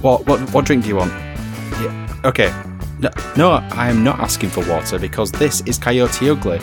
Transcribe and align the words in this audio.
What 0.00 0.26
what 0.26 0.38
what 0.54 0.64
drink 0.64 0.84
do 0.84 0.88
you 0.88 0.96
want? 0.96 1.10
Yeah. 1.10 2.20
Okay. 2.24 2.54
No, 3.00 3.10
no, 3.36 3.50
I 3.50 3.88
am 3.88 4.02
not 4.02 4.18
asking 4.20 4.50
for 4.50 4.68
water 4.68 4.98
because 4.98 5.30
this 5.30 5.60
is 5.62 5.78
Coyote 5.78 6.30
Ugly 6.30 6.58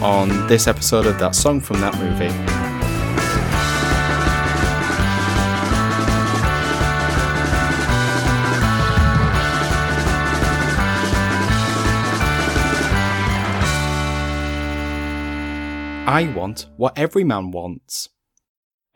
on 0.00 0.46
this 0.48 0.66
episode 0.66 1.06
of 1.06 1.18
that 1.18 1.34
song 1.34 1.60
from 1.60 1.80
that 1.80 1.96
movie. 1.98 2.34
I 16.08 16.32
want 16.34 16.66
what 16.76 16.96
every 16.96 17.22
man 17.22 17.50
wants. 17.50 18.08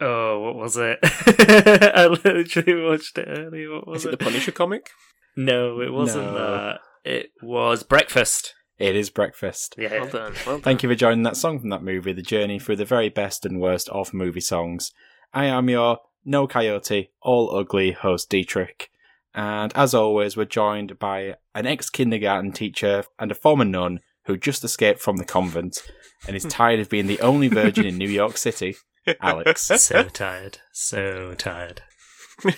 Oh, 0.04 0.40
what 0.40 0.56
was 0.56 0.76
it? 0.76 0.98
I 1.02 2.06
literally 2.06 2.82
watched 2.82 3.16
it 3.18 3.28
earlier. 3.28 3.72
What 3.72 3.86
was 3.86 4.02
Is 4.02 4.06
it 4.06 4.08
it? 4.14 4.18
the 4.18 4.24
Punisher 4.24 4.52
comic? 4.52 4.90
No, 5.36 5.80
it 5.80 5.92
wasn't 5.92 6.32
No. 6.32 6.34
that. 6.34 6.80
It 7.04 7.30
was 7.42 7.82
Breakfast. 7.82 8.54
It 8.78 8.96
is 8.96 9.10
breakfast. 9.10 9.76
Yeah. 9.78 10.00
Well 10.00 10.08
done. 10.08 10.32
Well 10.44 10.56
done. 10.56 10.60
Thank 10.62 10.82
you 10.82 10.88
for 10.88 10.94
joining 10.96 11.22
that 11.22 11.36
song 11.36 11.60
from 11.60 11.68
that 11.68 11.84
movie, 11.84 12.12
the 12.12 12.22
journey 12.22 12.58
through 12.58 12.76
the 12.76 12.84
very 12.84 13.08
best 13.10 13.46
and 13.46 13.60
worst 13.60 13.88
of 13.90 14.12
movie 14.12 14.40
songs. 14.40 14.90
I 15.32 15.44
am 15.44 15.68
your 15.68 15.98
No 16.24 16.48
Coyote, 16.48 17.10
All 17.22 17.54
Ugly 17.56 17.92
host 17.92 18.28
Dietrich. 18.28 18.90
And 19.34 19.72
as 19.76 19.94
always, 19.94 20.36
we're 20.36 20.46
joined 20.46 20.98
by 20.98 21.36
an 21.54 21.66
ex 21.66 21.90
kindergarten 21.90 22.50
teacher 22.52 23.04
and 23.20 23.30
a 23.30 23.34
former 23.36 23.64
nun 23.64 24.00
who 24.26 24.36
just 24.36 24.64
escaped 24.64 25.00
from 25.00 25.16
the 25.18 25.24
convent 25.24 25.82
and 26.26 26.34
is 26.34 26.44
tired 26.48 26.80
of 26.80 26.90
being 26.90 27.06
the 27.06 27.20
only 27.20 27.48
virgin 27.48 27.86
in 27.86 27.96
New 27.98 28.08
York 28.08 28.36
City, 28.36 28.74
Alex. 29.20 29.62
so 29.76 30.04
tired. 30.04 30.58
So 30.72 31.34
tired. 31.34 31.82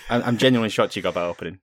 I'm, 0.09 0.23
I'm 0.23 0.37
genuinely 0.37 0.69
shocked 0.69 0.95
you 0.95 1.01
got 1.01 1.13
that 1.15 1.23
opening. 1.23 1.59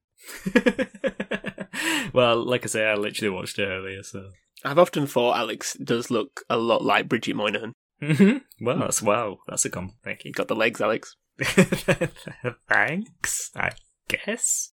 well, 2.12 2.45
like 2.45 2.65
I 2.65 2.69
say, 2.69 2.87
I 2.87 2.95
literally 2.95 3.34
watched 3.34 3.59
it 3.59 3.67
earlier, 3.67 4.03
so. 4.03 4.31
I've 4.65 4.79
often 4.79 5.07
thought 5.07 5.37
Alex 5.37 5.77
does 5.83 6.11
look 6.11 6.42
a 6.48 6.57
lot 6.57 6.84
like 6.84 7.09
Bridget 7.09 7.37
Moynahan. 7.37 7.73
hmm 8.01 8.39
Well, 8.61 8.79
that's 8.79 9.03
wow. 9.03 9.39
That's 9.48 9.65
a 9.65 9.70
compliment. 9.70 9.98
Thank 10.05 10.25
you. 10.25 10.29
You 10.29 10.34
got 10.34 10.48
the 10.48 10.55
legs, 10.55 10.81
Alex. 10.81 11.17
Thanks, 12.69 13.51
I 13.57 13.70
guess. 14.09 14.73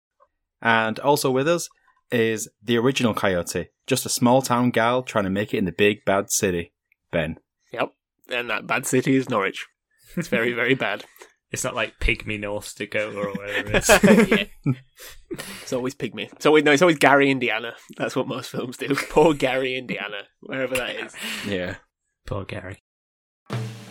And 0.62 1.00
also 1.00 1.32
with 1.32 1.48
us 1.48 1.70
is 2.12 2.50
the 2.64 2.78
original 2.78 3.14
Coyote, 3.14 3.68
just 3.86 4.06
a 4.06 4.10
small 4.10 4.42
town 4.42 4.72
gal 4.72 5.04
trying 5.04 5.26
to 5.26 5.30
make 5.30 5.54
it 5.54 5.58
in 5.58 5.66
the 5.66 5.72
big 5.72 6.04
bad 6.06 6.32
city, 6.32 6.74
Ben. 7.12 7.38
Yep. 7.72 7.94
And 8.30 8.50
that 8.50 8.68
bad 8.68 8.86
city 8.86 9.16
is 9.16 9.30
Norwich. 9.30 9.66
It's 10.16 10.28
very, 10.30 10.54
very 10.54 10.76
bad. 10.76 11.04
It's 11.50 11.64
not 11.64 11.76
like 11.76 11.98
Pygmy 12.02 12.38
North 12.38 12.76
Dakota 12.76 13.18
or 13.18 13.30
whatever 13.32 13.70
it 13.70 13.76
is. 13.76 13.88
yeah. 14.66 14.74
It's 15.62 15.72
always 15.72 15.96
pygmy. 15.96 16.30
It's 16.34 16.46
always 16.46 16.66
no. 16.66 16.74
It's 16.74 16.82
always 16.82 16.98
Gary, 16.98 17.32
Indiana. 17.32 17.74
That's 17.96 18.18
what 18.18 18.28
most 18.28 18.50
films 18.52 18.76
do. 18.76 18.94
Poor 19.10 19.34
Gary, 19.34 19.78
Indiana, 19.78 20.24
wherever 20.42 20.76
that 20.76 20.96
is. 20.98 21.16
Yeah. 21.48 21.76
Poor 22.26 22.44
Gary. 22.44 22.84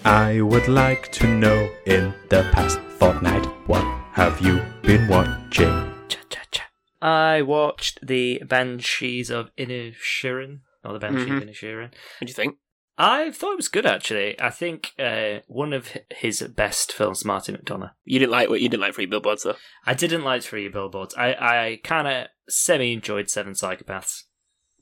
I 0.04 0.42
would 0.42 0.68
like 0.68 1.10
to 1.12 1.26
know 1.26 1.70
in 1.86 2.12
the 2.28 2.42
past 2.52 2.78
fortnight 2.98 3.46
what 3.66 3.84
have 4.12 4.38
you 4.42 4.60
been 4.82 5.08
watching? 5.08 5.92
Cha 6.08 6.18
cha 6.28 6.40
cha. 6.50 6.64
I 7.00 7.40
watched 7.40 8.06
the 8.06 8.42
Banshees 8.46 9.30
of 9.30 9.50
Inisherin, 9.56 10.60
or 10.84 10.92
the 10.92 10.98
Banshee 10.98 11.30
Mhm. 11.30 11.36
of 11.38 11.42
Inisherin. 11.44 11.90
What 11.90 12.20
do 12.20 12.26
you 12.28 12.34
think? 12.34 12.56
I 12.98 13.30
thought 13.30 13.52
it 13.52 13.56
was 13.58 13.68
good 13.68 13.84
actually. 13.86 14.40
I 14.40 14.50
think 14.50 14.92
uh, 14.98 15.40
one 15.48 15.72
of 15.72 15.90
his 16.10 16.40
best 16.42 16.92
films, 16.92 17.24
Martin 17.24 17.56
McDonagh. 17.56 17.90
You 18.04 18.18
didn't 18.18 18.32
like 18.32 18.48
what 18.48 18.60
you 18.60 18.68
didn't 18.68 18.82
like 18.82 18.94
Free 18.94 19.06
Billboards 19.06 19.42
though. 19.42 19.56
I 19.84 19.94
didn't 19.94 20.24
like 20.24 20.42
Three 20.42 20.68
Billboards. 20.68 21.14
I, 21.14 21.34
I 21.34 21.80
kind 21.84 22.08
of 22.08 22.26
semi 22.48 22.92
enjoyed 22.92 23.28
Seven 23.28 23.52
Psychopaths. 23.52 24.22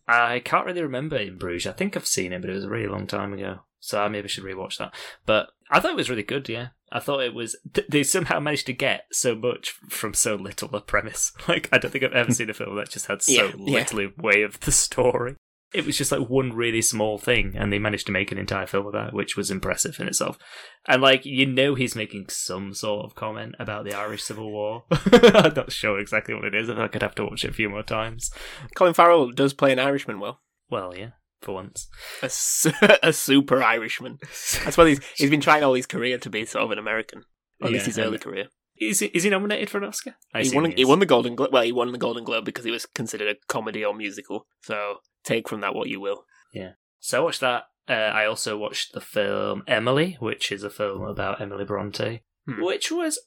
I 0.06 0.40
can't 0.40 0.66
really 0.66 0.82
remember 0.82 1.16
in 1.16 1.38
Bruges. 1.38 1.66
I 1.66 1.72
think 1.72 1.96
I've 1.96 2.06
seen 2.06 2.32
it, 2.32 2.40
but 2.42 2.50
it 2.50 2.54
was 2.54 2.64
a 2.64 2.68
really 2.70 2.88
long 2.88 3.06
time 3.06 3.32
ago. 3.32 3.60
So 3.80 4.02
I 4.02 4.08
maybe 4.08 4.28
should 4.28 4.44
rewatch 4.44 4.78
that. 4.78 4.94
But 5.26 5.48
I 5.70 5.80
thought 5.80 5.92
it 5.92 5.96
was 5.96 6.10
really 6.10 6.22
good. 6.22 6.48
Yeah, 6.48 6.68
I 6.92 7.00
thought 7.00 7.22
it 7.22 7.34
was. 7.34 7.56
th- 7.72 7.86
They 7.88 8.02
somehow 8.02 8.38
managed 8.38 8.66
to 8.66 8.72
get 8.74 9.06
so 9.12 9.34
much 9.34 9.70
from 9.88 10.14
so 10.14 10.34
little 10.36 10.74
a 10.76 10.80
premise. 10.80 11.32
Like 11.48 11.68
I 11.72 11.78
don't 11.78 11.90
think 11.90 12.04
I've 12.04 12.12
ever 12.12 12.32
seen 12.32 12.48
a 12.50 12.54
film 12.54 12.76
that 12.76 12.90
just 12.90 13.06
had 13.06 13.22
so 13.22 13.32
Yeah, 13.32 13.52
yeah. 13.58 13.78
little 13.78 13.98
in 13.98 14.12
way 14.18 14.42
of 14.42 14.60
the 14.60 14.72
story. 14.72 15.36
It 15.74 15.84
was 15.84 15.98
just 15.98 16.12
like 16.12 16.28
one 16.28 16.52
really 16.52 16.80
small 16.80 17.18
thing, 17.18 17.54
and 17.56 17.72
they 17.72 17.78
managed 17.78 18.06
to 18.06 18.12
make 18.12 18.30
an 18.30 18.38
entire 18.38 18.66
film 18.66 18.86
of 18.86 18.92
that, 18.92 19.12
which 19.12 19.36
was 19.36 19.50
impressive 19.50 19.98
in 19.98 20.06
itself. 20.06 20.38
And 20.86 21.02
like 21.02 21.26
you 21.26 21.46
know, 21.46 21.74
he's 21.74 21.96
making 21.96 22.26
some 22.28 22.72
sort 22.74 23.04
of 23.04 23.14
comment 23.14 23.56
about 23.58 23.84
the 23.84 23.94
Irish 23.94 24.22
Civil 24.22 24.50
War. 24.50 24.84
I'm 24.90 25.54
not 25.54 25.72
sure 25.72 25.98
exactly 25.98 26.34
what 26.34 26.44
it 26.44 26.54
is. 26.54 26.70
I 26.70 26.74
like 26.74 26.94
I'd 26.94 27.02
have 27.02 27.14
to 27.16 27.24
watch 27.24 27.44
it 27.44 27.50
a 27.50 27.54
few 27.54 27.68
more 27.68 27.82
times. 27.82 28.30
Colin 28.74 28.94
Farrell 28.94 29.30
does 29.30 29.52
play 29.52 29.72
an 29.72 29.78
Irishman 29.78 30.20
well. 30.20 30.40
Well, 30.70 30.96
yeah, 30.96 31.10
for 31.40 31.54
once. 31.54 31.88
A, 32.22 32.30
su- 32.30 32.72
a 33.02 33.12
super 33.12 33.62
Irishman. 33.62 34.18
That's 34.64 34.76
why 34.76 34.88
he's 34.88 35.00
he's 35.16 35.30
been 35.30 35.40
trying 35.40 35.64
all 35.64 35.74
his 35.74 35.86
career 35.86 36.18
to 36.18 36.30
be 36.30 36.44
sort 36.44 36.64
of 36.64 36.70
an 36.70 36.78
American. 36.78 37.24
Or 37.60 37.68
at 37.68 37.72
least 37.72 37.86
his 37.86 37.98
early 37.98 38.18
career. 38.18 38.48
Is 38.80 38.98
he, 39.00 39.06
is 39.06 39.22
he 39.22 39.30
nominated 39.30 39.70
for 39.70 39.78
an 39.78 39.84
Oscar? 39.84 40.16
I 40.34 40.42
He 40.42 40.54
won, 40.54 40.64
he 40.66 40.72
he 40.78 40.84
won 40.84 40.98
the 40.98 41.06
Golden 41.06 41.34
Globe. 41.36 41.52
Well, 41.52 41.62
he 41.62 41.72
won 41.72 41.92
the 41.92 41.98
Golden 41.98 42.24
Globe 42.24 42.44
because 42.44 42.64
he 42.64 42.70
was 42.72 42.86
considered 42.86 43.28
a 43.28 43.38
comedy 43.46 43.84
or 43.84 43.94
musical. 43.94 44.46
So 44.62 44.96
take 45.22 45.48
from 45.48 45.60
that 45.60 45.74
what 45.74 45.88
you 45.88 46.00
will. 46.00 46.24
Yeah. 46.52 46.72
So 47.00 47.20
I 47.20 47.24
watched 47.24 47.40
that. 47.40 47.64
Uh, 47.88 47.92
I 47.92 48.26
also 48.26 48.56
watched 48.56 48.92
the 48.94 49.00
film 49.00 49.62
Emily, 49.68 50.16
which 50.18 50.50
is 50.50 50.64
a 50.64 50.70
film 50.70 51.02
about 51.02 51.40
Emily 51.40 51.64
Bronte, 51.64 52.22
Hmm. 52.46 52.62
which 52.62 52.90
was 52.90 53.18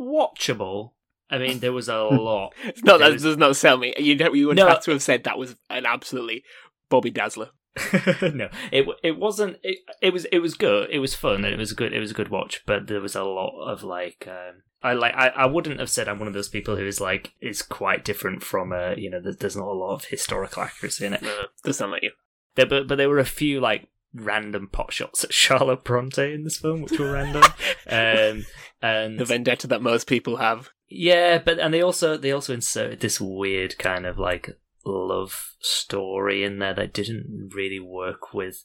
watchable. 0.00 0.92
I 1.30 1.38
mean, 1.38 1.60
there 1.60 1.72
was 1.72 1.88
a 1.88 1.96
lot. 2.02 2.52
It's 2.64 2.82
not 2.82 3.00
that 3.00 3.12
was- 3.12 3.22
does 3.22 3.36
not 3.36 3.56
sell 3.56 3.76
me. 3.78 3.94
You 3.98 4.14
don't, 4.14 4.34
you 4.34 4.46
would 4.48 4.56
No. 4.56 4.68
have 4.68 4.82
to 4.84 4.90
have 4.92 5.02
said 5.02 5.24
that 5.24 5.38
was 5.38 5.56
an 5.70 5.86
absolutely 5.86 6.44
Bobby 6.88 7.10
Dazzler. 7.10 7.50
no, 8.22 8.48
it 8.70 8.86
it 9.02 9.18
wasn't. 9.18 9.56
It, 9.62 9.78
it 10.00 10.12
was 10.12 10.24
it 10.26 10.38
was 10.40 10.54
good. 10.54 10.90
It 10.90 10.98
was 10.98 11.14
fun. 11.14 11.44
and 11.44 11.54
It 11.54 11.58
was 11.58 11.72
good. 11.72 11.92
It 11.92 12.00
was 12.00 12.10
a 12.10 12.14
good 12.14 12.28
watch. 12.28 12.62
But 12.66 12.86
there 12.86 13.00
was 13.00 13.16
a 13.16 13.24
lot 13.24 13.66
of 13.66 13.82
like. 13.82 14.28
Um, 14.28 14.62
I 14.82 14.92
like. 14.92 15.14
I, 15.14 15.28
I 15.28 15.46
wouldn't 15.46 15.80
have 15.80 15.88
said 15.90 16.08
I'm 16.08 16.18
one 16.18 16.28
of 16.28 16.34
those 16.34 16.48
people 16.48 16.76
who 16.76 16.86
is 16.86 17.00
like 17.00 17.32
is 17.40 17.62
quite 17.62 18.04
different 18.04 18.42
from 18.42 18.72
a 18.72 18.94
you 18.96 19.08
know. 19.10 19.20
There's, 19.22 19.36
there's 19.38 19.56
not 19.56 19.68
a 19.68 19.72
lot 19.72 19.94
of 19.94 20.04
historical 20.06 20.62
accuracy 20.62 21.06
in 21.06 21.14
it. 21.14 21.22
No, 21.22 21.28
no, 21.28 21.42
does 21.64 21.78
sound 21.78 21.92
like 21.92 22.02
you. 22.02 22.10
There, 22.56 22.66
but 22.66 22.88
but 22.88 22.96
there 22.96 23.08
were 23.08 23.18
a 23.18 23.24
few 23.24 23.60
like 23.60 23.88
random 24.14 24.68
pot 24.70 24.92
shots 24.92 25.24
at 25.24 25.32
Charlotte 25.32 25.84
Bronte 25.84 26.34
in 26.34 26.44
this 26.44 26.58
film, 26.58 26.82
which 26.82 26.98
were 26.98 27.12
random. 27.12 27.42
um, 27.88 28.44
and 28.82 29.18
The 29.18 29.24
vendetta 29.24 29.66
that 29.68 29.80
most 29.80 30.06
people 30.06 30.36
have. 30.36 30.68
yeah, 30.90 31.38
but 31.38 31.58
and 31.58 31.72
they 31.72 31.80
also 31.80 32.18
they 32.18 32.32
also 32.32 32.52
inserted 32.52 33.00
this 33.00 33.18
weird 33.20 33.78
kind 33.78 34.04
of 34.04 34.18
like 34.18 34.58
love 34.84 35.54
story 35.60 36.44
in 36.44 36.58
there 36.58 36.74
that 36.74 36.92
didn't 36.92 37.50
really 37.54 37.80
work 37.80 38.32
with 38.34 38.64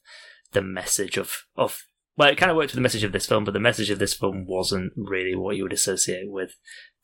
the 0.51 0.61
message 0.61 1.17
of 1.17 1.43
of 1.55 1.83
well, 2.17 2.29
it 2.29 2.37
kind 2.37 2.49
of 2.49 2.57
worked 2.57 2.71
with 2.71 2.75
the 2.77 2.81
message 2.81 3.03
of 3.03 3.11
this 3.11 3.27
film, 3.27 3.43
but 3.43 3.53
the 3.53 3.59
message 3.59 3.91
of 3.91 3.99
this 3.99 4.15
film 4.15 4.45
wasn't 4.47 4.91
really 4.95 5.35
what 5.35 5.55
you 5.55 5.63
would 5.63 5.73
associate 5.73 6.31
with 6.31 6.55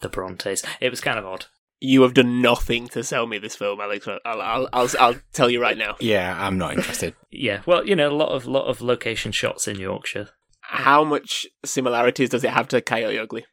the 0.02 0.10
Brontes. 0.10 0.64
It 0.82 0.90
was 0.90 1.02
kind 1.02 1.20
of 1.20 1.26
odd. 1.26 1.46
You 1.80 2.02
have 2.02 2.16
done 2.16 2.42
nothing 2.42 2.88
to 2.90 3.04
sell 3.04 3.28
me 3.28 3.38
this 3.38 3.56
film, 3.56 3.80
Alex. 3.80 4.08
I'll, 4.08 4.20
I'll, 4.26 4.70
I'll, 4.74 4.90
I'll 5.00 5.16
tell 5.34 5.50
you 5.52 5.62
right 5.62 5.78
now. 5.78 5.98
Yeah, 6.00 6.36
I'm 6.40 6.58
not 6.58 6.74
interested. 6.74 7.14
Yeah, 7.36 7.62
well, 7.66 7.86
you 7.86 7.96
know, 7.96 8.10
a 8.10 8.14
lot 8.16 8.30
of 8.30 8.46
lot 8.46 8.66
of 8.68 8.80
location 8.80 9.32
shots 9.32 9.68
in 9.68 9.80
Yorkshire. 9.80 10.30
How 10.62 11.04
much 11.04 11.48
similarities 11.66 12.30
does 12.30 12.44
it 12.44 12.52
have 12.52 12.68
to 12.70 12.80
Coyote 12.82 13.18
Ugly? 13.18 13.46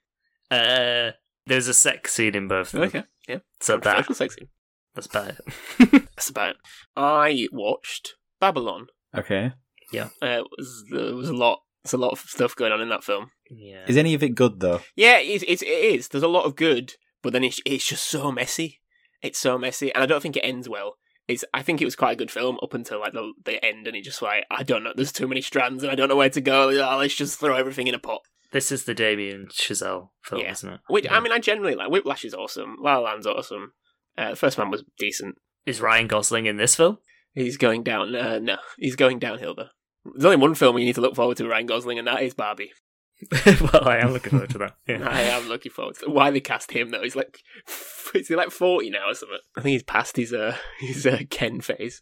Uh, 0.50 1.12
there's 1.46 1.66
a 1.66 1.72
sex 1.74 2.12
scene 2.12 2.34
in 2.34 2.46
both 2.46 2.72
of 2.74 2.80
them, 2.80 2.82
Okay, 2.88 3.04
yeah. 3.26 3.38
so 3.60 3.78
that 3.78 3.98
Social 3.98 4.14
sexy. 4.14 4.48
That's 4.94 5.06
about 5.06 5.28
it. 5.30 5.40
That's 6.16 6.28
about 6.30 6.50
it. 6.50 6.56
I 6.96 7.48
watched 7.52 8.14
Babylon. 8.40 8.86
Okay. 9.16 9.52
Uh, 9.94 10.06
it 10.22 10.46
was, 10.56 10.84
there 10.90 11.14
was 11.14 11.28
a 11.28 11.34
lot. 11.34 11.60
There's 11.82 11.94
a 11.94 11.98
lot 11.98 12.12
of 12.12 12.18
stuff 12.20 12.54
going 12.54 12.72
on 12.72 12.80
in 12.82 12.90
that 12.90 13.02
film. 13.04 13.30
yeah, 13.50 13.84
Is 13.88 13.96
any 13.96 14.12
of 14.14 14.22
it 14.22 14.34
good 14.34 14.60
though? 14.60 14.80
Yeah, 14.96 15.18
it's, 15.18 15.42
it's, 15.48 15.62
it 15.62 15.66
is. 15.68 16.08
There's 16.08 16.22
a 16.22 16.28
lot 16.28 16.44
of 16.44 16.54
good, 16.56 16.94
but 17.22 17.32
then 17.32 17.42
it's, 17.42 17.60
it's 17.64 17.86
just 17.86 18.04
so 18.06 18.30
messy. 18.30 18.80
It's 19.22 19.38
so 19.38 19.56
messy, 19.58 19.92
and 19.94 20.02
I 20.02 20.06
don't 20.06 20.22
think 20.22 20.36
it 20.36 20.40
ends 20.44 20.68
well. 20.68 20.96
It's, 21.26 21.44
I 21.54 21.62
think 21.62 21.80
it 21.80 21.84
was 21.86 21.96
quite 21.96 22.12
a 22.12 22.16
good 22.16 22.30
film 22.30 22.58
up 22.62 22.74
until 22.74 23.00
like 23.00 23.12
the, 23.14 23.32
the 23.44 23.64
end, 23.64 23.86
and 23.86 23.96
it 23.96 24.04
just 24.04 24.20
like 24.20 24.44
I 24.50 24.62
don't 24.62 24.82
know. 24.84 24.92
There's 24.94 25.12
too 25.12 25.26
many 25.28 25.40
strands, 25.40 25.82
and 25.82 25.90
I 25.90 25.94
don't 25.94 26.08
know 26.08 26.16
where 26.16 26.28
to 26.30 26.40
go. 26.40 26.68
Oh, 26.70 26.96
let's 26.98 27.14
just 27.14 27.38
throw 27.40 27.54
everything 27.56 27.86
in 27.86 27.94
a 27.94 27.98
pot. 27.98 28.20
this 28.52 28.70
is 28.72 28.84
the 28.84 28.94
Damien 28.94 29.46
Chazelle 29.50 30.10
film, 30.22 30.42
Yeah. 30.42 30.52
isn't 30.52 30.72
it? 30.74 30.80
Which 30.88 31.04
Yeah. 31.06 31.16
I 31.16 31.20
mean, 31.20 31.32
I 31.32 31.38
generally 31.38 31.74
like. 31.74 31.90
Whiplash 31.90 32.24
is 32.24 32.34
awesome. 32.34 32.76
La 32.80 32.96
La 32.98 33.10
Land's 33.10 33.26
awesome. 33.26 33.72
Uh, 34.16 34.30
the 34.30 34.36
first 34.36 34.58
man 34.58 34.70
was 34.70 34.84
decent. 34.98 35.36
is 35.66 35.80
Ryan 35.80 36.06
Gosling 36.06 36.46
in 36.46 36.56
this 36.56 36.74
film? 36.74 36.98
He's 37.34 37.56
going 37.56 37.82
down. 37.82 38.14
Uh, 38.14 38.38
no, 38.38 38.56
he's 38.78 38.96
going 38.96 39.18
downhill 39.18 39.54
though. 39.54 39.68
There's 40.04 40.24
only 40.24 40.36
one 40.36 40.54
film 40.54 40.78
you 40.78 40.84
need 40.84 40.94
to 40.94 41.00
look 41.00 41.14
forward 41.14 41.36
to, 41.36 41.48
Ryan 41.48 41.66
Gosling, 41.66 41.98
and 41.98 42.08
that 42.08 42.22
is 42.22 42.34
Barbie. 42.34 42.72
well, 43.60 43.86
I 43.86 43.98
am 43.98 44.12
looking 44.12 44.30
forward 44.30 44.50
to 44.50 44.58
that. 44.58 44.76
Yeah. 44.86 45.06
I 45.06 45.20
am 45.22 45.48
looking 45.48 45.72
forward 45.72 45.96
to 45.96 46.10
why 46.10 46.30
they 46.30 46.40
cast 46.40 46.72
him 46.72 46.90
though. 46.90 47.02
He's 47.02 47.16
like, 47.16 47.38
is 48.14 48.28
he 48.28 48.34
like 48.34 48.50
forty 48.50 48.90
now 48.90 49.10
or 49.10 49.14
something? 49.14 49.38
I 49.56 49.60
think 49.60 49.72
he's 49.72 49.82
past 49.82 50.16
his 50.16 50.32
uh 50.32 50.56
his 50.78 51.06
uh, 51.06 51.20
Ken 51.28 51.60
phase. 51.60 52.00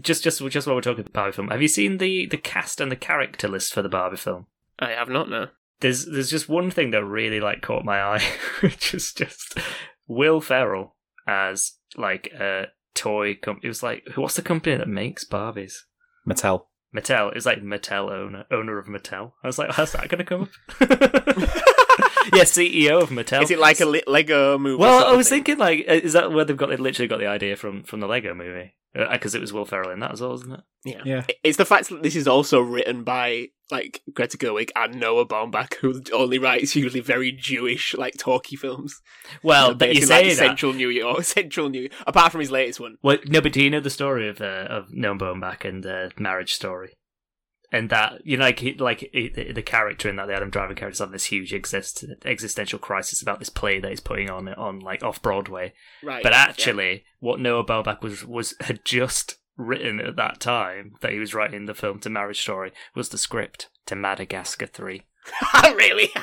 Just, 0.00 0.22
just, 0.22 0.40
just 0.48 0.66
while 0.68 0.76
we're 0.76 0.82
talking 0.82 1.00
about 1.00 1.12
Barbie 1.12 1.32
film, 1.32 1.48
have 1.48 1.60
you 1.60 1.66
seen 1.66 1.98
the 1.98 2.26
the 2.26 2.36
cast 2.36 2.80
and 2.80 2.92
the 2.92 2.96
character 2.96 3.48
list 3.48 3.74
for 3.74 3.82
the 3.82 3.88
Barbie 3.88 4.16
film? 4.16 4.46
I 4.78 4.90
have 4.90 5.08
not 5.08 5.28
no. 5.28 5.48
There's, 5.80 6.06
there's 6.06 6.30
just 6.30 6.48
one 6.48 6.70
thing 6.70 6.92
that 6.92 7.04
really 7.04 7.40
like 7.40 7.60
caught 7.60 7.84
my 7.84 8.00
eye, 8.00 8.22
which 8.60 8.94
is 8.94 9.12
just 9.12 9.58
Will 10.06 10.40
Ferrell 10.40 10.94
as 11.26 11.72
like 11.96 12.28
a 12.28 12.68
toy 12.94 13.34
company. 13.34 13.66
It 13.66 13.68
was 13.68 13.82
like 13.82 14.06
what's 14.14 14.36
the 14.36 14.42
company 14.42 14.76
that 14.76 14.88
makes 14.88 15.24
Barbies? 15.24 15.74
Mattel. 16.26 16.66
Mattel. 16.94 17.28
It 17.28 17.34
was 17.34 17.46
like 17.46 17.62
Mattel 17.62 18.10
owner, 18.10 18.44
owner 18.50 18.78
of 18.78 18.86
Mattel. 18.86 19.32
I 19.42 19.46
was 19.46 19.58
like, 19.58 19.72
how's 19.72 19.92
that 19.92 20.08
going 20.08 20.18
to 20.18 20.24
come 20.24 20.42
up? 20.42 20.48
yeah, 22.34 22.44
CEO 22.44 23.02
of 23.02 23.10
Mattel. 23.10 23.42
Is 23.42 23.50
it 23.50 23.58
like 23.58 23.80
a 23.80 23.86
Lego 23.86 24.58
movie? 24.58 24.80
Well, 24.80 25.04
I 25.06 25.16
was 25.16 25.28
thing? 25.28 25.44
thinking 25.44 25.58
like, 25.58 25.86
uh, 25.88 25.94
is 25.94 26.12
that 26.12 26.32
where 26.32 26.44
they've 26.44 26.56
got? 26.56 26.68
They 26.68 26.76
literally 26.76 27.08
got 27.08 27.18
the 27.18 27.26
idea 27.26 27.56
from 27.56 27.82
from 27.82 28.00
the 28.00 28.06
Lego 28.06 28.34
movie 28.34 28.74
because 28.94 29.34
it 29.34 29.40
was 29.40 29.52
Will 29.52 29.64
Ferrell 29.64 29.90
in 29.90 30.00
that 30.00 30.12
as 30.12 30.20
well, 30.20 30.30
wasn't 30.30 30.54
it? 30.54 30.60
Yeah. 30.84 31.02
Yeah. 31.04 31.26
It's 31.42 31.56
the 31.56 31.64
fact 31.64 31.88
that 31.88 32.02
this 32.02 32.16
is 32.16 32.28
also 32.28 32.60
written 32.60 33.04
by 33.04 33.48
like 33.70 34.02
Greta 34.12 34.36
Gerwig 34.36 34.70
and 34.76 35.00
Noah 35.00 35.26
Baumbach, 35.26 35.74
who 35.76 36.02
only 36.12 36.38
writes 36.38 36.76
usually 36.76 37.00
very 37.00 37.32
Jewish, 37.32 37.94
like 37.94 38.18
talky 38.18 38.56
films. 38.56 39.00
Well, 39.42 39.68
They're 39.68 39.74
but 39.76 39.88
you 39.88 39.94
based 39.94 40.02
in, 40.02 40.08
say 40.08 40.14
like, 40.28 40.28
that. 40.28 40.36
Central 40.36 40.72
New 40.74 40.90
York, 40.90 41.24
Central 41.24 41.70
New. 41.70 41.88
Apart 42.06 42.32
from 42.32 42.40
his 42.40 42.50
latest 42.50 42.80
one, 42.80 42.96
Well, 43.02 43.18
no, 43.26 43.40
but 43.40 43.52
do 43.52 43.62
you 43.62 43.70
know 43.70 43.80
the 43.80 43.90
story 43.90 44.28
of 44.28 44.40
uh, 44.40 44.66
of 44.68 44.92
Noah 44.92 45.16
Baumbach 45.16 45.64
and 45.64 45.86
uh, 45.86 46.10
Marriage 46.18 46.52
Story? 46.52 46.92
And 47.74 47.88
that 47.88 48.20
you 48.24 48.36
know, 48.36 48.44
like 48.44 48.58
he, 48.58 48.74
like 48.74 49.08
he, 49.12 49.30
the, 49.30 49.52
the 49.52 49.62
character 49.62 50.08
in 50.08 50.16
that 50.16 50.26
the 50.26 50.34
Adam 50.34 50.50
Driver 50.50 50.74
character 50.74 50.92
is 50.92 50.98
having 50.98 51.12
this 51.14 51.24
huge 51.24 51.54
exist, 51.54 52.04
existential 52.24 52.78
crisis 52.78 53.22
about 53.22 53.38
this 53.38 53.48
play 53.48 53.80
that 53.80 53.88
he's 53.88 53.98
putting 53.98 54.28
on 54.28 54.46
on 54.50 54.80
like 54.80 55.02
off 55.02 55.22
Broadway. 55.22 55.72
right? 56.02 56.22
But 56.22 56.32
yeah. 56.32 56.38
actually, 56.42 57.04
what 57.20 57.40
Noah 57.40 57.64
Baumbach 57.64 58.02
was 58.02 58.26
was 58.26 58.54
had 58.60 58.84
just 58.84 59.38
written 59.56 60.00
at 60.00 60.16
that 60.16 60.38
time 60.38 60.92
that 61.00 61.12
he 61.12 61.18
was 61.18 61.34
writing 61.34 61.64
the 61.64 61.74
film 61.74 61.98
to 62.00 62.10
Marriage 62.10 62.40
Story 62.42 62.72
was 62.94 63.08
the 63.08 63.18
script 63.18 63.70
to 63.86 63.96
Madagascar 63.96 64.66
Three. 64.66 65.02
really? 65.64 66.10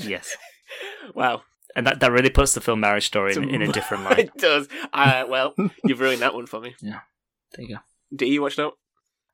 Yes, 0.00 0.36
wow. 1.12 1.42
and 1.74 1.84
that 1.84 1.98
that 1.98 2.12
really 2.12 2.30
puts 2.30 2.54
the 2.54 2.60
film 2.60 2.78
Marriage 2.78 3.06
Story 3.08 3.34
in, 3.34 3.50
in 3.50 3.62
a 3.62 3.72
different 3.72 4.04
light. 4.08 4.18
it 4.20 4.36
does. 4.36 4.68
Uh, 4.92 5.24
well, 5.28 5.54
you've 5.84 5.98
ruined 5.98 6.22
that 6.22 6.34
one 6.34 6.46
for 6.46 6.60
me. 6.60 6.76
Yeah. 6.80 7.00
There 7.56 7.64
you 7.66 7.74
go. 7.74 7.80
Do 8.14 8.26
you 8.26 8.40
watch 8.40 8.54
that? 8.54 8.70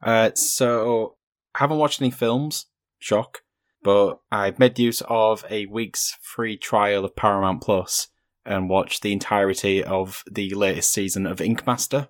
Uh, 0.03 0.31
so 0.35 1.17
I 1.21 1.24
haven't 1.57 1.79
watched 1.79 2.01
any 2.01 2.11
films. 2.11 2.67
Shock. 2.99 3.41
But 3.83 4.19
I 4.33 4.55
made 4.59 4.79
use 4.79 5.03
of 5.09 5.45
a 5.51 5.67
week's 5.67 6.17
free 6.23 6.57
trial 6.57 7.05
of 7.05 7.17
Paramount 7.17 7.63
Plus 7.63 8.09
and 8.47 8.69
watched 8.69 9.03
the 9.03 9.13
entirety 9.13 9.85
of 9.85 10.23
the 10.31 10.55
latest 10.55 10.93
season 10.93 11.27
of 11.27 11.41
Ink 11.41 11.67
Master. 11.67 12.09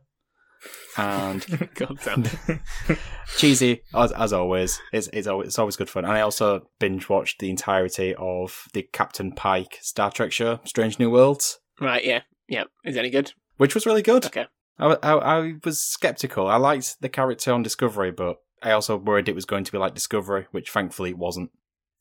And 0.96 1.44
God 1.74 1.98
damn. 2.04 2.24
it. 2.24 2.98
cheesy 3.36 3.82
as, 3.94 4.12
as 4.12 4.32
always. 4.32 4.80
It's 4.92 5.08
it's 5.12 5.26
always, 5.26 5.48
it's 5.48 5.58
always 5.58 5.76
good 5.76 5.90
fun. 5.90 6.04
And 6.04 6.12
I 6.12 6.20
also 6.20 6.68
binge 6.78 7.08
watched 7.08 7.40
the 7.40 7.50
entirety 7.50 8.14
of 8.16 8.64
the 8.72 8.82
Captain 8.92 9.32
Pike 9.32 9.78
Star 9.82 10.10
Trek 10.10 10.30
show, 10.30 10.60
Strange 10.64 10.98
New 10.98 11.10
Worlds, 11.10 11.58
right. 11.80 12.04
Yeah. 12.04 12.20
Yeah. 12.48 12.64
Is 12.84 12.96
any 12.96 13.10
good? 13.10 13.32
which 13.56 13.74
was 13.74 13.86
really 13.86 14.02
good. 14.02 14.26
Okay. 14.26 14.46
I, 14.78 14.96
I, 15.02 15.38
I 15.38 15.54
was 15.64 15.80
skeptical. 15.80 16.46
I 16.48 16.56
liked 16.56 17.00
the 17.00 17.08
character 17.08 17.52
on 17.52 17.62
Discovery, 17.62 18.10
but 18.10 18.36
I 18.64 18.72
also 18.72 18.96
worried 18.96 19.28
it 19.28 19.34
was 19.34 19.44
going 19.44 19.64
to 19.64 19.72
be 19.72 19.78
like 19.78 19.94
Discovery, 19.94 20.46
which 20.50 20.70
thankfully 20.70 21.10
it 21.10 21.18
wasn't. 21.18 21.50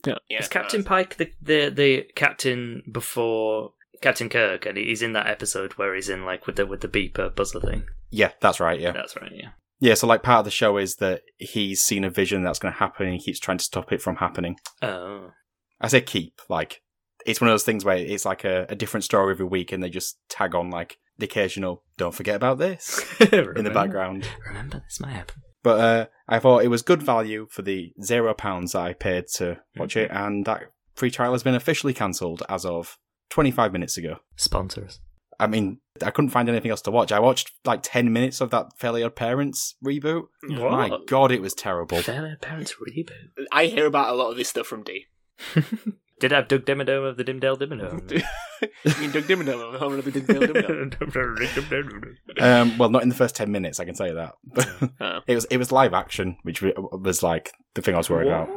Yeah. 0.06 0.16
yeah 0.30 0.40
Is 0.40 0.48
Captain 0.48 0.84
Pike 0.84 1.18
the, 1.18 1.32
the 1.42 1.70
the 1.70 2.06
captain 2.16 2.84
before 2.92 3.74
Captain 4.02 4.30
Kirk, 4.30 4.66
and 4.66 4.78
he's 4.78 5.02
in 5.02 5.14
that 5.14 5.28
episode 5.28 5.74
where 5.74 5.94
he's 5.94 6.10
in 6.10 6.26
like 6.26 6.48
with 6.48 6.56
the 6.56 6.66
with 6.66 6.82
the 6.82 6.88
beeper 6.88 7.34
buzzer 7.34 7.60
thing. 7.60 7.84
Yeah, 8.10 8.32
that's 8.42 8.60
right. 8.60 8.80
Yeah, 8.80 8.92
That's 8.92 9.16
right. 9.16 9.32
Yeah. 9.34 9.50
yeah. 9.80 9.96
So 9.96 10.08
like 10.08 10.24
part 10.24 10.40
of 10.40 10.46
the 10.46 10.52
show 10.52 10.78
is 10.78 10.98
that 10.98 11.22
he's 11.38 11.82
seen 11.82 12.04
a 12.04 12.10
vision 12.10 12.44
that's 12.44 12.60
going 12.60 12.74
to 12.74 12.80
happen, 12.80 13.08
and 13.08 13.16
he 13.16 13.22
keeps 13.22 13.40
trying 13.40 13.58
to 13.58 13.64
stop 13.64 13.92
it 13.92 14.02
from 14.02 14.18
happening. 14.18 14.58
Oh. 14.82 15.32
I 15.82 15.88
say 15.88 16.02
keep 16.02 16.42
like 16.50 16.82
it's 17.26 17.42
one 17.42 17.50
of 17.50 17.54
those 17.54 17.64
things 17.64 17.86
where 17.86 17.98
it's 17.98 18.26
like 18.26 18.44
a, 18.44 18.66
a 18.70 18.76
different 18.76 19.04
story 19.04 19.34
every 19.34 19.46
week, 19.46 19.72
and 19.72 19.84
they 19.84 19.90
just 19.90 20.18
tag 20.30 20.56
on 20.56 20.70
like 20.70 20.98
the 21.18 21.26
occasional 21.26 21.84
"Don't 21.98 22.14
forget 22.14 22.36
about 22.36 22.58
this" 22.58 23.04
in 23.20 23.64
the 23.64 23.72
background. 23.74 24.28
Remember, 24.48 24.84
this 24.86 25.00
might 25.00 25.14
happen. 25.14 25.42
But 25.64 25.80
uh, 25.80 26.06
I 26.28 26.40
thought 26.40 26.64
it 26.64 26.68
was 26.68 26.82
good 26.82 27.02
value 27.02 27.48
for 27.50 27.62
the 27.62 27.94
zero 28.02 28.34
pounds 28.34 28.76
I 28.76 28.94
paid 28.94 29.28
to 29.36 29.60
watch 29.78 29.96
it, 29.98 30.12
and 30.12 30.46
that 30.46 30.64
free 30.96 31.10
trial 31.10 31.32
has 31.32 31.44
been 31.44 31.56
officially 31.56 31.94
cancelled 31.94 32.44
as 32.50 32.66
of 32.66 32.98
25 33.30 33.72
minutes 33.72 33.98
ago. 33.98 34.18
Sponsors. 34.36 35.00
I 35.40 35.48
mean, 35.48 35.80
I 36.02 36.12
couldn't 36.12 36.30
find 36.30 36.48
anything 36.48 36.70
else 36.70 36.82
to 36.84 36.92
watch. 36.92 37.12
I 37.12 37.20
watched 37.20 37.52
like 37.66 37.80
10 37.82 38.14
minutes 38.14 38.42
of 38.42 38.52
that 38.52 38.78
Fairly 38.78 39.04
Odd 39.04 39.16
Parents 39.16 39.76
reboot. 39.84 40.28
My 40.44 40.98
god, 41.08 41.32
it 41.32 41.42
was 41.42 41.54
terrible. 41.54 42.02
Fairly 42.02 42.32
Odd 42.32 42.42
Parents 42.42 42.76
reboot. 42.76 43.10
I 43.52 43.66
hear 43.66 43.86
about 43.86 44.14
a 44.14 44.16
lot 44.16 44.30
of 44.32 44.38
this 44.38 44.50
stuff 44.50 44.68
from 44.68 44.84
D. 44.84 45.08
Did 46.24 46.32
have 46.32 46.48
Doug 46.48 46.64
Dimmadome 46.64 47.06
of 47.06 47.18
the 47.18 47.26
Dimmsdale 47.26 47.58
Dimmadome. 47.60 48.10
you 48.62 49.02
mean 49.02 49.12
Doug 49.12 49.26
Dimmadome 49.26 49.74
of 49.74 49.80
Home 49.82 50.00
of 50.00 50.06
the 50.06 50.12
Dimmadome? 50.22 52.16
Um, 52.42 52.78
well, 52.78 52.90
not 52.90 53.04
in 53.04 53.10
the 53.10 53.16
first 53.16 53.36
10 53.36 53.52
minutes, 53.52 53.78
I 53.82 53.84
can 53.84 53.94
tell 53.94 54.08
you 54.08 54.14
that. 54.14 54.36
But 54.46 54.70
Oh. 55.02 55.20
it 55.28 55.36
was 55.36 55.44
it 55.52 55.58
was 55.58 55.74
live 55.74 55.94
action, 55.94 56.38
which 56.44 56.62
was 56.62 57.24
like 57.24 57.52
the 57.74 57.82
thing 57.82 57.94
I 57.94 57.98
was 57.98 58.10
worried 58.10 58.30
about. 58.30 58.48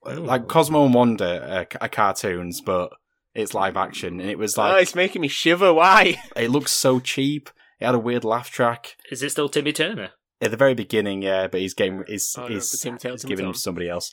What? 0.00 0.18
Like 0.18 0.46
Cosmo 0.46 0.84
and 0.84 0.92
Wanda 0.92 1.60
are, 1.60 1.66
are 1.80 1.88
cartoons, 1.88 2.60
but 2.60 2.90
it's 3.34 3.54
live 3.54 3.78
action, 3.78 4.20
and 4.20 4.28
it 4.28 4.36
was 4.38 4.58
like 4.58 4.72
oh, 4.72 4.74
like 4.74 4.82
it's 4.82 4.94
making 4.94 5.22
me 5.22 5.28
shiver. 5.28 5.72
Why? 5.72 6.20
it 6.36 6.50
looks 6.50 6.72
so 6.72 7.00
cheap. 7.00 7.48
It 7.80 7.86
had 7.86 7.94
a 7.94 7.98
weird 7.98 8.24
laugh 8.24 8.50
track. 8.50 8.98
Is 9.10 9.22
it 9.22 9.30
still 9.30 9.48
Timmy 9.48 9.72
Turner? 9.72 10.10
At 10.42 10.50
the 10.50 10.58
very 10.58 10.74
beginning, 10.74 11.22
yeah, 11.22 11.46
but 11.46 11.62
he's 11.62 11.72
getting 11.72 12.04
he's, 12.06 12.34
Oh, 12.36 12.42
no, 12.42 12.48
he's, 12.48 12.68
the 12.68 12.76
Tim 12.76 12.98
he's 13.00 13.22
Tim 13.22 13.28
giving 13.30 13.46
him 13.46 13.54
to 13.54 13.58
somebody 13.58 13.88
else. 13.88 14.12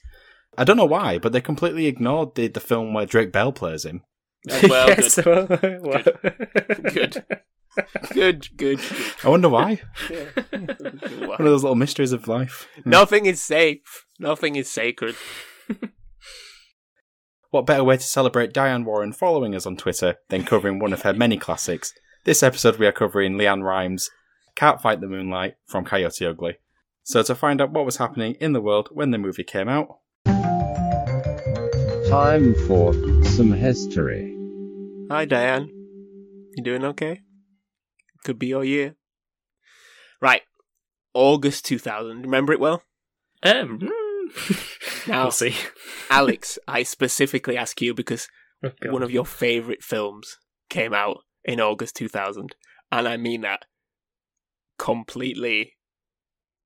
I 0.58 0.64
don't 0.64 0.78
know 0.78 0.86
why, 0.86 1.18
but 1.18 1.32
they 1.32 1.42
completely 1.42 1.88
ignored 1.88 2.36
the, 2.36 2.48
the 2.48 2.60
film 2.60 2.94
where 2.94 3.06
Drake 3.06 3.32
Bell 3.32 3.52
plays 3.52 3.86
him. 3.86 4.04
Uh, 4.50 4.60
well, 4.70 4.88
Yes, 4.98 5.16
good. 5.16 5.50
well, 5.50 5.80
well. 5.82 6.04
Good. 6.92 7.26
good, 8.14 8.50
good, 8.58 8.80
I 9.24 9.30
wonder 9.30 9.50
why. 9.50 9.82
good. 10.08 10.28
One 11.28 11.40
of 11.42 11.46
those 11.46 11.64
little 11.64 11.76
mysteries 11.76 12.12
of 12.12 12.28
life. 12.28 12.68
Nothing 12.86 13.26
is 13.26 13.42
safe. 13.42 14.06
Nothing 14.20 14.56
is 14.56 14.72
sacred. 14.72 15.16
What 17.50 17.68
better 17.68 17.84
way 17.84 17.98
to 17.98 18.04
celebrate 18.04 18.52
Diane 18.52 18.84
Warren 18.84 19.14
following 19.14 19.54
us 19.54 19.68
on 19.68 19.78
Twitter 19.78 20.16
than 20.30 20.44
covering 20.44 20.80
one 20.80 20.92
of 20.92 21.04
her 21.04 21.14
many 21.14 21.38
classics? 21.38 21.94
This 22.24 22.42
episode 22.42 22.78
we 22.80 22.88
are 22.88 22.92
covering 22.92 23.34
LeAnn 23.38 23.62
Rimes' 23.62 24.10
Can't 24.56 24.82
Fight 24.82 25.02
the 25.02 25.08
Moonlight 25.08 25.54
from 25.68 25.86
Coyote 25.86 26.26
Ugly. 26.26 26.56
So 27.04 27.22
to 27.22 27.36
find 27.36 27.62
out 27.62 27.70
what 27.72 27.86
was 27.86 27.98
happening 27.98 28.34
in 28.40 28.54
the 28.54 28.62
world 28.62 28.90
when 28.92 29.12
the 29.12 29.20
movie 29.20 29.44
came 29.44 29.70
out, 29.70 30.00
Time 32.10 32.54
for 32.68 32.94
some 33.24 33.52
history. 33.54 34.36
Hi, 35.10 35.25
Diane. 35.25 35.70
You 36.56 36.63
doing 36.63 36.84
okay? 36.86 37.22
Could 38.24 38.39
be 38.39 38.48
your 38.48 38.63
year. 38.63 38.96
Right. 40.22 40.42
August 41.13 41.65
2000. 41.65 42.22
Remember 42.22 42.53
it 42.53 42.60
well? 42.60 42.84
Um, 43.44 43.80
mm. 43.80 45.08
Now- 45.08 45.24
we'll 45.24 45.32
see. 45.32 45.56
Alex, 46.10 46.58
I 46.68 46.84
specifically 46.84 47.58
ask 47.58 47.82
you 47.82 47.94
because 47.94 48.27
Oh, 48.65 48.72
God. 48.82 48.94
one 48.94 49.03
of 49.03 49.12
your 49.12 49.25
favourite 49.25 49.84
films 49.84 50.38
came 50.70 50.94
out 50.94 51.18
in 51.44 51.60
August 51.60 51.98
2000. 51.98 52.56
And 52.92 53.08
I 53.08 53.18
mean 53.18 53.42
that 53.42 53.65
completely 54.77 55.74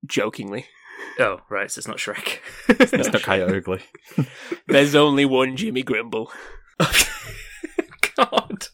jokingly. 0.06 0.66
Oh, 1.20 1.40
right, 1.50 1.70
so 1.70 1.78
it's 1.78 1.88
not 1.88 1.98
Shrek. 1.98 2.38
it's 2.68 3.12
not 3.12 3.22
Coyote 3.22 3.56
Ugly. 3.56 3.82
There's 4.66 4.94
only 4.94 5.24
one 5.24 5.56
Jimmy 5.56 5.82
Grimble. 5.82 6.28
God. 8.16 8.66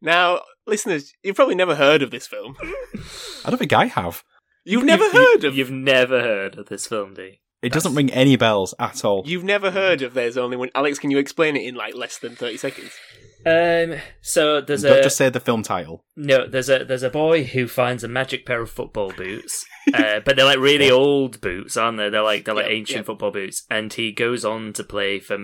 Now, 0.00 0.40
listeners, 0.66 1.12
you've 1.22 1.36
probably 1.36 1.54
never 1.54 1.74
heard 1.76 2.02
of 2.02 2.10
this 2.10 2.26
film. 2.26 2.56
I 3.44 3.50
don't 3.50 3.58
think 3.58 3.72
I 3.72 3.86
have. 3.86 4.22
You've 4.64 4.84
never 4.84 5.04
You- 5.04 5.12
heard 5.12 5.44
of 5.44 5.56
You've 5.56 5.70
never 5.70 6.20
heard 6.20 6.56
of 6.58 6.68
this 6.68 6.86
film, 6.86 7.14
D. 7.14 7.40
It 7.62 7.72
doesn't 7.72 7.94
ring 7.94 8.10
any 8.12 8.34
bells 8.36 8.74
at 8.80 9.04
all. 9.04 9.22
You've 9.24 9.44
never 9.44 9.70
heard 9.70 10.02
of 10.02 10.14
There's 10.14 10.36
Only 10.36 10.56
One. 10.56 10.70
Alex, 10.74 10.98
can 10.98 11.12
you 11.12 11.18
explain 11.18 11.56
it 11.56 11.62
in 11.64 11.76
like 11.76 11.94
less 11.94 12.18
than 12.18 12.34
30 12.34 12.56
seconds? 12.56 12.90
Um. 13.44 13.98
So 14.20 14.60
there's 14.60 14.82
Don't 14.82 14.98
a 14.98 15.02
just 15.02 15.16
say 15.16 15.28
the 15.28 15.40
film 15.40 15.62
title. 15.62 16.04
no. 16.16 16.46
There's 16.46 16.68
a 16.68 16.84
there's 16.84 17.02
a 17.02 17.10
boy 17.10 17.44
who 17.44 17.66
finds 17.68 18.04
a 18.04 18.08
magic 18.08 18.46
pair 18.46 18.60
of 18.60 18.70
football 18.70 19.12
boots, 19.12 19.64
uh, 19.94 20.20
but 20.24 20.36
they're 20.36 20.44
like 20.44 20.58
really 20.58 20.90
old 20.90 21.40
boots, 21.40 21.76
aren't 21.76 21.98
they? 21.98 22.08
They're 22.10 22.22
like 22.22 22.44
they're 22.44 22.54
like 22.54 22.70
ancient 22.70 23.06
football 23.06 23.30
boots, 23.30 23.64
and 23.70 23.92
he 23.92 24.12
goes 24.12 24.44
on 24.44 24.72
to 24.74 24.84
play 24.84 25.18
for. 25.18 25.38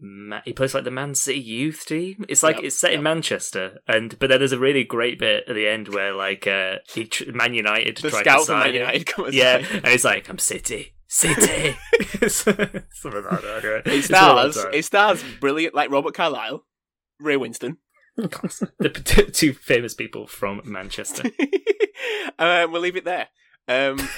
Ma- 0.00 0.42
he 0.44 0.52
plays 0.52 0.74
like 0.74 0.84
the 0.84 0.92
Man 0.92 1.12
City 1.16 1.40
youth 1.40 1.84
team. 1.84 2.24
It's 2.28 2.44
like 2.44 2.54
Yep, 2.56 2.64
it's 2.66 2.76
set 2.78 2.92
in 2.92 2.98
yep. 2.98 3.02
Manchester, 3.04 3.78
and 3.88 4.16
but 4.20 4.28
then 4.28 4.38
there's 4.38 4.52
a 4.52 4.58
really 4.58 4.84
great 4.84 5.18
bit 5.18 5.42
at 5.48 5.54
the 5.56 5.66
end 5.66 5.88
where 5.88 6.12
like 6.14 6.46
uh, 6.46 6.76
he 6.94 7.04
tr- 7.06 7.32
Man 7.32 7.52
United 7.52 7.96
The 7.96 8.10
tried 8.10 8.20
scouts 8.20 8.46
to 8.46 8.52
from 8.52 8.60
sign 8.60 8.66
Man 8.66 8.74
him. 8.74 8.80
United 8.82 9.06
come 9.06 9.26
Yeah, 9.32 9.56
and 9.56 9.86
he's 9.88 10.04
like, 10.04 10.28
I'm 10.28 10.38
City, 10.38 10.94
City. 11.08 11.76
Something 12.28 13.24
like 13.24 13.40
that. 13.42 13.60
Anyway. 13.64 13.82
It 13.86 13.86
It's 13.86 14.06
been 14.08 14.16
a 14.22 14.34
long 14.34 14.52
stars, 14.52 14.66
it 14.72 14.84
stars 14.84 15.24
brilliant, 15.40 15.74
like 15.74 15.90
Robert 15.90 16.14
Carlyle, 16.14 16.64
Ray 17.20 17.36
Winstone. 17.36 17.76
the 18.16 18.90
p- 18.90 19.30
two 19.30 19.52
famous 19.52 19.94
people 19.94 20.26
from 20.26 20.60
Manchester. 20.64 21.30
um, 22.38 22.72
we'll 22.72 22.82
leave 22.82 22.96
it 22.96 23.04
there. 23.04 23.28
Um, 23.68 24.08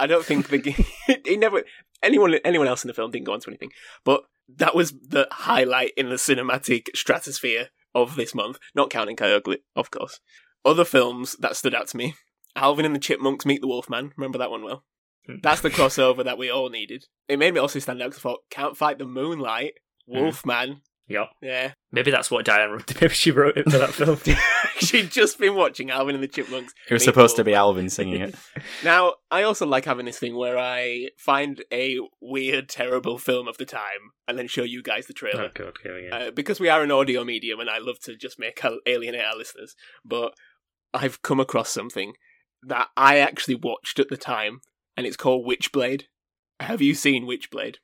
I 0.00 0.06
don't 0.06 0.24
think 0.24 0.48
the 0.48 0.86
never 1.36 1.64
anyone 2.02 2.34
anyone 2.44 2.68
else 2.68 2.84
in 2.84 2.88
the 2.88 2.94
film 2.94 3.10
didn't 3.10 3.26
go 3.26 3.32
on 3.34 3.40
to 3.40 3.50
anything, 3.50 3.72
but 4.04 4.22
that 4.48 4.74
was 4.74 4.92
the 4.92 5.28
highlight 5.30 5.92
in 5.96 6.08
the 6.08 6.14
cinematic 6.14 6.86
stratosphere 6.94 7.68
of 7.94 8.16
this 8.16 8.34
month, 8.34 8.58
not 8.74 8.90
counting 8.90 9.16
Coyote, 9.16 9.58
of 9.76 9.90
course. 9.90 10.20
Other 10.64 10.84
films 10.84 11.36
that 11.40 11.56
stood 11.56 11.74
out 11.74 11.88
to 11.88 11.96
me 11.96 12.14
Alvin 12.56 12.84
and 12.84 12.94
the 12.94 13.00
Chipmunks 13.00 13.46
Meet 13.46 13.60
the 13.60 13.68
Wolfman. 13.68 14.12
Remember 14.16 14.38
that 14.38 14.50
one 14.50 14.64
well? 14.64 14.84
Hmm. 15.26 15.36
That's 15.42 15.60
the 15.60 15.70
crossover 15.70 16.24
that 16.24 16.38
we 16.38 16.50
all 16.50 16.70
needed. 16.70 17.06
It 17.28 17.38
made 17.38 17.54
me 17.54 17.60
also 17.60 17.78
stand 17.78 18.02
out 18.02 18.10
because 18.10 18.20
I 18.20 18.28
thought, 18.28 18.40
Can't 18.50 18.76
Fight 18.76 18.98
the 18.98 19.04
Moonlight, 19.04 19.74
Wolfman. 20.06 20.80
Yep. 21.08 21.28
Yeah. 21.40 21.72
Maybe 21.90 22.10
that's 22.10 22.30
what 22.30 22.44
Diane 22.44 22.70
wrote. 22.70 22.94
Maybe 23.00 23.14
she 23.14 23.30
wrote 23.30 23.56
it 23.56 23.70
for 23.70 23.78
that 23.78 23.94
film. 23.94 24.18
She'd 24.78 25.10
just 25.10 25.38
been 25.38 25.54
watching 25.54 25.90
Alvin 25.90 26.14
and 26.14 26.22
the 26.22 26.28
Chipmunks. 26.28 26.74
It 26.88 26.92
was 26.92 27.04
supposed 27.04 27.36
to 27.36 27.44
be 27.44 27.54
Alvin 27.54 27.88
singing 27.88 28.20
it. 28.20 28.34
Now, 28.84 29.14
I 29.30 29.42
also 29.42 29.66
like 29.66 29.86
having 29.86 30.06
this 30.06 30.18
thing 30.18 30.36
where 30.36 30.58
I 30.58 31.08
find 31.16 31.64
a 31.72 31.98
weird, 32.20 32.68
terrible 32.68 33.18
film 33.18 33.48
of 33.48 33.56
the 33.58 33.64
time 33.64 34.12
and 34.28 34.38
then 34.38 34.46
show 34.46 34.62
you 34.62 34.82
guys 34.82 35.06
the 35.06 35.14
trailer. 35.14 35.44
oh 35.44 35.50
god, 35.54 35.74
here 35.82 35.94
we 35.94 36.08
go. 36.08 36.16
Uh, 36.16 36.30
because 36.30 36.60
we 36.60 36.68
are 36.68 36.82
an 36.82 36.92
audio 36.92 37.24
medium 37.24 37.58
and 37.58 37.68
I 37.70 37.78
love 37.78 37.98
to 38.00 38.16
just 38.16 38.38
make 38.38 38.62
alienate 38.86 39.24
our 39.24 39.36
listeners, 39.36 39.74
but 40.04 40.34
I've 40.94 41.22
come 41.22 41.40
across 41.40 41.70
something 41.70 42.12
that 42.62 42.88
I 42.96 43.18
actually 43.18 43.54
watched 43.56 43.98
at 43.98 44.08
the 44.08 44.16
time, 44.16 44.60
and 44.96 45.06
it's 45.06 45.16
called 45.16 45.46
Witchblade. 45.46 46.04
Have 46.60 46.82
you 46.82 46.94
seen 46.94 47.26
Witchblade? 47.26 47.76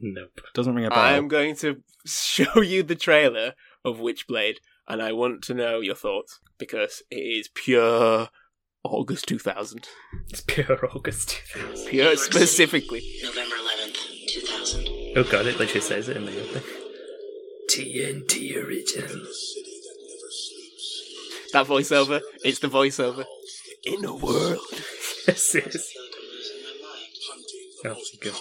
Nope. 0.00 0.40
Doesn't 0.54 0.74
ring 0.74 0.86
a 0.86 0.90
bell. 0.90 0.98
I'm 0.98 1.28
going 1.28 1.56
to 1.56 1.82
show 2.04 2.60
you 2.60 2.82
the 2.82 2.96
trailer 2.96 3.54
of 3.84 3.98
Witchblade, 3.98 4.56
and 4.88 5.02
I 5.02 5.12
want 5.12 5.42
to 5.44 5.54
know 5.54 5.80
your 5.80 5.94
thoughts 5.94 6.40
because 6.58 7.02
it 7.10 7.16
is 7.16 7.48
pure 7.54 8.28
August 8.84 9.26
2000. 9.28 9.88
It's 10.28 10.40
pure 10.40 10.86
August 10.94 11.40
2000. 11.54 11.90
Pure 11.90 12.04
New 12.04 12.08
York 12.10 12.18
City, 12.18 12.32
specifically. 12.32 13.02
November 13.22 13.56
11th, 13.56 14.26
2000. 14.28 14.88
Oh 15.16 15.24
god, 15.24 15.46
it 15.46 15.58
literally 15.58 15.80
says 15.80 16.08
it 16.08 16.16
in 16.16 16.26
the 16.26 16.40
opening. 16.40 16.62
TNT 17.70 18.56
original. 18.56 19.26
That 21.52 21.66
voiceover, 21.66 22.20
it's 22.44 22.60
the 22.60 22.68
voiceover. 22.68 23.24
In 23.84 24.04
a 24.04 24.14
world. 24.14 24.58
yes, 25.26 25.54
yes. 25.54 25.56
I 25.56 25.58
feel 25.58 26.02
like 26.02 26.12
I'm 26.14 26.28
losing 26.30 26.60
my 27.84 27.92
mind. 27.92 27.96
Oh, 27.96 28.02
good. 28.20 28.34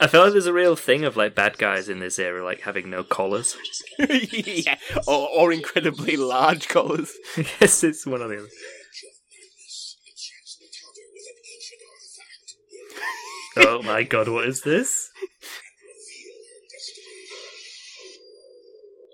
I 0.00 0.06
feel 0.06 0.22
like 0.22 0.32
there's 0.32 0.46
a 0.46 0.52
real 0.52 0.76
thing 0.76 1.04
of 1.04 1.16
like 1.16 1.34
bad 1.34 1.56
guys 1.56 1.88
in 1.88 1.98
this 1.98 2.18
era, 2.18 2.44
like 2.44 2.60
having 2.62 2.90
no 2.90 3.04
collars. 3.04 3.56
yeah, 3.98 4.76
or, 5.06 5.28
or 5.30 5.52
incredibly 5.52 6.16
large 6.16 6.68
collars. 6.68 7.12
yes, 7.36 7.82
it's 7.84 8.06
one 8.06 8.20
or 8.20 8.28
the 8.28 8.38
other. 8.38 8.48
Oh 13.56 13.82
my 13.82 14.02
god, 14.02 14.28
what 14.28 14.46
is 14.46 14.62
this? 14.62 15.10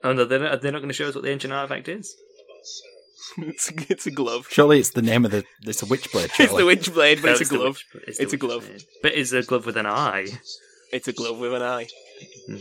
Oh 0.02 0.12
no, 0.12 0.24
they're 0.24 0.38
not, 0.38 0.62
they're 0.62 0.72
not 0.72 0.78
going 0.78 0.88
to 0.88 0.94
show 0.94 1.08
us 1.08 1.14
what 1.14 1.24
the 1.24 1.30
ancient 1.30 1.52
artifact 1.52 1.88
is. 1.88 2.16
It's, 3.38 3.70
it's 3.88 4.06
a 4.06 4.10
glove. 4.10 4.46
Surely 4.50 4.78
it's 4.80 4.90
the 4.90 5.02
name 5.02 5.24
of 5.24 5.30
the. 5.30 5.44
It's 5.62 5.82
a 5.82 5.86
Witchblade. 5.86 6.30
It's 6.40 6.54
the 6.54 6.64
witch 6.66 6.92
blade, 6.92 7.20
but 7.22 7.30
Oh, 7.30 7.32
it's 7.32 7.40
a 7.40 7.44
glove. 7.56 7.82
witch- 7.94 8.04
It's 8.08 8.18
the 8.18 8.36
a 8.36 8.36
glove. 8.36 8.66
blade. 8.66 8.84
But 9.02 9.14
it's 9.14 9.32
a 9.32 9.42
glove 9.42 9.66
with 9.66 9.76
an 9.76 9.86
eye. 9.86 10.26
It's 10.92 11.08
a 11.08 11.12
glove 11.12 11.38
with 11.38 11.52
an 11.54 11.62
eye. 11.62 11.86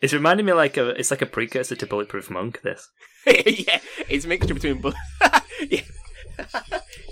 It's 0.00 0.14
reminding 0.14 0.46
me 0.46 0.52
like 0.54 0.78
a 0.78 0.88
it's 0.90 1.10
like 1.10 1.20
a 1.20 1.26
precursor 1.26 1.76
to 1.76 1.86
Bulletproof 1.86 2.30
Monk. 2.30 2.62
This 2.62 2.88
yeah, 3.26 3.80
it's 4.08 4.24
a 4.24 4.28
mixture 4.28 4.54
between. 4.54 4.80
Bu- 4.80 4.92
yeah. 5.68 5.80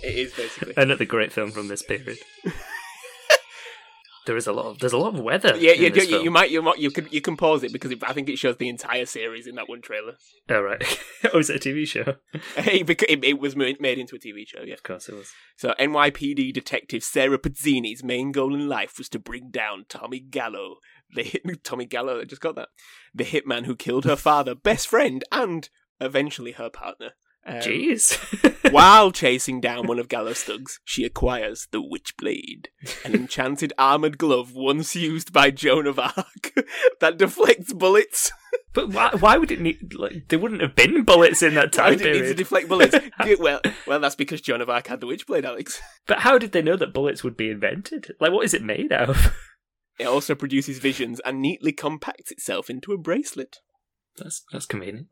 it 0.02 0.14
is 0.14 0.32
basically. 0.32 0.72
another 0.76 1.04
great 1.04 1.30
film 1.32 1.50
from 1.50 1.68
this 1.68 1.82
period. 1.82 2.18
There 4.28 4.36
is 4.36 4.46
a 4.46 4.52
lot 4.52 4.66
of 4.66 4.78
there's 4.78 4.92
a 4.92 4.98
lot 4.98 5.14
of 5.14 5.20
weather. 5.20 5.56
Yeah, 5.56 5.72
yeah, 5.72 5.88
you, 5.88 6.22
you 6.24 6.30
might, 6.30 6.50
you 6.50 6.60
might, 6.60 6.76
you 6.76 6.90
can, 6.90 7.08
you 7.10 7.22
can 7.22 7.34
pause 7.34 7.64
it 7.64 7.72
because 7.72 7.90
it, 7.90 8.02
I 8.06 8.12
think 8.12 8.28
it 8.28 8.38
shows 8.38 8.58
the 8.58 8.68
entire 8.68 9.06
series 9.06 9.46
in 9.46 9.54
that 9.54 9.70
one 9.70 9.80
trailer. 9.80 10.16
Oh 10.50 10.60
right. 10.60 10.82
oh, 11.32 11.38
is 11.38 11.48
it 11.48 11.64
a 11.64 11.68
TV 11.68 11.88
show? 11.88 12.16
Hey, 12.62 12.82
because 12.82 13.06
it, 13.08 13.24
it 13.24 13.40
was 13.40 13.56
made 13.56 13.80
into 13.80 14.16
a 14.16 14.18
TV 14.18 14.46
show. 14.46 14.60
Yeah. 14.60 14.74
Of 14.74 14.82
course 14.82 15.08
it 15.08 15.14
was. 15.14 15.32
So 15.56 15.72
NYPD 15.80 16.52
detective 16.52 17.02
Sarah 17.02 17.38
Pezzini's 17.38 18.04
main 18.04 18.32
goal 18.32 18.54
in 18.54 18.68
life 18.68 18.98
was 18.98 19.08
to 19.10 19.18
bring 19.18 19.50
down 19.50 19.86
Tommy 19.88 20.20
Gallo, 20.20 20.76
the 21.14 21.22
hit, 21.22 21.42
Tommy 21.64 21.86
Gallo. 21.86 22.20
I 22.20 22.24
just 22.24 22.42
got 22.42 22.54
that. 22.56 22.68
The 23.14 23.24
hitman 23.24 23.64
who 23.64 23.76
killed 23.76 24.04
her 24.04 24.16
father, 24.16 24.54
best 24.54 24.88
friend, 24.88 25.24
and 25.32 25.70
eventually 26.02 26.52
her 26.52 26.68
partner. 26.68 27.12
Um, 27.48 27.60
Jeez. 27.60 28.72
While 28.72 29.10
chasing 29.12 29.60
down 29.60 29.86
one 29.86 29.98
of 29.98 30.08
Gallo's 30.08 30.42
thugs, 30.42 30.78
she 30.84 31.04
acquires 31.04 31.66
the 31.70 31.82
Witchblade, 31.82 32.66
an 33.04 33.14
enchanted 33.22 33.72
armored 33.78 34.18
glove 34.18 34.52
once 34.54 34.94
used 34.94 35.32
by 35.32 35.50
Joan 35.50 35.86
of 35.86 35.98
Arc 35.98 36.52
that 37.00 37.16
deflects 37.16 37.72
bullets. 37.72 38.30
but 38.74 38.90
why? 38.90 39.10
Why 39.18 39.38
would 39.38 39.50
it 39.50 39.60
need? 39.60 39.94
Like, 39.94 40.28
there 40.28 40.38
wouldn't 40.38 40.60
have 40.60 40.74
been 40.74 41.04
bullets 41.04 41.42
in 41.42 41.54
that 41.54 41.74
Why 41.76 41.90
time 41.90 41.98
did 41.98 42.06
it 42.06 42.10
need 42.10 42.12
to 42.12 42.20
period. 42.20 42.36
deflect 42.36 42.68
bullets? 42.68 42.94
Well, 43.38 43.60
well, 43.86 44.00
that's 44.00 44.14
because 44.16 44.40
Joan 44.42 44.60
of 44.60 44.68
Arc 44.68 44.88
had 44.88 45.00
the 45.00 45.06
Witchblade, 45.06 45.44
Alex. 45.44 45.80
but 46.06 46.18
how 46.20 46.36
did 46.38 46.52
they 46.52 46.62
know 46.62 46.76
that 46.76 46.92
bullets 46.92 47.24
would 47.24 47.36
be 47.36 47.48
invented? 47.50 48.08
Like, 48.20 48.32
what 48.32 48.44
is 48.44 48.52
it 48.54 48.62
made 48.62 48.92
out 48.92 49.08
of? 49.10 49.34
It 49.98 50.06
also 50.06 50.34
produces 50.34 50.78
visions 50.78 51.20
and 51.24 51.40
neatly 51.40 51.72
compacts 51.72 52.30
itself 52.30 52.68
into 52.70 52.92
a 52.92 52.98
bracelet. 52.98 53.56
That's 54.16 54.44
that's 54.52 54.66
convenient. 54.66 55.06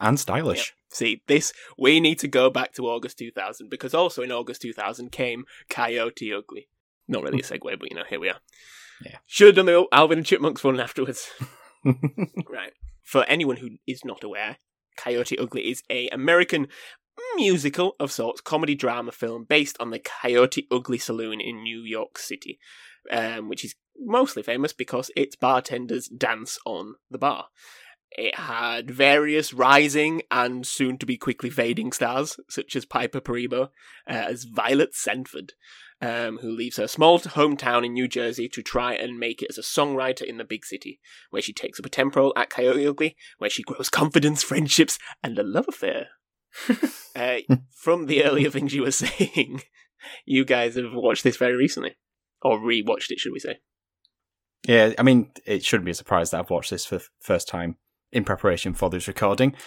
And 0.00 0.18
stylish. 0.18 0.74
See, 0.90 1.22
this 1.26 1.52
we 1.78 2.00
need 2.00 2.18
to 2.20 2.28
go 2.28 2.50
back 2.50 2.72
to 2.74 2.86
August 2.86 3.18
2000 3.18 3.68
because 3.68 3.94
also 3.94 4.22
in 4.22 4.32
August 4.32 4.62
2000 4.62 5.10
came 5.10 5.44
Coyote 5.68 6.32
Ugly. 6.32 6.68
Not 7.08 7.22
really 7.22 7.40
a 7.40 7.42
segue, 7.42 7.78
but 7.78 7.90
you 7.90 7.96
know, 7.96 8.04
here 8.08 8.20
we 8.20 8.30
are. 8.30 8.40
Yeah. 9.04 9.18
Should 9.26 9.48
have 9.48 9.56
done 9.56 9.66
the 9.66 9.86
Alvin 9.92 10.18
and 10.18 10.26
Chipmunks 10.26 10.64
one 10.64 10.80
afterwards. 10.80 11.28
right. 11.84 12.72
For 13.02 13.24
anyone 13.24 13.56
who 13.56 13.70
is 13.86 14.04
not 14.04 14.24
aware, 14.24 14.56
Coyote 14.96 15.38
Ugly 15.38 15.70
is 15.70 15.82
a 15.90 16.08
American 16.08 16.68
musical 17.36 17.96
of 18.00 18.12
sorts, 18.12 18.40
comedy 18.40 18.74
drama 18.74 19.12
film 19.12 19.44
based 19.44 19.76
on 19.80 19.90
the 19.90 19.98
Coyote 19.98 20.66
Ugly 20.70 20.98
Saloon 20.98 21.40
in 21.40 21.62
New 21.62 21.80
York 21.80 22.18
City, 22.18 22.58
um, 23.10 23.48
which 23.48 23.64
is 23.64 23.74
mostly 23.98 24.42
famous 24.42 24.72
because 24.72 25.10
its 25.16 25.36
bartenders 25.36 26.08
dance 26.08 26.58
on 26.64 26.94
the 27.10 27.18
bar. 27.18 27.46
It 28.16 28.38
had 28.38 28.90
various 28.90 29.52
rising 29.52 30.22
and 30.30 30.64
soon 30.64 30.98
to 30.98 31.06
be 31.06 31.16
quickly 31.16 31.50
fading 31.50 31.92
stars, 31.92 32.38
such 32.48 32.76
as 32.76 32.84
Piper 32.84 33.20
Perabo, 33.20 33.64
uh, 34.08 34.12
as 34.12 34.44
Violet 34.44 34.94
Sanford, 34.94 35.54
um, 36.00 36.38
who 36.38 36.50
leaves 36.50 36.76
her 36.76 36.86
small 36.86 37.18
hometown 37.18 37.84
in 37.84 37.92
New 37.92 38.06
Jersey 38.06 38.48
to 38.50 38.62
try 38.62 38.94
and 38.94 39.18
make 39.18 39.42
it 39.42 39.50
as 39.50 39.58
a 39.58 39.62
songwriter 39.62 40.22
in 40.22 40.38
the 40.38 40.44
big 40.44 40.64
city, 40.64 41.00
where 41.30 41.42
she 41.42 41.52
takes 41.52 41.80
up 41.80 41.86
a 41.86 41.88
temporal 41.88 42.32
at 42.36 42.50
Coyote 42.50 42.86
Ugly, 42.86 43.16
where 43.38 43.50
she 43.50 43.64
grows 43.64 43.88
confidence, 43.88 44.44
friendships, 44.44 44.96
and 45.22 45.36
a 45.36 45.42
love 45.42 45.66
affair. 45.68 46.08
uh, 47.16 47.38
from 47.74 48.06
the 48.06 48.22
earlier 48.22 48.48
things 48.48 48.72
you 48.72 48.82
were 48.82 48.90
saying, 48.92 49.62
you 50.24 50.44
guys 50.44 50.76
have 50.76 50.92
watched 50.92 51.24
this 51.24 51.36
very 51.36 51.56
recently. 51.56 51.96
Or 52.42 52.60
re-watched 52.60 53.10
it, 53.10 53.18
should 53.18 53.32
we 53.32 53.40
say. 53.40 53.60
Yeah, 54.68 54.92
I 54.98 55.02
mean, 55.02 55.32
it 55.46 55.64
shouldn't 55.64 55.86
be 55.86 55.90
a 55.90 55.94
surprise 55.94 56.30
that 56.30 56.40
I've 56.40 56.50
watched 56.50 56.70
this 56.70 56.84
for 56.84 56.98
the 56.98 57.04
first 57.20 57.48
time 57.48 57.76
in 58.14 58.24
preparation 58.24 58.72
for 58.72 58.88
this 58.88 59.06
recording. 59.08 59.54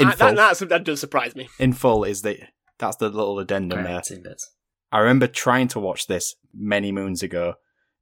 In 0.00 0.08
Uh, 0.08 0.10
full, 0.10 0.26
that, 0.30 0.34
that's, 0.36 0.58
that 0.58 0.82
does 0.82 0.98
surprise 0.98 1.36
me. 1.36 1.48
in 1.60 1.72
full 1.72 2.02
is 2.02 2.22
the 2.22 2.36
that's 2.80 2.96
the 2.96 3.08
little 3.08 3.38
addendum 3.38 3.78
there. 3.78 3.86
Parents 3.86 4.10
in 4.10 4.24
bits. 4.24 4.50
I 4.90 4.98
remember 4.98 5.28
trying 5.28 5.68
to 5.68 5.78
watch 5.78 6.08
this 6.08 6.34
many 6.52 6.90
moons 6.90 7.22
ago. 7.22 7.54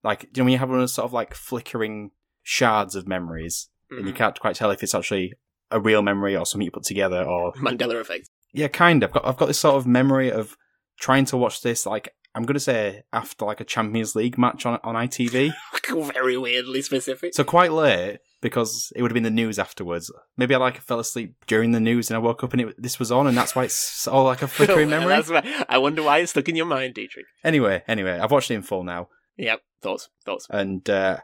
Like, 0.03 0.23
you 0.23 0.29
know, 0.39 0.45
when 0.45 0.53
you 0.53 0.59
have 0.59 0.71
one 0.71 0.79
of 0.79 0.83
those 0.83 0.95
sort 0.95 1.05
of 1.05 1.13
like 1.13 1.35
flickering 1.35 2.13
shards 2.43 2.95
of 2.95 3.07
memories, 3.07 3.69
and 3.91 4.07
you 4.07 4.15
Mhm. 4.15 4.17
can't 4.17 4.41
quite 4.41 4.57
tell 4.57 4.71
if 4.71 4.83
it's 4.83 4.95
actually 4.95 5.35
a 5.71 5.79
real 5.79 6.01
memory 6.01 6.35
or 6.35 6.47
something 6.47 6.65
you 6.65 6.71
put 6.71 6.85
together, 6.85 7.23
or 7.25 7.53
Mandela 7.57 8.01
effect. 8.01 8.31
yeah, 8.55 8.69
kind 8.69 9.03
of. 9.03 9.11
I've 9.11 9.15
got, 9.15 9.27
I've 9.27 9.37
got 9.37 9.47
this 9.49 9.61
sort 9.61 9.77
of 9.77 9.87
memory 9.87 10.33
of 10.33 10.57
trying 10.99 11.27
to 11.27 11.37
watch 11.37 11.61
this. 11.61 11.85
Like, 11.85 12.09
I'm 12.35 12.45
gonna 12.45 12.59
say 12.59 13.03
after 13.13 13.45
like 13.45 13.61
a 13.61 13.65
Champions 13.65 14.17
League 14.17 14.39
match 14.39 14.65
on 14.65 14.79
on 14.83 14.95
ITV, 14.95 15.53
Very 16.15 16.39
weirdly 16.39 16.81
specific. 16.81 17.35
so 17.35 17.45
quite 17.45 17.71
late 17.73 18.21
because 18.43 18.93
it 18.95 19.01
would 19.01 19.11
have 19.11 19.15
been 19.15 19.23
the 19.23 19.31
news 19.31 19.59
afterwards. 19.59 20.13
Maybe 20.37 20.55
I 20.55 20.59
like 20.59 20.79
fell 20.83 20.99
asleep 21.01 21.35
during 21.47 21.73
the 21.73 21.81
news 21.81 22.11
and 22.11 22.17
I 22.17 22.21
woke 22.21 22.45
up 22.45 22.53
and 22.53 22.61
it, 22.61 22.75
this 22.83 22.99
was 22.99 23.11
on, 23.11 23.27
and 23.27 23.35
that's 23.37 23.55
why 23.57 23.65
it's 23.65 24.07
all 24.07 24.25
like 24.25 24.43
a 24.43 24.49
flickering 24.57 24.91
memory. 24.91 25.09
that's 25.09 25.31
why- 25.31 25.65
I 25.69 25.79
wonder 25.79 26.03
why 26.03 26.19
it's 26.19 26.33
stuck 26.33 26.49
in 26.51 26.57
your 26.57 26.67
mind, 26.67 26.93
Dietrich. 26.95 27.25
Anyway, 27.43 27.83
anyway, 27.89 28.19
I've 28.19 28.31
watched 28.31 28.51
it 28.51 28.55
in 28.55 28.63
full 28.63 28.85
now. 28.85 29.09
Yep. 29.39 29.61
Thoughts. 29.81 30.11
Thoughts. 30.27 30.47
and 30.51 30.89
uh, 30.91 31.19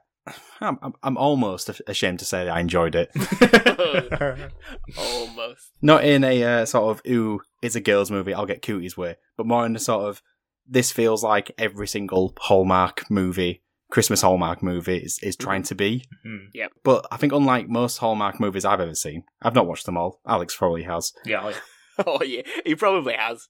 I'm, 0.61 0.79
I'm 0.83 0.93
I'm 1.03 1.17
almost 1.17 1.71
ashamed 1.87 2.19
to 2.21 2.25
say 2.25 2.45
that 2.45 2.55
I 2.57 2.61
enjoyed 2.61 2.95
it. 2.95 3.11
Almost. 4.99 5.71
Not 5.83 6.05
in 6.05 6.25
a 6.25 6.43
uh, 6.45 6.65
sort 6.67 6.91
of 6.97 7.03
ooh, 7.11 7.41
it's 7.63 7.75
a 7.77 7.81
girls' 7.81 8.11
movie, 8.11 8.35
I'll 8.35 8.47
get 8.47 8.63
cooties 8.63 8.97
way, 8.97 9.17
but 9.37 9.47
more 9.47 9.65
in 9.67 9.77
a 9.77 9.79
sort 9.79 10.09
of 10.09 10.23
this 10.67 10.93
feels 10.93 11.23
like 11.25 11.51
every 11.59 11.87
single 11.89 12.35
Hallmark 12.39 13.11
movie, 13.11 13.63
Christmas 13.91 14.21
Hallmark 14.23 14.63
movie 14.63 14.99
is, 14.99 15.19
is 15.23 15.37
trying 15.37 15.63
to 15.65 15.75
be. 15.75 16.05
Hmm. 16.23 16.47
But 16.85 17.07
I 17.11 17.17
think 17.17 17.33
unlike 17.33 17.69
most 17.69 17.99
Hallmark 17.99 18.39
movies 18.39 18.65
I've 18.65 18.81
ever 18.81 18.95
seen, 18.95 19.25
I've 19.43 19.55
not 19.55 19.67
watched 19.67 19.87
them 19.87 19.97
all. 19.97 20.21
Alex 20.27 20.57
probably 20.57 20.83
has. 20.85 21.13
Yeah, 21.25 21.47
I- 21.47 21.55
oh 22.07 22.23
yeah, 22.23 22.43
he 22.65 22.75
probably 22.75 23.15
has. 23.15 23.49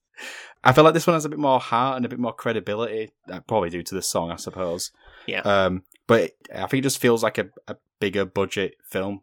I 0.64 0.72
feel 0.72 0.84
like 0.84 0.94
this 0.94 1.06
one 1.06 1.14
has 1.14 1.24
a 1.24 1.28
bit 1.28 1.38
more 1.38 1.60
heart 1.60 1.96
and 1.96 2.06
a 2.06 2.08
bit 2.08 2.18
more 2.18 2.32
credibility, 2.32 3.10
uh, 3.30 3.40
probably 3.40 3.70
due 3.70 3.82
to 3.82 3.94
the 3.94 4.02
song, 4.02 4.30
I 4.30 4.36
suppose. 4.36 4.90
Yeah. 5.26 5.40
Um, 5.40 5.82
but 6.06 6.32
I 6.54 6.66
think 6.66 6.80
it 6.80 6.82
just 6.82 6.98
feels 6.98 7.22
like 7.22 7.38
a, 7.38 7.48
a 7.66 7.76
bigger 8.00 8.24
budget 8.24 8.74
film, 8.84 9.22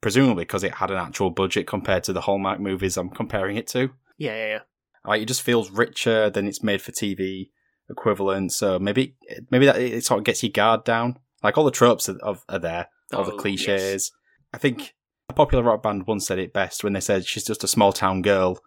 presumably 0.00 0.44
because 0.44 0.64
it 0.64 0.74
had 0.74 0.90
an 0.90 0.96
actual 0.96 1.30
budget 1.30 1.66
compared 1.66 2.04
to 2.04 2.12
the 2.12 2.22
Hallmark 2.22 2.60
movies 2.60 2.96
I'm 2.96 3.10
comparing 3.10 3.56
it 3.56 3.66
to. 3.68 3.90
Yeah, 4.18 4.34
yeah, 4.34 4.46
yeah. 4.46 4.60
Like 5.04 5.22
it 5.22 5.26
just 5.26 5.42
feels 5.42 5.70
richer 5.70 6.28
than 6.30 6.48
its 6.48 6.62
made 6.62 6.82
for 6.82 6.90
TV 6.92 7.50
equivalent. 7.90 8.52
So 8.52 8.78
maybe 8.78 9.16
maybe 9.50 9.66
that 9.66 9.76
it 9.80 10.04
sort 10.04 10.18
of 10.18 10.24
gets 10.24 10.42
your 10.42 10.50
guard 10.52 10.84
down. 10.84 11.18
Like 11.42 11.56
all 11.58 11.64
the 11.64 11.70
tropes 11.70 12.08
are, 12.08 12.16
of, 12.18 12.44
are 12.48 12.58
there, 12.58 12.88
all 13.12 13.24
the 13.24 13.32
Oh, 13.32 13.36
cliches. 13.36 13.66
yes. 13.66 14.10
I 14.52 14.58
think 14.58 14.94
a 15.28 15.32
popular 15.32 15.62
rock 15.62 15.82
band 15.82 16.06
once 16.06 16.26
said 16.26 16.38
it 16.38 16.52
best 16.52 16.82
when 16.82 16.92
they 16.94 17.00
said 17.00 17.26
she's 17.26 17.44
just 17.44 17.62
a 17.64 17.68
small 17.68 17.92
town 17.92 18.22
girl 18.22 18.58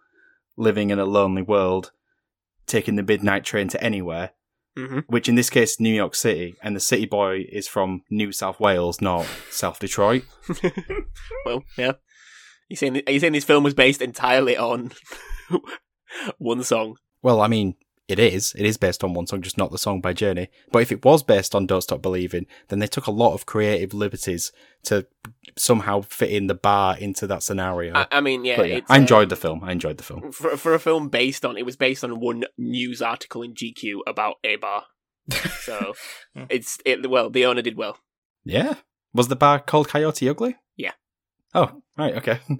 living 0.56 0.90
in 0.90 0.98
a 0.98 1.04
lonely 1.04 1.42
world, 1.42 1.90
taking 2.66 2.96
the 2.96 3.02
midnight 3.02 3.44
train 3.44 3.68
to 3.68 3.82
anywhere. 3.82 4.30
hmm 4.76 5.00
Which 5.08 5.28
in 5.28 5.34
this 5.34 5.50
case, 5.50 5.80
New 5.80 5.92
York 5.94 6.14
City, 6.14 6.54
and 6.62 6.76
the 6.76 6.80
city 6.80 7.06
boy 7.06 7.44
is 7.50 7.66
from 7.66 8.02
New 8.10 8.30
South 8.32 8.60
Wales, 8.60 9.00
not 9.00 9.26
South 9.50 9.78
Detroit. 9.80 10.22
well, 11.44 11.64
yeah. 11.76 11.92
You 12.68 12.76
saying 12.76 13.02
are 13.06 13.12
you 13.12 13.18
saying 13.20 13.32
this 13.32 13.44
film 13.44 13.64
was 13.64 13.74
based 13.74 14.00
entirely 14.00 14.56
on 14.56 14.92
one 16.38 16.62
song? 16.62 16.96
Well, 17.22 17.40
I 17.40 17.48
mean, 17.48 17.74
it 18.10 18.18
is. 18.18 18.54
It 18.56 18.66
is 18.66 18.76
based 18.76 19.04
on 19.04 19.14
one 19.14 19.26
song, 19.26 19.42
just 19.42 19.56
not 19.56 19.70
the 19.70 19.78
song 19.78 20.00
by 20.00 20.12
Journey. 20.12 20.48
But 20.72 20.82
if 20.82 20.90
it 20.92 21.04
was 21.04 21.22
based 21.22 21.54
on 21.54 21.66
Don't 21.66 21.80
Stop 21.82 22.02
Believing, 22.02 22.46
then 22.68 22.78
they 22.78 22.86
took 22.86 23.06
a 23.06 23.12
lot 23.12 23.34
of 23.34 23.46
creative 23.46 23.94
liberties 23.94 24.52
to 24.84 25.06
somehow 25.56 26.00
fit 26.00 26.30
in 26.30 26.46
the 26.46 26.54
bar 26.54 26.96
into 26.98 27.26
that 27.28 27.42
scenario. 27.42 27.94
I, 27.94 28.06
I 28.10 28.20
mean, 28.20 28.44
yeah, 28.44 28.60
yeah, 28.62 28.76
it's, 28.76 28.90
I 28.90 28.96
uh, 28.96 29.00
enjoyed 29.00 29.28
the 29.28 29.36
film. 29.36 29.62
I 29.62 29.72
enjoyed 29.72 29.98
the 29.98 30.04
film. 30.04 30.32
for 30.32 30.56
for 30.56 30.74
a 30.74 30.78
film 30.78 31.08
based 31.08 31.44
on 31.44 31.56
it 31.56 31.64
was 31.64 31.76
based 31.76 32.02
on 32.04 32.20
one 32.20 32.44
news 32.58 33.00
article 33.00 33.42
in 33.42 33.54
GQ 33.54 34.00
about 34.06 34.36
a 34.44 34.56
bar. 34.56 34.84
So 35.60 35.94
it's 36.48 36.78
it 36.84 37.08
well 37.08 37.30
the 37.30 37.44
owner 37.46 37.62
did 37.62 37.76
well. 37.76 37.98
Yeah. 38.44 38.74
Was 39.12 39.28
the 39.28 39.36
bar 39.36 39.60
called 39.60 39.88
Coyote 39.88 40.28
Ugly? 40.28 40.56
Yeah. 40.76 40.92
Oh, 41.54 41.82
right. 41.96 42.14
Okay. 42.16 42.40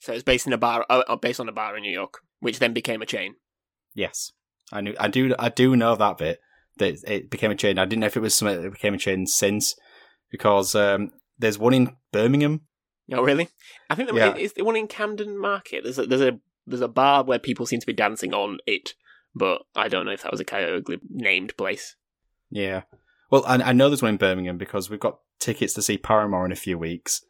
So 0.00 0.12
it's 0.12 0.22
based 0.22 0.46
in 0.46 0.52
a 0.52 0.58
bar 0.58 0.86
uh, 0.88 1.02
uh, 1.08 1.16
based 1.16 1.40
on 1.40 1.48
a 1.48 1.52
bar 1.52 1.76
in 1.76 1.82
New 1.82 1.90
York, 1.92 2.20
which 2.38 2.60
then 2.60 2.72
became 2.72 3.02
a 3.02 3.06
chain. 3.06 3.34
yes. 3.94 4.30
I 4.72 4.80
knew. 4.80 4.94
I 4.98 5.08
do. 5.08 5.34
I 5.38 5.48
do 5.48 5.76
know 5.76 5.94
that 5.96 6.18
bit. 6.18 6.40
That 6.78 6.98
it 7.06 7.30
became 7.30 7.50
a 7.50 7.54
chain. 7.56 7.78
I 7.78 7.84
didn't 7.84 8.00
know 8.00 8.06
if 8.06 8.16
it 8.16 8.20
was 8.20 8.34
something 8.34 8.62
that 8.62 8.72
became 8.72 8.94
a 8.94 8.98
chain 8.98 9.26
since, 9.26 9.74
because 10.30 10.74
um, 10.74 11.10
there's 11.38 11.58
one 11.58 11.74
in 11.74 11.96
Birmingham. 12.12 12.62
Oh, 13.12 13.22
really? 13.22 13.48
I 13.88 13.94
think 13.94 14.10
there 14.10 14.18
Yeah. 14.18 14.36
is 14.36 14.52
the 14.52 14.64
one 14.64 14.76
in 14.76 14.86
Camden 14.86 15.38
Market. 15.40 15.82
There's 15.84 15.98
a 15.98 16.06
there's 16.06 16.20
a 16.20 16.38
there's 16.66 16.82
a 16.82 16.88
bar 16.88 17.24
where 17.24 17.38
people 17.38 17.64
seem 17.66 17.80
to 17.80 17.86
be 17.86 17.92
dancing 17.94 18.34
on 18.34 18.58
it, 18.66 18.94
but 19.34 19.62
I 19.74 19.88
don't 19.88 20.04
know 20.06 20.12
if 20.12 20.22
that 20.22 20.30
was 20.32 20.40
a 20.40 20.76
Ugly 20.76 20.98
named 21.08 21.56
place. 21.56 21.96
Yeah. 22.50 22.82
Well, 23.30 23.44
I, 23.46 23.56
I 23.56 23.72
know 23.72 23.88
there's 23.88 24.02
one 24.02 24.12
in 24.12 24.16
Birmingham 24.18 24.58
because 24.58 24.88
we've 24.90 25.00
got 25.00 25.18
tickets 25.40 25.72
to 25.74 25.82
see 25.82 25.98
Paramore 25.98 26.44
in 26.46 26.52
a 26.52 26.56
few 26.56 26.78
weeks. 26.78 27.22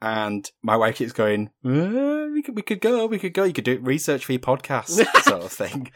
And 0.00 0.50
my 0.62 0.76
wife 0.76 0.96
keeps 0.96 1.12
going, 1.12 1.50
"Uh, 1.64 2.26
we 2.32 2.42
could, 2.42 2.56
we 2.56 2.62
could 2.62 2.80
go, 2.80 3.06
we 3.06 3.18
could 3.20 3.34
go. 3.34 3.44
You 3.44 3.52
could 3.52 3.64
do 3.64 3.78
research 3.80 4.24
for 4.24 4.32
your 4.32 4.40
podcast, 4.40 4.88
sort 5.22 5.42
of 5.44 5.52
thing. 5.52 5.92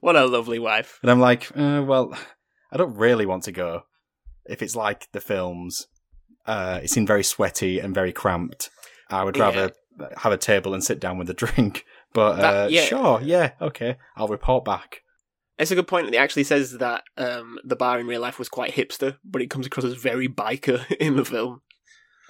What 0.00 0.16
a 0.16 0.26
lovely 0.26 0.58
wife. 0.58 0.98
And 1.02 1.10
I'm 1.10 1.20
like, 1.20 1.50
uh, 1.56 1.82
well, 1.86 2.16
I 2.72 2.76
don't 2.76 2.96
really 2.96 3.26
want 3.26 3.44
to 3.44 3.52
go. 3.52 3.82
If 4.46 4.62
it's 4.62 4.74
like 4.76 5.08
the 5.12 5.20
films, 5.20 5.86
uh, 6.46 6.80
it 6.82 6.90
seemed 6.90 7.06
very 7.06 7.22
sweaty 7.22 7.78
and 7.78 7.94
very 7.94 8.12
cramped. 8.12 8.70
I 9.10 9.24
would 9.24 9.36
Yeah. 9.36 9.44
rather 9.44 9.72
have 10.18 10.32
a 10.32 10.38
table 10.38 10.72
and 10.72 10.82
sit 10.82 11.00
down 11.00 11.18
with 11.18 11.28
a 11.30 11.34
drink. 11.44 11.84
But 12.12 12.38
uh, 12.38 12.42
That- 12.42 12.70
yeah. 12.72 12.84
sure, 12.84 13.20
yeah, 13.22 13.52
okay, 13.60 13.96
I'll 14.16 14.28
report 14.28 14.64
back. 14.64 15.02
It's 15.58 15.70
a 15.70 15.74
good 15.74 15.86
point. 15.86 16.06
That 16.06 16.14
it 16.14 16.18
actually 16.18 16.44
says 16.44 16.78
that 16.78 17.04
um, 17.18 17.58
the 17.62 17.76
bar 17.76 18.00
in 18.00 18.06
real 18.06 18.22
life 18.22 18.38
was 18.38 18.48
quite 18.48 18.72
hipster, 18.72 19.18
but 19.22 19.42
it 19.42 19.50
comes 19.50 19.66
across 19.66 19.84
as 19.84 19.92
very 19.94 20.26
biker 20.26 20.90
in 20.98 21.16
the 21.16 21.24
film. 21.24 21.60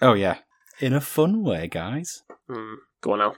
Oh 0.02 0.14
yeah, 0.14 0.38
in 0.80 0.92
a 0.92 1.00
fun 1.00 1.44
way, 1.44 1.68
guys. 1.68 2.24
Hmm. 2.50 2.74
Go 3.00 3.12
on 3.12 3.18
now. 3.20 3.34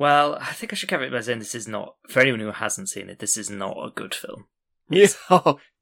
Well, 0.00 0.38
I 0.40 0.54
think 0.54 0.72
I 0.72 0.76
should 0.76 0.88
cover 0.88 1.04
it 1.04 1.12
by 1.12 1.20
saying 1.20 1.40
this 1.40 1.54
is 1.54 1.68
not, 1.68 1.96
for 2.08 2.20
anyone 2.20 2.40
who 2.40 2.52
hasn't 2.52 2.88
seen 2.88 3.10
it, 3.10 3.18
this 3.18 3.36
is 3.36 3.50
not 3.50 3.76
a 3.76 3.92
good 3.94 4.14
film. 4.14 4.46
Yeah. 4.88 5.08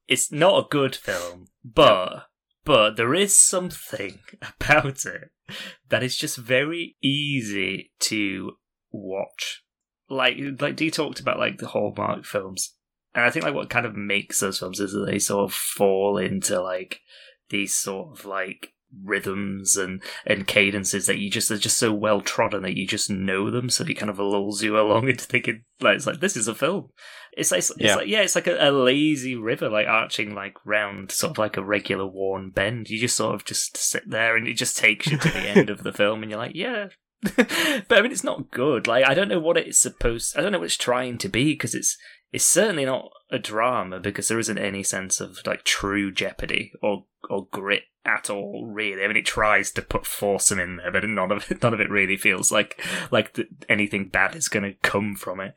It's 0.08 0.32
not 0.32 0.58
a 0.58 0.68
good 0.68 0.96
film, 0.96 1.46
but 1.64 2.24
but 2.64 2.96
there 2.96 3.14
is 3.14 3.38
something 3.38 4.18
about 4.42 5.04
it 5.04 5.30
that 5.88 6.02
is 6.02 6.16
just 6.16 6.36
very 6.36 6.96
easy 7.00 7.92
to 8.00 8.56
watch. 8.90 9.62
Like 10.10 10.36
like 10.58 10.74
Dee 10.74 10.90
talked 10.90 11.20
about 11.20 11.38
like 11.38 11.58
the 11.58 11.68
Hallmark 11.68 12.24
films. 12.24 12.74
And 13.14 13.24
I 13.24 13.30
think 13.30 13.44
like 13.44 13.54
what 13.54 13.70
kind 13.70 13.86
of 13.86 13.94
makes 13.94 14.40
those 14.40 14.58
films 14.58 14.80
is 14.80 14.90
that 14.94 15.06
they 15.06 15.20
sort 15.20 15.44
of 15.44 15.54
fall 15.54 16.18
into 16.18 16.60
like 16.60 17.02
these 17.50 17.72
sort 17.72 18.18
of 18.18 18.24
like 18.24 18.72
rhythms 19.04 19.76
and 19.76 20.02
and 20.24 20.46
cadences 20.46 21.06
that 21.06 21.18
you 21.18 21.30
just 21.30 21.50
are 21.50 21.58
just 21.58 21.78
so 21.78 21.92
well 21.92 22.20
trodden 22.20 22.62
that 22.62 22.76
you 22.76 22.86
just 22.86 23.10
know 23.10 23.50
them 23.50 23.68
so 23.68 23.84
it 23.84 23.94
kind 23.94 24.08
of 24.10 24.18
lulls 24.18 24.62
you 24.62 24.78
along 24.78 25.08
into 25.08 25.24
thinking 25.24 25.62
like 25.80 25.96
it's 25.96 26.06
like 26.06 26.20
this 26.20 26.36
is 26.36 26.48
a 26.48 26.54
film 26.54 26.88
it's 27.36 27.52
like, 27.52 27.58
it's 27.58 27.72
Yeah. 27.78 27.94
like 27.96 28.08
yeah, 28.08 28.22
it's 28.22 28.34
like 28.34 28.48
a, 28.48 28.68
a 28.68 28.72
lazy 28.72 29.36
river, 29.36 29.68
like 29.68 29.86
arching 29.86 30.34
like 30.34 30.54
round, 30.64 31.12
sort 31.12 31.30
of 31.32 31.38
like 31.38 31.56
a 31.56 31.64
regular 31.64 32.04
worn 32.04 32.50
bend. 32.50 32.90
You 32.90 32.98
just 32.98 33.14
sort 33.14 33.36
of 33.36 33.44
just 33.44 33.76
sit 33.76 34.10
there, 34.10 34.36
and 34.36 34.48
it 34.48 34.54
just 34.54 34.76
takes 34.76 35.06
you 35.06 35.18
to 35.18 35.28
the 35.28 35.38
end 35.38 35.70
of 35.70 35.84
the 35.84 35.92
film, 35.92 36.22
and 36.22 36.32
you're 36.32 36.40
like, 36.40 36.56
yeah. 36.56 36.88
but 37.36 37.92
I 37.92 38.00
mean, 38.02 38.10
it's 38.10 38.24
not 38.24 38.50
good. 38.50 38.88
Like 38.88 39.04
I 39.04 39.14
don't 39.14 39.28
know 39.28 39.38
what 39.38 39.56
it's 39.56 39.78
supposed. 39.80 40.36
I 40.36 40.40
don't 40.40 40.50
know 40.50 40.58
what 40.58 40.64
it's 40.64 40.76
trying 40.76 41.16
to 41.18 41.28
be 41.28 41.52
because 41.52 41.76
it's 41.76 41.96
it's 42.32 42.44
certainly 42.44 42.84
not 42.84 43.08
a 43.30 43.38
drama 43.38 44.00
because 44.00 44.28
there 44.28 44.38
isn't 44.38 44.58
any 44.58 44.82
sense 44.82 45.20
of 45.20 45.38
like 45.46 45.64
true 45.64 46.10
jeopardy 46.12 46.72
or 46.82 47.04
or 47.28 47.46
grit 47.50 47.84
at 48.04 48.30
all. 48.30 48.66
Really, 48.66 49.04
I 49.04 49.08
mean, 49.08 49.16
it 49.16 49.26
tries 49.26 49.70
to 49.72 49.82
put 49.82 50.06
foursome 50.06 50.58
in 50.60 50.76
there, 50.76 50.90
but 50.90 51.04
none 51.04 51.30
of 51.32 51.50
it, 51.50 51.62
none 51.62 51.74
of 51.74 51.80
it 51.80 51.90
really 51.90 52.16
feels 52.16 52.50
like 52.50 52.82
like 53.10 53.34
th- 53.34 53.48
anything 53.68 54.08
bad 54.08 54.34
is 54.34 54.48
going 54.48 54.64
to 54.64 54.78
come 54.82 55.14
from 55.14 55.40
it. 55.40 55.54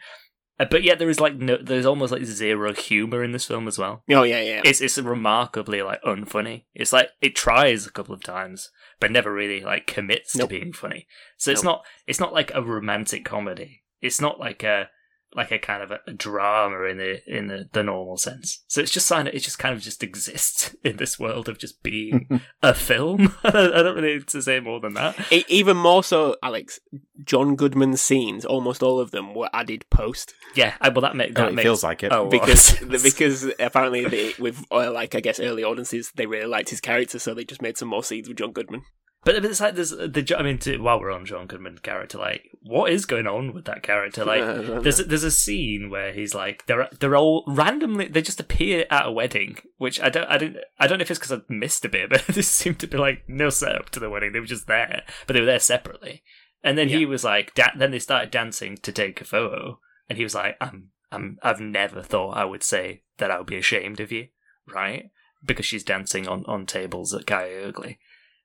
Uh, 0.59 0.65
But 0.69 0.83
yet 0.83 0.99
there 0.99 1.09
is 1.09 1.19
like 1.21 1.35
no, 1.37 1.57
there's 1.57 1.85
almost 1.85 2.11
like 2.11 2.25
zero 2.25 2.73
humor 2.73 3.23
in 3.23 3.31
this 3.31 3.45
film 3.45 3.67
as 3.67 3.79
well. 3.79 4.03
oh 4.11 4.23
yeah, 4.23 4.41
yeah. 4.41 4.61
It's 4.65 4.81
it's 4.81 4.97
remarkably 4.97 5.81
like 5.81 6.01
unfunny. 6.03 6.65
It's 6.75 6.91
like 6.93 7.09
it 7.21 7.35
tries 7.35 7.87
a 7.87 7.91
couple 7.91 8.13
of 8.13 8.23
times, 8.23 8.69
but 8.99 9.11
never 9.11 9.31
really 9.33 9.61
like 9.61 9.87
commits 9.87 10.35
Nope. 10.35 10.49
to 10.49 10.59
being 10.59 10.73
funny. 10.73 11.07
So 11.37 11.51
it's 11.51 11.63
not 11.63 11.85
it's 12.05 12.19
not 12.19 12.33
like 12.33 12.51
a 12.53 12.61
romantic 12.61 13.23
comedy. 13.23 13.83
It's 14.01 14.19
not 14.19 14.39
like 14.39 14.61
a 14.63 14.89
like 15.33 15.51
a 15.51 15.59
kind 15.59 15.81
of 15.83 15.91
a, 15.91 15.99
a 16.07 16.13
drama 16.13 16.83
in 16.85 16.97
the 16.97 17.21
in 17.27 17.47
the, 17.47 17.69
the 17.71 17.83
normal 17.83 18.17
sense. 18.17 18.63
So 18.67 18.81
it's 18.81 18.91
just 18.91 19.09
kind 19.09 19.27
of 19.27 19.33
it 19.33 19.39
just 19.39 19.59
kind 19.59 19.73
of 19.75 19.81
just 19.81 20.03
exists 20.03 20.75
in 20.83 20.97
this 20.97 21.19
world 21.19 21.47
of 21.49 21.57
just 21.57 21.81
being 21.83 22.41
a 22.63 22.73
film. 22.73 23.33
I 23.43 23.51
don't 23.51 23.95
really 23.95 24.15
need 24.15 24.27
to 24.27 24.41
say 24.41 24.59
more 24.59 24.79
than 24.79 24.93
that. 24.95 25.15
E- 25.31 25.45
even 25.47 25.77
more 25.77 26.03
so, 26.03 26.35
Alex. 26.43 26.79
John 27.23 27.55
Goodman's 27.55 28.01
scenes, 28.01 28.45
almost 28.45 28.81
all 28.81 28.99
of 28.99 29.11
them, 29.11 29.35
were 29.35 29.49
added 29.53 29.85
post 29.91 30.33
Yeah, 30.55 30.73
I, 30.81 30.89
well 30.89 31.01
that, 31.01 31.15
make, 31.15 31.37
Oh, 31.37 31.43
that 31.43 31.49
it 31.49 31.55
makes 31.55 31.63
feels 31.65 31.83
like 31.83 32.01
it. 32.01 32.11
a 32.11 32.25
because 32.25 32.61
sense. 32.63 33.03
because 33.03 33.43
apparently 33.59 34.05
they, 34.05 34.33
with 34.39 34.65
uh, 34.71 34.91
like 34.91 35.13
I 35.13 35.19
guess 35.19 35.39
early 35.39 35.63
audiences 35.63 36.11
they 36.15 36.25
really 36.25 36.47
liked 36.47 36.69
his 36.71 36.81
character, 36.81 37.19
so 37.19 37.33
they 37.35 37.43
just 37.43 37.61
made 37.61 37.77
some 37.77 37.89
more 37.89 38.03
scenes 38.03 38.27
with 38.27 38.37
John 38.37 38.51
Goodman. 38.53 38.81
But, 39.23 39.45
it's 39.45 39.61
like 39.61 39.75
there's 39.75 39.91
the 39.91 40.35
I 40.37 40.41
mean, 40.41 40.57
to, 40.59 40.79
while 40.79 40.99
we're 40.99 41.11
on 41.11 41.27
John 41.27 41.45
Goodman 41.45 41.77
character, 41.79 42.17
like 42.17 42.49
what 42.63 42.91
is 42.91 43.05
going 43.05 43.27
on 43.27 43.53
with 43.53 43.65
that 43.65 43.83
character? 43.83 44.25
Like, 44.25 44.41
there's 44.83 44.99
a, 44.99 45.03
there's 45.03 45.23
a 45.23 45.29
scene 45.29 45.91
where 45.91 46.11
he's 46.11 46.33
like 46.33 46.65
they're 46.65 46.89
they're 46.99 47.15
all 47.15 47.43
randomly 47.47 48.07
they 48.07 48.23
just 48.23 48.39
appear 48.39 48.85
at 48.89 49.05
a 49.05 49.11
wedding, 49.11 49.57
which 49.77 50.01
I 50.01 50.09
don't 50.09 50.27
I 50.27 50.37
don't 50.39 50.57
I 50.79 50.87
don't 50.87 50.97
know 50.97 51.03
if 51.03 51.11
it's 51.11 51.19
because 51.19 51.33
I 51.33 51.53
missed 51.53 51.85
a 51.85 51.89
bit, 51.89 52.09
but 52.09 52.25
this 52.27 52.49
seemed 52.49 52.79
to 52.79 52.87
be 52.87 52.97
like 52.97 53.23
no 53.27 53.49
setup 53.49 53.91
to 53.91 53.99
the 53.99 54.09
wedding. 54.09 54.31
They 54.31 54.39
were 54.39 54.45
just 54.47 54.65
there, 54.65 55.03
but 55.27 55.33
they 55.33 55.39
were 55.39 55.45
there 55.45 55.59
separately. 55.59 56.23
And 56.63 56.77
then 56.77 56.89
he 56.89 57.07
was 57.07 57.23
like, 57.23 57.55
da- 57.55 57.71
then 57.75 57.89
they 57.89 57.97
started 57.97 58.29
dancing 58.29 58.77
to 58.77 58.91
take 58.91 59.19
a 59.19 59.25
photo, 59.25 59.79
and 60.07 60.17
he 60.17 60.23
was 60.23 60.35
like, 60.35 60.57
I'm 60.61 60.89
I'm 61.11 61.37
I've 61.43 61.59
never 61.59 62.01
thought 62.01 62.37
I 62.37 62.45
would 62.45 62.63
say 62.63 63.03
that 63.17 63.29
I 63.29 63.37
would 63.37 63.47
be 63.47 63.57
ashamed 63.57 63.99
of 63.99 64.11
you, 64.11 64.29
right? 64.67 65.11
Because 65.43 65.65
she's 65.65 65.83
dancing 65.83 66.27
on 66.27 66.43
on 66.47 66.65
tables 66.65 67.13
at 67.13 67.31
Ugly. 67.31 67.99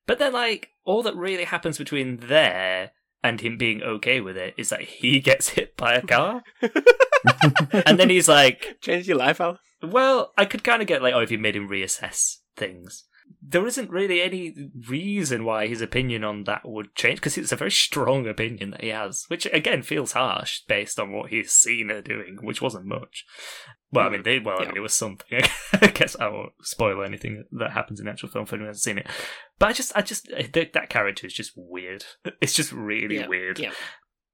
But 0.06 0.18
then, 0.18 0.32
like, 0.32 0.70
all 0.84 1.02
that 1.02 1.16
really 1.16 1.44
happens 1.44 1.78
between 1.78 2.18
there 2.18 2.92
and 3.22 3.40
him 3.40 3.58
being 3.58 3.82
okay 3.82 4.20
with 4.20 4.36
it 4.36 4.54
is 4.56 4.68
that 4.68 4.82
he 4.82 5.20
gets 5.20 5.50
hit 5.50 5.76
by 5.76 5.94
a 5.94 6.02
car. 6.02 6.42
and 7.72 7.98
then 7.98 8.10
he's 8.10 8.28
like, 8.28 8.78
Changed 8.80 9.08
your 9.08 9.18
life, 9.18 9.40
Al? 9.40 9.58
well, 9.82 10.32
I 10.38 10.46
could 10.46 10.64
kind 10.64 10.80
of 10.80 10.88
get, 10.88 11.02
like, 11.02 11.14
oh, 11.14 11.20
if 11.20 11.30
you 11.30 11.38
made 11.38 11.56
him 11.56 11.68
reassess 11.68 12.36
things. 12.56 13.04
There 13.42 13.66
isn't 13.66 13.90
really 13.90 14.22
any 14.22 14.54
reason 14.88 15.44
why 15.44 15.66
his 15.66 15.80
opinion 15.80 16.22
on 16.22 16.44
that 16.44 16.62
would 16.64 16.94
change, 16.94 17.18
because 17.18 17.36
it's 17.36 17.50
a 17.50 17.56
very 17.56 17.72
strong 17.72 18.28
opinion 18.28 18.70
that 18.70 18.82
he 18.82 18.88
has, 18.88 19.24
which, 19.26 19.46
again, 19.46 19.82
feels 19.82 20.12
harsh 20.12 20.60
based 20.68 21.00
on 21.00 21.12
what 21.12 21.30
he's 21.30 21.50
seen 21.50 21.88
her 21.88 22.00
doing, 22.00 22.38
which 22.40 22.62
wasn't 22.62 22.86
much. 22.86 23.24
Well, 23.92 24.06
I 24.06 24.08
mm. 24.08 24.12
mean, 24.12 24.22
they, 24.24 24.38
well, 24.40 24.60
I 24.60 24.66
mean, 24.66 24.76
it 24.76 24.80
was 24.80 24.94
something. 24.94 25.40
I 25.72 25.86
guess 25.88 26.16
I 26.18 26.28
won't 26.28 26.52
spoil 26.62 27.04
anything 27.04 27.44
that 27.52 27.72
happens 27.72 28.00
in 28.00 28.06
the 28.06 28.12
actual 28.12 28.28
film 28.28 28.46
for 28.46 28.56
anyone 28.56 28.66
who 28.66 28.70
hasn't 28.70 28.82
seen 28.82 28.98
it. 28.98 29.06
But 29.58 29.68
I 29.68 29.72
just, 29.72 29.92
I 29.96 30.02
just, 30.02 30.28
eh, 30.36 30.48
that, 30.52 30.72
that 30.72 30.88
character 30.90 31.26
is 31.26 31.34
just 31.34 31.52
weird. 31.56 32.04
It's 32.40 32.54
just 32.54 32.72
really 32.72 33.16
yeah, 33.16 33.28
weird. 33.28 33.58
Yeah. 33.58 33.72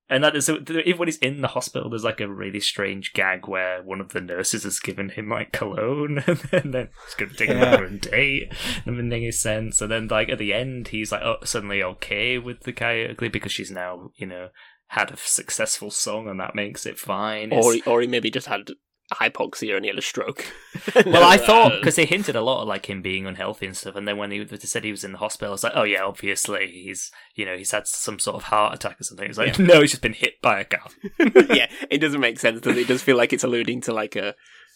And 0.08 0.24
that 0.24 0.36
is 0.36 0.44
so 0.44 0.58
even 0.68 0.98
when 0.98 1.08
he's 1.08 1.16
in 1.18 1.40
the 1.40 1.48
hospital, 1.48 1.88
there's 1.88 2.04
like 2.04 2.20
a 2.20 2.28
really 2.28 2.60
strange 2.60 3.14
gag 3.14 3.48
where 3.48 3.82
one 3.82 4.00
of 4.00 4.10
the 4.10 4.20
nurses 4.20 4.64
has 4.64 4.78
given 4.78 5.08
him 5.08 5.28
like 5.30 5.52
cologne, 5.52 6.18
and 6.52 6.74
then 6.74 6.90
he's 7.06 7.14
going 7.16 7.30
to 7.30 7.36
take 7.36 7.48
Yeah. 7.48 7.76
him 7.78 7.84
on 7.86 7.94
a 7.94 7.98
date. 7.98 8.52
Make 8.84 9.12
any 9.12 9.30
sense. 9.30 9.80
And 9.80 9.90
then 9.90 10.08
like 10.08 10.28
at 10.28 10.36
the 10.36 10.52
end, 10.52 10.88
he's 10.88 11.12
like 11.12 11.22
oh, 11.22 11.38
suddenly 11.44 11.82
okay 11.82 12.36
with 12.36 12.64
the 12.64 13.08
Ugly 13.10 13.30
because 13.30 13.52
she's 13.52 13.70
now 13.70 14.10
you 14.16 14.26
know 14.26 14.48
had 14.88 15.12
a 15.12 15.16
successful 15.16 15.90
song, 15.90 16.28
and 16.28 16.38
that 16.40 16.54
makes 16.54 16.84
it 16.84 16.98
fine. 16.98 17.50
It's- 17.52 17.64
Or, 17.86 17.90
or 17.90 18.00
he 18.02 18.06
maybe 18.06 18.30
just 18.30 18.48
had 18.48 18.68
hypoxia 19.14 19.76
and 19.76 19.84
he 19.84 19.88
had 19.88 19.98
a 19.98 20.02
stroke. 20.02 20.44
well, 21.06 21.28
I 21.28 21.36
thought 21.36 21.72
because 21.80 21.96
they 21.96 22.04
hinted 22.06 22.36
a 22.36 22.40
lot 22.40 22.62
of 22.62 22.68
like 22.68 22.88
him 22.88 23.02
being 23.02 23.26
unhealthy 23.26 23.66
and 23.66 23.76
stuff, 23.76 23.96
and 23.96 24.06
then 24.06 24.16
when 24.16 24.30
he 24.30 24.42
they 24.42 24.56
said 24.58 24.84
he 24.84 24.90
was 24.90 25.04
in 25.04 25.12
the 25.12 25.18
hospital, 25.18 25.50
I 25.50 25.52
was 25.52 25.64
like, 25.64 25.72
oh 25.76 25.84
yeah, 25.84 26.02
obviously 26.02 26.66
he's 26.68 27.10
you 27.34 27.44
know 27.44 27.56
he's 27.56 27.70
had 27.70 27.86
some 27.86 28.18
sort 28.18 28.36
of 28.36 28.44
heart 28.44 28.74
attack 28.74 29.00
or 29.00 29.04
something. 29.04 29.28
It's 29.28 29.38
like 29.38 29.58
no, 29.58 29.80
he's 29.80 29.90
just 29.90 30.02
been 30.02 30.12
hit 30.12 30.40
by 30.42 30.60
a 30.60 30.64
car. 30.64 30.88
yeah, 31.50 31.70
it 31.90 31.98
doesn't 31.98 32.20
make 32.20 32.38
sense, 32.38 32.60
does 32.60 32.76
it? 32.76 32.82
It 32.82 32.88
does 32.88 33.02
feel 33.02 33.16
like 33.16 33.32
it's 33.32 33.44
alluding 33.44 33.82
to 33.82 33.92
like 33.92 34.16
a 34.16 34.34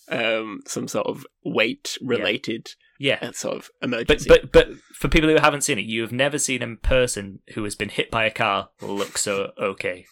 um 0.09 0.61
some 0.67 0.87
sort 0.87 1.07
of 1.07 1.27
weight 1.45 1.99
related 2.01 2.71
Yeah, 3.01 3.19
uh, 3.21 3.33
sort 3.33 3.57
of 3.57 3.71
but 3.81 3.89
emergency. 3.89 4.29
but 4.29 4.53
but 4.53 4.69
for 4.95 5.09
people 5.09 5.29
who 5.29 5.37
haven't 5.37 5.63
seen 5.63 5.79
it, 5.79 5.85
you 5.85 6.03
have 6.03 6.13
never 6.13 6.39
seen 6.39 6.63
a 6.63 6.77
person 6.77 7.41
who 7.55 7.65
has 7.65 7.75
been 7.75 7.89
hit 7.89 8.11
by 8.11 8.25
a 8.25 8.31
car 8.31 8.69
look 8.81 9.19
so 9.19 9.51
okay, 9.61 10.07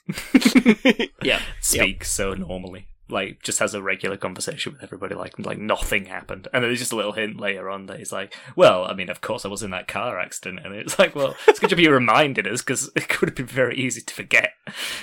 yeah, 1.22 1.40
speak 1.60 2.04
so 2.04 2.34
normally. 2.34 2.88
Like 3.14 3.42
just 3.42 3.60
has 3.60 3.74
a 3.74 3.80
regular 3.80 4.16
conversation 4.16 4.72
with 4.72 4.82
everybody, 4.82 5.14
like 5.14 5.38
like 5.38 5.58
nothing 5.58 6.06
happened, 6.06 6.48
and 6.52 6.64
there's 6.64 6.80
just 6.80 6.92
a 6.92 6.96
little 6.96 7.12
hint 7.12 7.38
later 7.38 7.70
on 7.70 7.86
that 7.86 7.98
he's 7.98 8.12
like, 8.12 8.34
"Well, 8.56 8.84
I 8.84 8.92
mean, 8.92 9.08
of 9.08 9.20
course 9.20 9.44
I 9.44 9.48
was 9.48 9.62
in 9.62 9.70
that 9.70 9.88
car 9.88 10.18
accident," 10.18 10.60
and 10.64 10.74
it's 10.74 10.98
like, 10.98 11.14
"Well, 11.14 11.36
it's 11.46 11.60
good 11.60 11.70
to 11.70 11.76
be 11.76 11.88
reminded 11.88 12.46
us 12.46 12.60
because 12.60 12.90
it 12.96 13.08
could 13.08 13.28
have 13.28 13.36
been 13.36 13.46
very 13.46 13.76
easy 13.76 14.00
to 14.00 14.14
forget." 14.14 14.50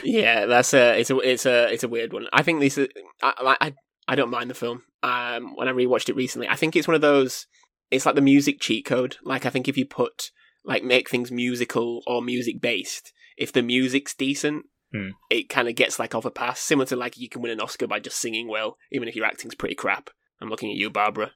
yeah, 0.03 0.45
that's 0.45 0.73
a 0.73 0.99
it's 0.99 1.09
a 1.09 1.17
it's 1.19 1.45
a 1.45 1.73
it's 1.73 1.83
a 1.83 1.87
weird 1.87 2.13
one. 2.13 2.27
I 2.33 2.43
think 2.43 2.59
this 2.59 2.77
is 2.77 2.89
I 3.23 3.55
I 3.61 3.73
I 4.07 4.15
don't 4.15 4.29
mind 4.29 4.49
the 4.49 4.55
film. 4.55 4.83
Um, 5.03 5.55
when 5.55 5.69
I 5.69 5.71
rewatched 5.71 6.09
it 6.09 6.15
recently, 6.15 6.47
I 6.49 6.55
think 6.55 6.75
it's 6.75 6.87
one 6.87 6.95
of 6.95 7.01
those. 7.01 7.47
It's 7.89 8.05
like 8.05 8.15
the 8.15 8.21
music 8.21 8.59
cheat 8.59 8.85
code. 8.85 9.15
Like 9.23 9.45
I 9.45 9.49
think 9.49 9.67
if 9.67 9.77
you 9.77 9.85
put 9.85 10.31
like 10.65 10.83
make 10.83 11.09
things 11.09 11.31
musical 11.31 12.03
or 12.05 12.21
music 12.21 12.59
based, 12.59 13.13
if 13.37 13.51
the 13.53 13.61
music's 13.61 14.13
decent. 14.13 14.65
Hmm. 14.91 15.09
It 15.29 15.49
kind 15.49 15.67
of 15.67 15.75
gets 15.75 15.99
like 15.99 16.13
off 16.13 16.25
a 16.25 16.31
pass, 16.31 16.59
similar 16.59 16.85
to 16.87 16.95
like 16.95 17.17
you 17.17 17.29
can 17.29 17.41
win 17.41 17.51
an 17.51 17.61
Oscar 17.61 17.87
by 17.87 17.99
just 17.99 18.17
singing 18.17 18.47
well, 18.47 18.77
even 18.91 19.07
if 19.07 19.15
your 19.15 19.25
acting's 19.25 19.55
pretty 19.55 19.75
crap. 19.75 20.09
I'm 20.41 20.49
looking 20.49 20.69
at 20.69 20.77
you, 20.77 20.89
Barbara. 20.89 21.31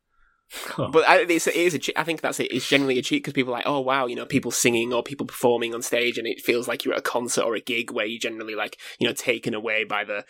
But 0.77 1.07
I, 1.07 1.21
it's, 1.21 1.47
it 1.47 1.55
is 1.55 1.73
a 1.73 1.79
cheat. 1.79 1.97
I 1.97 2.03
think 2.03 2.21
that's 2.21 2.39
it. 2.39 2.51
It's 2.51 2.69
generally 2.69 2.99
a 2.99 3.01
cheat 3.01 3.23
because 3.23 3.33
people 3.33 3.53
are 3.53 3.57
like, 3.57 3.67
oh 3.67 3.79
wow, 3.79 4.05
you 4.05 4.15
know, 4.15 4.25
people 4.25 4.51
singing 4.51 4.93
or 4.93 5.03
people 5.03 5.25
performing 5.25 5.73
on 5.73 5.81
stage, 5.81 6.17
and 6.17 6.27
it 6.27 6.41
feels 6.41 6.67
like 6.67 6.85
you're 6.85 6.93
at 6.93 6.99
a 6.99 7.03
concert 7.03 7.43
or 7.43 7.55
a 7.55 7.61
gig 7.61 7.91
where 7.91 8.05
you're 8.05 8.19
generally 8.19 8.55
like, 8.55 8.77
you 8.99 9.07
know, 9.07 9.13
taken 9.13 9.53
away 9.53 9.83
by 9.83 10.03
the 10.03 10.23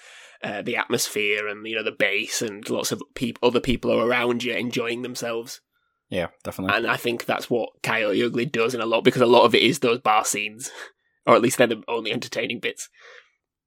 uh, 0.43 0.61
the 0.61 0.77
atmosphere 0.77 1.47
and 1.47 1.65
you 1.67 1.75
know 1.75 1.83
the 1.83 1.91
bass 1.91 2.41
and 2.41 2.69
lots 2.69 2.91
of 2.91 3.01
peop- 3.13 3.39
other 3.41 3.59
people 3.59 3.91
are 3.91 4.05
around 4.05 4.43
you 4.43 4.53
enjoying 4.53 5.01
themselves. 5.01 5.61
Yeah, 6.09 6.27
definitely. 6.43 6.77
And 6.77 6.87
I 6.87 6.97
think 6.97 7.25
that's 7.25 7.49
what 7.49 7.69
Coyote 7.81 8.23
Ugly 8.23 8.45
does 8.47 8.75
in 8.75 8.81
a 8.81 8.85
lot 8.85 9.03
because 9.03 9.21
a 9.21 9.27
lot 9.27 9.43
of 9.43 9.55
it 9.55 9.63
is 9.63 9.79
those 9.79 9.99
bar 9.99 10.23
scenes, 10.23 10.71
or 11.25 11.35
at 11.35 11.41
least 11.41 11.57
they're 11.57 11.67
the 11.67 11.83
only 11.87 12.11
entertaining 12.11 12.59
bits. 12.59 12.89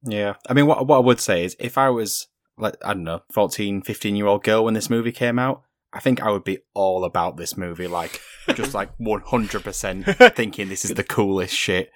Yeah. 0.03 0.35
I 0.47 0.53
mean, 0.53 0.67
what, 0.67 0.85
what 0.87 0.97
I 0.97 1.01
would 1.01 1.19
say 1.19 1.43
is 1.43 1.55
if 1.59 1.77
I 1.77 1.89
was, 1.89 2.27
like, 2.57 2.75
I 2.83 2.93
don't 2.93 3.03
know, 3.03 3.21
14, 3.31 3.81
15 3.81 4.15
year 4.15 4.27
old 4.27 4.43
girl 4.43 4.65
when 4.65 4.73
this 4.73 4.89
movie 4.89 5.11
came 5.11 5.39
out, 5.39 5.63
I 5.91 5.99
think 5.99 6.21
I 6.21 6.31
would 6.31 6.43
be 6.43 6.59
all 6.73 7.03
about 7.03 7.37
this 7.37 7.57
movie. 7.57 7.87
Like, 7.87 8.21
just 8.53 8.73
like 8.73 8.97
100% 9.01 10.33
thinking 10.35 10.69
this 10.69 10.85
is 10.85 10.93
the 10.93 11.03
coolest 11.03 11.55
shit. 11.55 11.91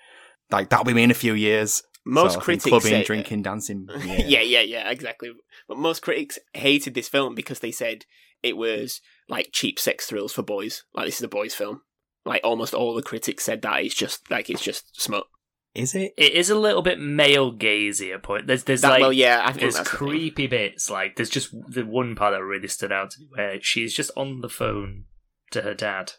Like, 0.52 0.69
that'll 0.69 0.86
be 0.86 0.93
me 0.93 1.04
in 1.04 1.12
a 1.12 1.15
few 1.15 1.34
years. 1.34 1.84
Most 2.06 2.34
thing. 2.34 2.41
critics 2.41 2.65
Clubbing, 2.65 2.89
say, 2.89 3.04
drinking, 3.04 3.43
dancing. 3.43 3.88
yeah, 4.04 4.41
yeah, 4.41 4.62
yeah, 4.62 4.89
exactly. 4.89 5.32
But 5.67 5.78
most 5.78 6.02
critics 6.02 6.38
hated 6.54 6.95
this 6.95 7.08
film 7.08 7.34
because 7.34 7.60
they 7.60 7.71
said 7.71 8.06
it 8.41 8.58
was 8.58 8.99
like 9.30 9.49
cheap 9.54 9.80
sex 9.80 10.06
thrills 10.06 10.34
for 10.34 10.43
boys. 10.43 10.84
Like 10.93 11.06
this 11.06 11.15
is 11.15 11.21
a 11.21 11.30
boys' 11.30 11.54
film. 11.54 11.82
Like 12.26 12.41
almost 12.43 12.73
all 12.73 12.93
the 12.93 13.02
critics 13.02 13.45
said 13.45 13.62
that 13.62 13.84
it's 13.84 13.95
just 13.95 14.30
like 14.30 14.49
it's 14.49 14.62
just 14.62 15.02
smut. 15.02 15.28
Is 15.75 15.95
it? 15.95 16.13
it 16.17 16.33
is 16.33 16.51
a 16.51 16.57
little 16.57 16.83
bit 16.83 16.99
male 16.99 17.51
gazy 17.51 18.13
at 18.13 18.21
point. 18.21 18.45
There's 18.45 18.63
there's 18.63 18.81
That, 18.81 18.89
like 18.89 19.01
well, 19.01 19.13
yeah, 19.13 19.41
I 19.43 19.47
think 19.47 19.62
there's 19.62 19.75
that's 19.75 19.89
the 19.89 19.97
creepy 19.97 20.45
bits. 20.45 20.89
Like 20.89 21.15
there's 21.15 21.31
just 21.31 21.51
the 21.67 21.83
one 21.83 22.15
part 22.15 22.33
that 22.33 22.43
really 22.43 22.67
stood 22.67 22.91
out 22.91 23.12
to 23.12 23.19
me 23.19 23.27
where 23.36 23.59
she's 23.62 23.93
just 23.93 24.12
on 24.15 24.41
the 24.41 24.49
phone 24.49 25.05
to 25.51 25.63
her 25.63 25.73
dad, 25.73 26.13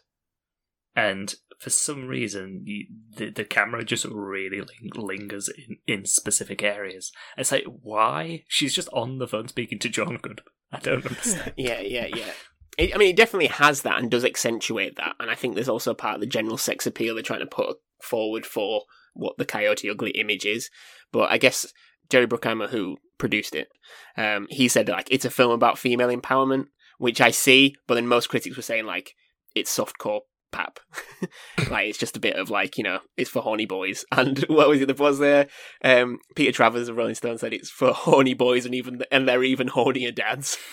and 0.95 1.35
for 1.57 1.69
some 1.69 2.07
reason 2.07 2.63
you, 2.65 2.85
the 3.15 3.29
the 3.29 3.45
camera 3.45 3.85
just 3.85 4.03
really 4.05 4.59
ling- 4.59 4.91
lingers 4.93 5.49
in 5.49 5.77
in 5.87 6.05
specific 6.05 6.61
areas. 6.61 7.13
It's 7.37 7.53
like 7.53 7.65
why 7.81 8.43
she's 8.49 8.73
just 8.73 8.89
on 8.91 9.19
the 9.19 9.27
phone 9.27 9.47
speaking 9.47 9.79
to 9.79 9.89
John 9.89 10.17
Good. 10.21 10.41
I 10.73 10.79
don't 10.79 11.05
understand. 11.05 11.53
Yeah, 11.55 11.79
yeah, 11.79 12.07
yeah. 12.07 12.31
It, 12.77 12.93
I 12.93 12.97
mean, 12.97 13.11
it 13.11 13.15
definitely 13.15 13.47
has 13.47 13.83
that 13.83 13.99
and 13.99 14.11
does 14.11 14.25
accentuate 14.25 14.97
that. 14.97 15.15
And 15.21 15.31
I 15.31 15.35
think 15.35 15.55
there's 15.55 15.69
also 15.69 15.93
part 15.93 16.15
of 16.15 16.19
the 16.19 16.27
general 16.27 16.57
sex 16.57 16.85
appeal 16.85 17.13
they're 17.13 17.23
trying 17.23 17.39
to 17.39 17.45
put 17.45 17.77
forward 18.01 18.45
for 18.45 18.81
what 19.15 19.37
the 19.37 19.45
Coyote 19.45 19.89
Ugly 19.89 20.11
image 20.11 20.45
is. 20.45 20.69
But 21.11 21.31
I 21.31 21.37
guess 21.37 21.65
Jerry 22.09 22.27
Bruckheimer, 22.27 22.69
who 22.69 22.97
produced 23.17 23.55
it, 23.55 23.69
um, 24.17 24.47
he 24.49 24.67
said 24.67 24.87
like 24.87 25.07
it's 25.09 25.25
a 25.25 25.29
film 25.29 25.51
about 25.51 25.79
female 25.79 26.09
empowerment, 26.09 26.65
which 26.97 27.21
I 27.21 27.31
see. 27.31 27.75
But 27.87 27.95
then 27.95 28.07
most 28.07 28.27
critics 28.27 28.55
were 28.55 28.61
saying 28.61 28.85
like 28.85 29.13
it's 29.55 29.75
softcore 29.75 30.21
pap, 30.51 30.79
like 31.69 31.87
it's 31.87 31.97
just 31.97 32.17
a 32.17 32.21
bit 32.21 32.35
of 32.35 32.49
like 32.49 32.77
you 32.77 32.83
know 32.83 32.99
it's 33.17 33.29
for 33.29 33.41
horny 33.41 33.65
boys. 33.65 34.05
And 34.11 34.39
what 34.47 34.69
was 34.69 34.81
it 34.81 34.87
that 34.87 34.99
was 34.99 35.19
there? 35.19 35.47
Um, 35.83 36.19
Peter 36.35 36.51
Travers 36.51 36.89
of 36.89 36.97
Rolling 36.97 37.15
Stone 37.15 37.37
said 37.37 37.53
it's 37.53 37.69
for 37.69 37.93
horny 37.93 38.33
boys 38.33 38.65
and 38.65 38.75
even 38.75 39.01
and 39.11 39.27
they're 39.27 39.43
even 39.43 39.69
hornier 39.69 40.13
dads. 40.13 40.57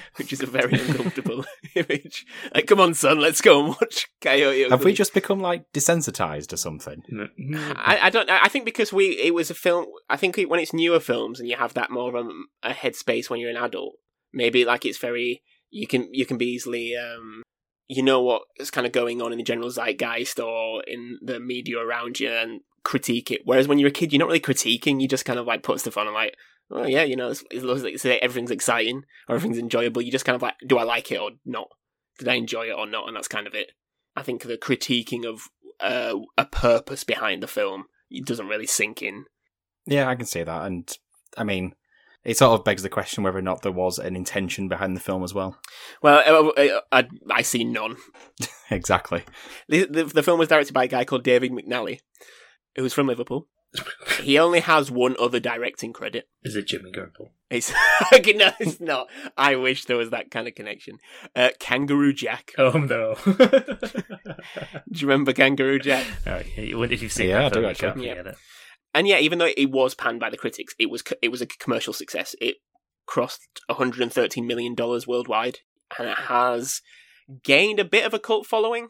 Which 0.16 0.32
is 0.32 0.42
a 0.42 0.46
very 0.46 0.78
uncomfortable 0.78 1.44
image. 1.74 2.26
Like, 2.54 2.66
come 2.66 2.80
on, 2.80 2.94
son, 2.94 3.20
let's 3.20 3.40
go 3.40 3.60
and 3.60 3.68
watch 3.68 4.08
Coyote. 4.20 4.70
Have 4.70 4.84
we 4.84 4.92
just 4.92 5.14
become 5.14 5.40
like 5.40 5.70
desensitized 5.72 6.52
or 6.52 6.56
something? 6.56 7.02
I, 7.76 7.98
I 8.02 8.10
don't. 8.10 8.30
I 8.30 8.48
think 8.48 8.64
because 8.64 8.92
we 8.92 9.10
it 9.18 9.34
was 9.34 9.50
a 9.50 9.54
film. 9.54 9.86
I 10.08 10.16
think 10.16 10.36
when 10.36 10.60
it's 10.60 10.72
newer 10.72 11.00
films 11.00 11.40
and 11.40 11.48
you 11.48 11.56
have 11.56 11.74
that 11.74 11.90
more 11.90 12.14
of 12.16 12.26
a, 12.26 12.68
a 12.70 12.72
headspace 12.72 13.28
when 13.28 13.40
you're 13.40 13.50
an 13.50 13.56
adult, 13.56 13.94
maybe 14.32 14.64
like 14.64 14.84
it's 14.84 14.98
very 14.98 15.42
you 15.70 15.86
can 15.86 16.08
you 16.12 16.26
can 16.26 16.38
be 16.38 16.46
easily 16.46 16.94
um 16.96 17.42
you 17.88 18.02
know 18.02 18.22
what's 18.22 18.70
kind 18.70 18.86
of 18.86 18.92
going 18.92 19.20
on 19.20 19.32
in 19.32 19.38
the 19.38 19.44
general 19.44 19.70
zeitgeist 19.70 20.40
or 20.40 20.82
in 20.86 21.18
the 21.20 21.38
media 21.38 21.78
around 21.78 22.20
you 22.20 22.30
and 22.30 22.60
critique 22.84 23.30
it. 23.30 23.42
Whereas 23.44 23.68
when 23.68 23.78
you're 23.78 23.88
a 23.88 23.92
kid, 23.92 24.12
you're 24.12 24.20
not 24.20 24.28
really 24.28 24.40
critiquing. 24.40 25.00
You 25.00 25.08
just 25.08 25.24
kind 25.24 25.38
of 25.38 25.46
like 25.46 25.62
put 25.62 25.80
stuff 25.80 25.96
on 25.96 26.06
and 26.06 26.14
like. 26.14 26.36
Oh 26.70 26.86
yeah, 26.86 27.02
you 27.02 27.16
know, 27.16 27.30
it's, 27.30 27.44
it's, 27.50 27.64
it's, 27.64 28.04
everything's 28.04 28.50
exciting 28.50 29.04
or 29.28 29.34
everything's 29.34 29.58
enjoyable. 29.58 30.02
You 30.02 30.10
just 30.10 30.24
kind 30.24 30.36
of 30.36 30.42
like, 30.42 30.54
do 30.66 30.78
I 30.78 30.84
like 30.84 31.12
it 31.12 31.20
or 31.20 31.32
not? 31.44 31.68
Did 32.18 32.28
I 32.28 32.34
enjoy 32.34 32.68
it 32.68 32.76
or 32.76 32.86
not? 32.86 33.08
And 33.08 33.16
that's 33.16 33.28
kind 33.28 33.46
of 33.46 33.54
it. 33.54 33.72
I 34.16 34.22
think 34.22 34.42
the 34.42 34.56
critiquing 34.56 35.26
of 35.26 35.48
uh, 35.80 36.18
a 36.38 36.44
purpose 36.46 37.04
behind 37.04 37.42
the 37.42 37.46
film 37.46 37.86
it 38.10 38.26
doesn't 38.26 38.48
really 38.48 38.66
sink 38.66 39.02
in. 39.02 39.24
Yeah, 39.86 40.08
I 40.08 40.14
can 40.14 40.26
see 40.26 40.42
that. 40.42 40.66
And 40.66 40.90
I 41.36 41.44
mean, 41.44 41.74
it 42.24 42.36
sort 42.36 42.58
of 42.58 42.64
begs 42.64 42.82
the 42.82 42.88
question 42.88 43.22
whether 43.22 43.38
or 43.38 43.42
not 43.42 43.62
there 43.62 43.72
was 43.72 43.98
an 43.98 44.14
intention 44.14 44.68
behind 44.68 44.94
the 44.94 45.00
film 45.00 45.24
as 45.24 45.34
well. 45.34 45.58
Well, 46.02 46.52
uh, 46.56 46.80
I, 46.92 47.08
I 47.30 47.42
see 47.42 47.64
none. 47.64 47.96
exactly. 48.70 49.24
The, 49.68 49.86
the, 49.86 50.04
the 50.04 50.22
film 50.22 50.38
was 50.38 50.48
directed 50.48 50.72
by 50.72 50.84
a 50.84 50.88
guy 50.88 51.04
called 51.04 51.24
David 51.24 51.52
McNally, 51.52 52.00
who's 52.76 52.92
from 52.92 53.08
Liverpool. 53.08 53.48
he 54.22 54.38
only 54.38 54.60
has 54.60 54.90
one 54.90 55.16
other 55.18 55.40
directing 55.40 55.92
credit. 55.92 56.28
Is 56.42 56.56
it 56.56 56.66
Jimmy 56.66 56.90
Gerbil? 56.92 57.30
It's 57.50 57.72
okay, 58.12 58.32
no, 58.32 58.50
it's 58.60 58.80
not. 58.80 59.08
I 59.36 59.56
wish 59.56 59.84
there 59.86 59.96
was 59.96 60.10
that 60.10 60.30
kind 60.30 60.46
of 60.48 60.54
connection. 60.54 60.98
Uh, 61.34 61.50
Kangaroo 61.58 62.12
Jack. 62.12 62.52
Oh 62.58 62.72
no! 62.78 63.16
Do 63.24 65.00
you 65.00 65.06
remember 65.06 65.32
Kangaroo 65.32 65.78
Jack? 65.78 66.06
oh, 66.26 66.42
yeah, 66.56 66.82
if 66.84 67.02
you've 67.02 67.12
seen 67.12 67.30
Yeah, 67.30 67.46
I 67.46 67.48
that 67.48 67.52
do 67.52 67.54
film, 67.54 67.64
you 67.64 67.70
actually. 67.70 67.86
can't 67.88 68.02
Yeah. 68.02 68.14
forget 68.16 68.26
it. 68.34 68.38
And 68.94 69.08
yeah, 69.08 69.18
even 69.18 69.38
though 69.38 69.50
it 69.56 69.70
was 69.70 69.94
panned 69.94 70.20
by 70.20 70.28
the 70.30 70.36
critics, 70.36 70.74
it 70.78 70.90
was 70.90 71.02
it 71.22 71.28
was 71.30 71.40
a 71.40 71.46
commercial 71.46 71.92
success. 71.94 72.34
It 72.40 72.56
crossed 73.06 73.60
113 73.66 74.46
million 74.46 74.74
dollars 74.74 75.06
worldwide, 75.06 75.60
and 75.98 76.08
it 76.08 76.18
has 76.18 76.82
gained 77.42 77.78
a 77.80 77.84
bit 77.84 78.04
of 78.04 78.12
a 78.12 78.18
cult 78.18 78.46
following. 78.46 78.88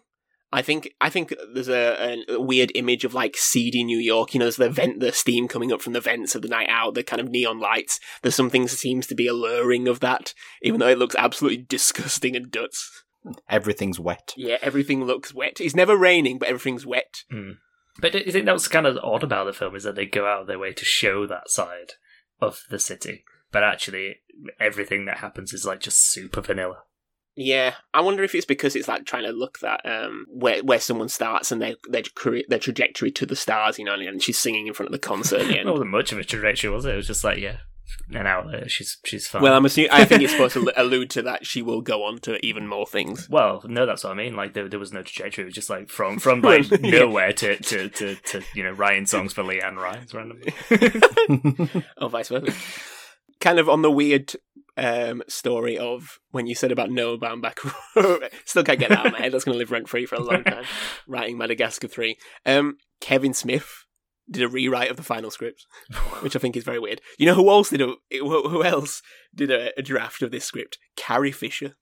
I 0.53 0.61
think 0.62 0.93
I 1.01 1.09
think 1.09 1.35
there's 1.55 1.69
a, 1.69 2.23
a 2.29 2.41
weird 2.41 2.73
image 2.75 3.05
of 3.05 3.15
like 3.15 3.37
seedy 3.37 3.83
New 3.83 3.99
York. 3.99 4.35
You 4.35 4.38
know, 4.38 4.45
there's 4.45 4.57
the 4.57 4.69
vent, 4.69 5.01
the 5.01 5.12
steam 5.12 5.49
coming 5.49 5.73
up 5.73 5.81
from 5.81 5.95
the 5.95 6.01
vents 6.01 6.35
of 6.35 6.43
the 6.43 6.49
night 6.49 6.69
out, 6.69 6.95
the 6.95 7.03
kind 7.03 7.21
of 7.21 7.31
neon 7.31 7.59
lights. 7.59 7.99
There's 8.21 8.35
something 8.35 8.62
that 8.62 8.69
seems 8.69 9.07
to 9.07 9.15
be 9.15 9.27
alluring 9.27 9.88
of 9.88 10.01
that, 10.01 10.35
even 10.62 10.81
though 10.81 10.88
it 10.88 10.99
looks 10.99 11.17
absolutely 11.17 11.65
disgusting 11.69 12.37
and 12.37 12.51
duds. 12.51 13.05
Everything's 13.49 13.99
wet. 14.01 14.35
Yeah, 14.37 14.59
everything 14.61 15.05
looks 15.05 15.33
wet. 15.33 15.61
It's 15.61 15.77
never 15.77 15.97
raining, 15.97 16.38
but 16.38 16.49
everything's 16.49 16.85
wet. 16.85 17.23
Hmm. 17.31 17.53
But 18.01 18.15
I 18.15 18.31
think 18.31 18.47
that 18.47 18.53
was 18.53 18.69
kind 18.69 18.87
of 18.87 18.99
odd 19.03 19.23
about 19.23 19.45
the 19.45 19.53
film 19.53 19.77
is 19.77 19.85
that 19.85 19.95
they 19.95 20.07
go 20.07 20.27
out 20.27 20.43
of 20.43 20.47
their 20.47 20.59
way 20.59 20.73
to 20.73 20.85
show 20.85 21.27
that 21.27 21.51
side 21.51 21.93
of 22.41 22.62
the 22.71 22.79
city, 22.79 23.25
but 23.53 23.62
actually 23.62 24.17
everything 24.59 25.05
that 25.05 25.19
happens 25.19 25.53
is 25.53 25.65
like 25.65 25.81
just 25.81 26.11
super 26.11 26.41
vanilla. 26.41 26.83
Yeah, 27.35 27.75
I 27.95 28.03
wonder 28.03 28.23
if 28.23 28.35
it's 28.35 28.45
because 28.45 28.77
it's 28.77 28.88
like 28.88 29.07
trying 29.07 29.25
to 29.25 29.31
look 29.33 29.61
that 29.61 29.81
um 29.87 30.27
where 30.29 30.62
where 30.62 30.81
someone 30.81 31.09
starts 31.09 31.51
and 31.51 31.62
their 31.62 31.77
their 31.88 32.03
career, 32.14 32.42
their 32.49 32.59
trajectory 32.59 33.11
to 33.12 33.25
the 33.27 33.37
stars, 33.37 33.79
you 33.79 33.85
know, 33.87 33.95
and 33.95 34.23
she's 34.23 34.38
singing 34.38 34.66
in 34.66 34.75
front 34.75 34.88
of 34.88 34.92
the 34.92 34.99
concert 34.99 35.40
It 35.51 35.64
wasn't 35.66 35.90
much 35.90 36.12
of 36.12 36.18
a 36.18 36.25
trajectory, 36.25 36.71
was 36.71 36.85
it? 36.85 36.92
It 36.92 36.97
was 36.97 37.07
just 37.07 37.25
like, 37.25 37.38
yeah, 37.38 37.57
an 38.11 38.27
hour 38.27 38.45
later, 38.47 38.68
she's 38.68 38.99
she's 39.07 39.27
fine. 39.27 39.40
well, 39.42 39.55
I'm 39.55 39.64
assuming 39.64 39.90
I 39.92 40.05
think 40.05 40.23
it's 40.23 40.33
supposed 40.33 40.55
to 40.55 40.73
allude 40.81 41.09
to 41.11 41.23
that 41.23 41.47
she 41.47 41.62
will 41.62 41.81
go 41.81 42.05
on 42.05 42.18
to 42.21 42.45
even 42.45 42.66
more 42.66 42.87
things. 42.87 43.29
Well, 43.31 43.62
no, 43.66 43.87
that's 43.87 44.05
what 44.05 44.11
I 44.12 44.14
mean. 44.16 44.37
Like 44.37 44.53
there, 44.53 44.68
there 44.68 44.79
was 44.79 44.92
no 44.92 45.03
trajectory. 45.03 45.42
It 45.45 45.47
was 45.47 45.55
just 45.55 45.71
like 45.71 45.88
from 45.88 46.18
from 46.18 46.42
like 46.42 46.71
Yeah. 46.83 46.99
nowhere 47.01 47.33
to, 47.33 47.57
to, 47.57 47.88
to, 47.88 48.14
to 48.14 48.42
you 48.55 48.62
know 48.62 48.73
writing 48.73 49.07
songs 49.07 49.33
for 49.33 49.42
LeAnn 49.42 49.77
Rimes 49.77 50.12
randomly. 50.12 50.53
or 51.97 52.11
vice 52.11 52.29
versa. 52.29 52.53
Kind 53.42 53.59
of 53.59 53.68
on 53.68 53.83
the 53.83 53.90
weird 53.90 54.35
um, 54.76 55.22
story 55.28 55.76
of 55.76 56.18
when 56.31 56.46
you 56.46 56.55
said 56.55 56.72
about 56.72 56.90
Noah 56.90 57.18
Baumbach. 57.18 57.59
Still 58.46 58.64
can't 58.64 58.78
get 58.78 58.88
that 58.88 58.98
out 58.98 59.07
of 59.07 59.12
my 59.12 59.20
head. 59.20 59.33
That's 59.33 59.44
going 59.44 59.55
to 59.55 59.59
live 59.59 59.70
rent 59.70 59.88
free 59.88 60.07
for 60.07 60.14
a 60.14 60.22
long 60.22 60.44
time. 60.44 60.64
Writing 61.07 61.37
Madagascar 61.37 61.88
3. 61.88 62.16
Um, 62.46 62.78
Kevin 63.00 63.35
Smith 63.35 63.85
did 64.31 64.42
a 64.42 64.48
rewrite 64.48 64.90
of 64.90 64.96
the 64.96 65.02
final 65.02 65.31
script, 65.31 65.66
which 66.20 66.37
I 66.37 66.38
think 66.38 66.57
is 66.57 66.64
very 66.64 66.78
weird. 66.78 67.00
You 67.18 67.26
know 67.26 67.35
who 67.35 67.50
else 67.50 67.70
did 67.70 67.83
a 67.83 67.94
who 68.11 68.48
who 68.48 68.64
else 68.64 69.02
did 69.35 69.50
a, 69.50 69.78
a 69.78 69.83
draft 69.83 70.22
of 70.22 70.31
this 70.31 70.44
script? 70.44 70.78
Carrie 70.96 71.33
Fisher. 71.33 71.74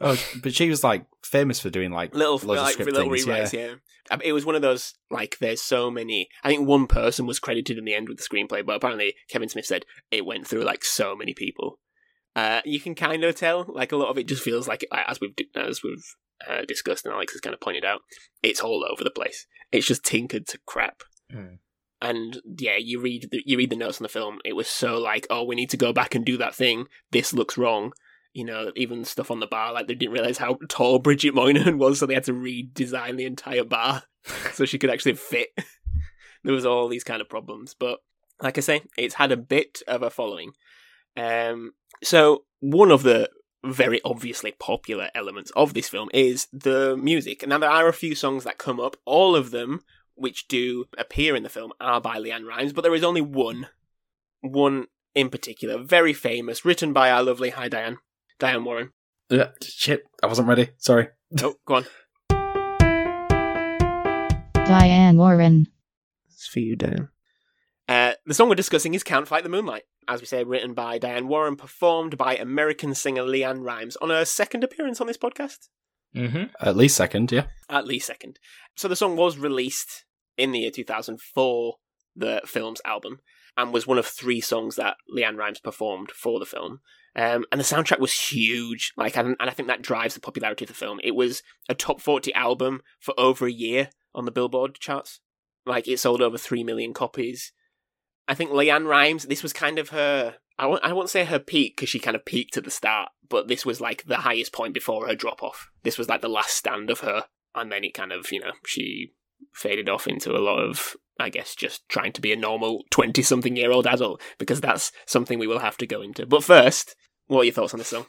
Oh, 0.00 0.16
but 0.42 0.54
she 0.54 0.68
was 0.68 0.84
like 0.84 1.06
famous 1.22 1.60
for 1.60 1.70
doing 1.70 1.90
like 1.90 2.14
Little 2.14 2.34
loads 2.34 2.44
of 2.44 2.48
like 2.48 2.72
script 2.74 2.92
little 2.92 3.10
things, 3.10 3.26
rewrites, 3.26 3.52
yeah. 3.52 3.74
Um, 4.10 4.20
It 4.24 4.32
was 4.32 4.46
one 4.46 4.54
of 4.54 4.62
those 4.62 4.94
like 5.10 5.38
there's 5.38 5.62
so 5.62 5.90
many. 5.90 6.28
I 6.42 6.48
think 6.48 6.66
one 6.66 6.86
person 6.86 7.26
was 7.26 7.38
credited 7.38 7.78
in 7.78 7.84
the 7.84 7.94
end 7.94 8.08
with 8.08 8.18
the 8.18 8.24
screenplay, 8.24 8.64
but 8.64 8.76
apparently 8.76 9.14
Kevin 9.28 9.48
Smith 9.48 9.66
said 9.66 9.84
it 10.10 10.26
went 10.26 10.46
through 10.46 10.62
like 10.62 10.84
so 10.84 11.14
many 11.14 11.34
people. 11.34 11.78
Uh, 12.36 12.60
you 12.64 12.78
can 12.78 12.94
kind 12.94 13.24
of 13.24 13.34
tell, 13.34 13.66
like 13.68 13.90
a 13.90 13.96
lot 13.96 14.10
of 14.10 14.18
it 14.18 14.28
just 14.28 14.44
feels 14.44 14.68
like, 14.68 14.86
like, 14.92 15.04
as 15.08 15.20
we've 15.20 15.34
as 15.56 15.82
we've 15.82 16.14
uh, 16.48 16.62
discussed 16.68 17.04
and 17.04 17.12
Alex 17.12 17.32
has 17.32 17.40
kind 17.40 17.52
of 17.52 17.60
pointed 17.60 17.84
out, 17.84 18.02
it's 18.42 18.60
all 18.60 18.86
over 18.88 19.02
the 19.02 19.10
place. 19.10 19.46
It's 19.72 19.88
just 19.88 20.04
tinkered 20.04 20.46
to 20.48 20.58
crap. 20.64 21.02
Hmm. 21.30 21.56
And 22.00 22.40
yeah, 22.58 22.76
you 22.78 23.00
read 23.00 23.28
the, 23.32 23.42
you 23.44 23.58
read 23.58 23.70
the 23.70 23.76
notes 23.76 24.00
on 24.00 24.04
the 24.04 24.08
film. 24.08 24.38
It 24.44 24.54
was 24.54 24.68
so 24.68 24.98
like, 24.98 25.26
oh, 25.30 25.42
we 25.42 25.56
need 25.56 25.70
to 25.70 25.76
go 25.76 25.92
back 25.92 26.14
and 26.14 26.24
do 26.24 26.36
that 26.36 26.54
thing. 26.54 26.86
This 27.10 27.32
looks 27.32 27.58
wrong. 27.58 27.92
You 28.34 28.44
know, 28.44 28.72
even 28.76 29.04
stuff 29.04 29.30
on 29.30 29.40
the 29.40 29.46
bar, 29.46 29.72
like 29.72 29.86
they 29.86 29.94
didn't 29.94 30.12
realize 30.12 30.38
how 30.38 30.58
tall 30.68 30.98
Bridget 30.98 31.34
Moynahan 31.34 31.78
was, 31.78 31.98
so 31.98 32.06
they 32.06 32.14
had 32.14 32.24
to 32.24 32.32
redesign 32.32 33.16
the 33.16 33.24
entire 33.24 33.64
bar 33.64 34.04
so 34.52 34.64
she 34.64 34.78
could 34.78 34.90
actually 34.90 35.14
fit. 35.14 35.48
there 36.44 36.54
was 36.54 36.66
all 36.66 36.88
these 36.88 37.04
kind 37.04 37.20
of 37.20 37.28
problems, 37.28 37.74
but 37.74 38.00
like 38.40 38.58
I 38.58 38.60
say, 38.60 38.82
it's 38.96 39.14
had 39.14 39.32
a 39.32 39.36
bit 39.36 39.82
of 39.88 40.02
a 40.02 40.10
following. 40.10 40.52
Um, 41.16 41.72
so 42.02 42.44
one 42.60 42.90
of 42.90 43.02
the 43.02 43.30
very 43.64 44.00
obviously 44.04 44.52
popular 44.52 45.10
elements 45.14 45.50
of 45.56 45.74
this 45.74 45.88
film 45.88 46.08
is 46.14 46.46
the 46.52 46.96
music. 46.96 47.46
Now 47.46 47.58
there 47.58 47.70
are 47.70 47.88
a 47.88 47.92
few 47.92 48.14
songs 48.14 48.44
that 48.44 48.58
come 48.58 48.78
up. 48.78 48.96
All 49.04 49.34
of 49.34 49.50
them, 49.50 49.80
which 50.14 50.48
do 50.48 50.84
appear 50.96 51.34
in 51.34 51.42
the 51.42 51.48
film, 51.48 51.72
are 51.80 52.00
by 52.00 52.18
LeAnn 52.18 52.46
Rimes, 52.46 52.72
but 52.72 52.82
there 52.82 52.94
is 52.94 53.04
only 53.04 53.20
one, 53.20 53.68
one 54.40 54.86
in 55.14 55.30
particular, 55.30 55.82
very 55.82 56.12
famous, 56.12 56.64
written 56.64 56.92
by 56.92 57.10
our 57.10 57.22
lovely 57.22 57.50
Hi 57.50 57.68
Diane, 57.68 57.98
Diane 58.38 58.64
Warren. 58.64 58.92
Yeah, 59.30 59.48
shit, 59.62 60.04
I 60.22 60.26
wasn't 60.26 60.48
ready. 60.48 60.70
Sorry. 60.78 61.08
Oh, 61.42 61.54
go 61.66 61.74
on. 61.74 61.86
Diane 64.54 65.16
Warren. 65.16 65.66
It's 66.30 66.46
for 66.46 66.60
you, 66.60 66.76
Dan. 66.76 67.08
Uh, 67.88 68.12
the 68.26 68.34
song 68.34 68.48
we're 68.48 68.54
discussing 68.54 68.94
is 68.94 69.02
Can't 69.02 69.26
Fight 69.26 69.42
the 69.42 69.48
Moonlight. 69.48 69.84
As 70.06 70.20
we 70.20 70.26
say, 70.26 70.44
written 70.44 70.72
by 70.72 70.98
Diane 70.98 71.26
Warren, 71.28 71.56
performed 71.56 72.16
by 72.16 72.36
American 72.36 72.94
singer 72.94 73.22
LeAnn 73.22 73.64
Rimes 73.64 73.96
on 73.96 74.10
her 74.10 74.24
second 74.24 74.62
appearance 74.62 75.00
on 75.00 75.06
this 75.06 75.18
podcast. 75.18 75.68
Mm-hmm. 76.14 76.44
At 76.60 76.76
least 76.76 76.96
second, 76.96 77.32
yeah. 77.32 77.46
At 77.68 77.86
least 77.86 78.06
second. 78.06 78.38
So 78.76 78.88
the 78.88 78.96
song 78.96 79.16
was 79.16 79.36
released 79.36 80.04
in 80.36 80.52
the 80.52 80.60
year 80.60 80.70
2000 80.70 81.20
for 81.20 81.74
the 82.14 82.40
film's 82.46 82.80
album 82.84 83.18
and 83.56 83.72
was 83.72 83.86
one 83.86 83.98
of 83.98 84.06
three 84.06 84.40
songs 84.40 84.76
that 84.76 84.96
LeAnn 85.14 85.36
Rimes 85.36 85.60
performed 85.60 86.12
for 86.12 86.38
the 86.38 86.46
film. 86.46 86.80
Um, 87.18 87.44
and 87.50 87.60
the 87.60 87.64
soundtrack 87.64 87.98
was 87.98 88.12
huge. 88.12 88.92
Like, 88.96 89.16
and, 89.16 89.34
and 89.40 89.50
I 89.50 89.52
think 89.52 89.66
that 89.66 89.82
drives 89.82 90.14
the 90.14 90.20
popularity 90.20 90.64
of 90.64 90.68
the 90.68 90.74
film. 90.74 91.00
It 91.02 91.16
was 91.16 91.42
a 91.68 91.74
top 91.74 92.00
40 92.00 92.32
album 92.32 92.80
for 93.00 93.12
over 93.18 93.46
a 93.46 93.52
year 93.52 93.90
on 94.14 94.24
the 94.24 94.30
Billboard 94.30 94.76
charts. 94.76 95.18
Like, 95.66 95.88
it 95.88 95.98
sold 95.98 96.22
over 96.22 96.38
3 96.38 96.62
million 96.62 96.94
copies. 96.94 97.52
I 98.28 98.34
think 98.34 98.52
LeAnn 98.52 98.86
Rimes, 98.86 99.24
this 99.24 99.42
was 99.42 99.52
kind 99.52 99.80
of 99.80 99.88
her. 99.88 100.36
I 100.60 100.66
won't, 100.66 100.84
I 100.84 100.92
won't 100.92 101.10
say 101.10 101.24
her 101.24 101.40
peak 101.40 101.76
because 101.76 101.88
she 101.88 101.98
kind 101.98 102.14
of 102.14 102.24
peaked 102.24 102.56
at 102.56 102.62
the 102.64 102.70
start, 102.70 103.10
but 103.28 103.48
this 103.48 103.66
was 103.66 103.80
like 103.80 104.04
the 104.04 104.18
highest 104.18 104.52
point 104.52 104.72
before 104.72 105.08
her 105.08 105.16
drop 105.16 105.42
off. 105.42 105.70
This 105.82 105.98
was 105.98 106.08
like 106.08 106.20
the 106.20 106.28
last 106.28 106.56
stand 106.56 106.88
of 106.88 107.00
her, 107.00 107.24
and 107.54 107.72
then 107.72 107.82
it 107.82 107.94
kind 107.94 108.12
of, 108.12 108.30
you 108.30 108.40
know, 108.40 108.52
she 108.64 109.12
faded 109.52 109.88
off 109.88 110.06
into 110.06 110.36
a 110.36 110.38
lot 110.38 110.60
of, 110.60 110.96
I 111.18 111.30
guess, 111.30 111.56
just 111.56 111.88
trying 111.88 112.12
to 112.12 112.20
be 112.20 112.32
a 112.32 112.36
normal 112.36 112.84
20 112.90 113.22
something 113.22 113.56
year 113.56 113.72
old 113.72 113.88
adult, 113.88 114.20
because 114.38 114.60
that's 114.60 114.92
something 115.06 115.38
we 115.38 115.48
will 115.48 115.60
have 115.60 115.76
to 115.78 115.86
go 115.86 116.00
into. 116.00 116.26
But 116.26 116.44
first, 116.44 116.94
what 117.28 117.40
are 117.40 117.44
your 117.44 117.54
thoughts 117.54 117.72
on 117.72 117.78
this 117.78 117.88
song? 117.88 118.06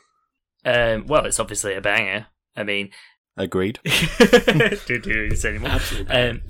Um, 0.65 1.05
well, 1.07 1.25
it's 1.25 1.39
obviously 1.39 1.75
a 1.75 1.81
banger. 1.81 2.27
I 2.55 2.63
mean, 2.63 2.89
Agreed. 3.37 3.79
do 4.85 4.99
do 4.99 5.09
you 5.09 5.35
say 5.35 5.49
anymore? 5.49 5.71
Absolutely. 5.71 6.13
Um, 6.13 6.41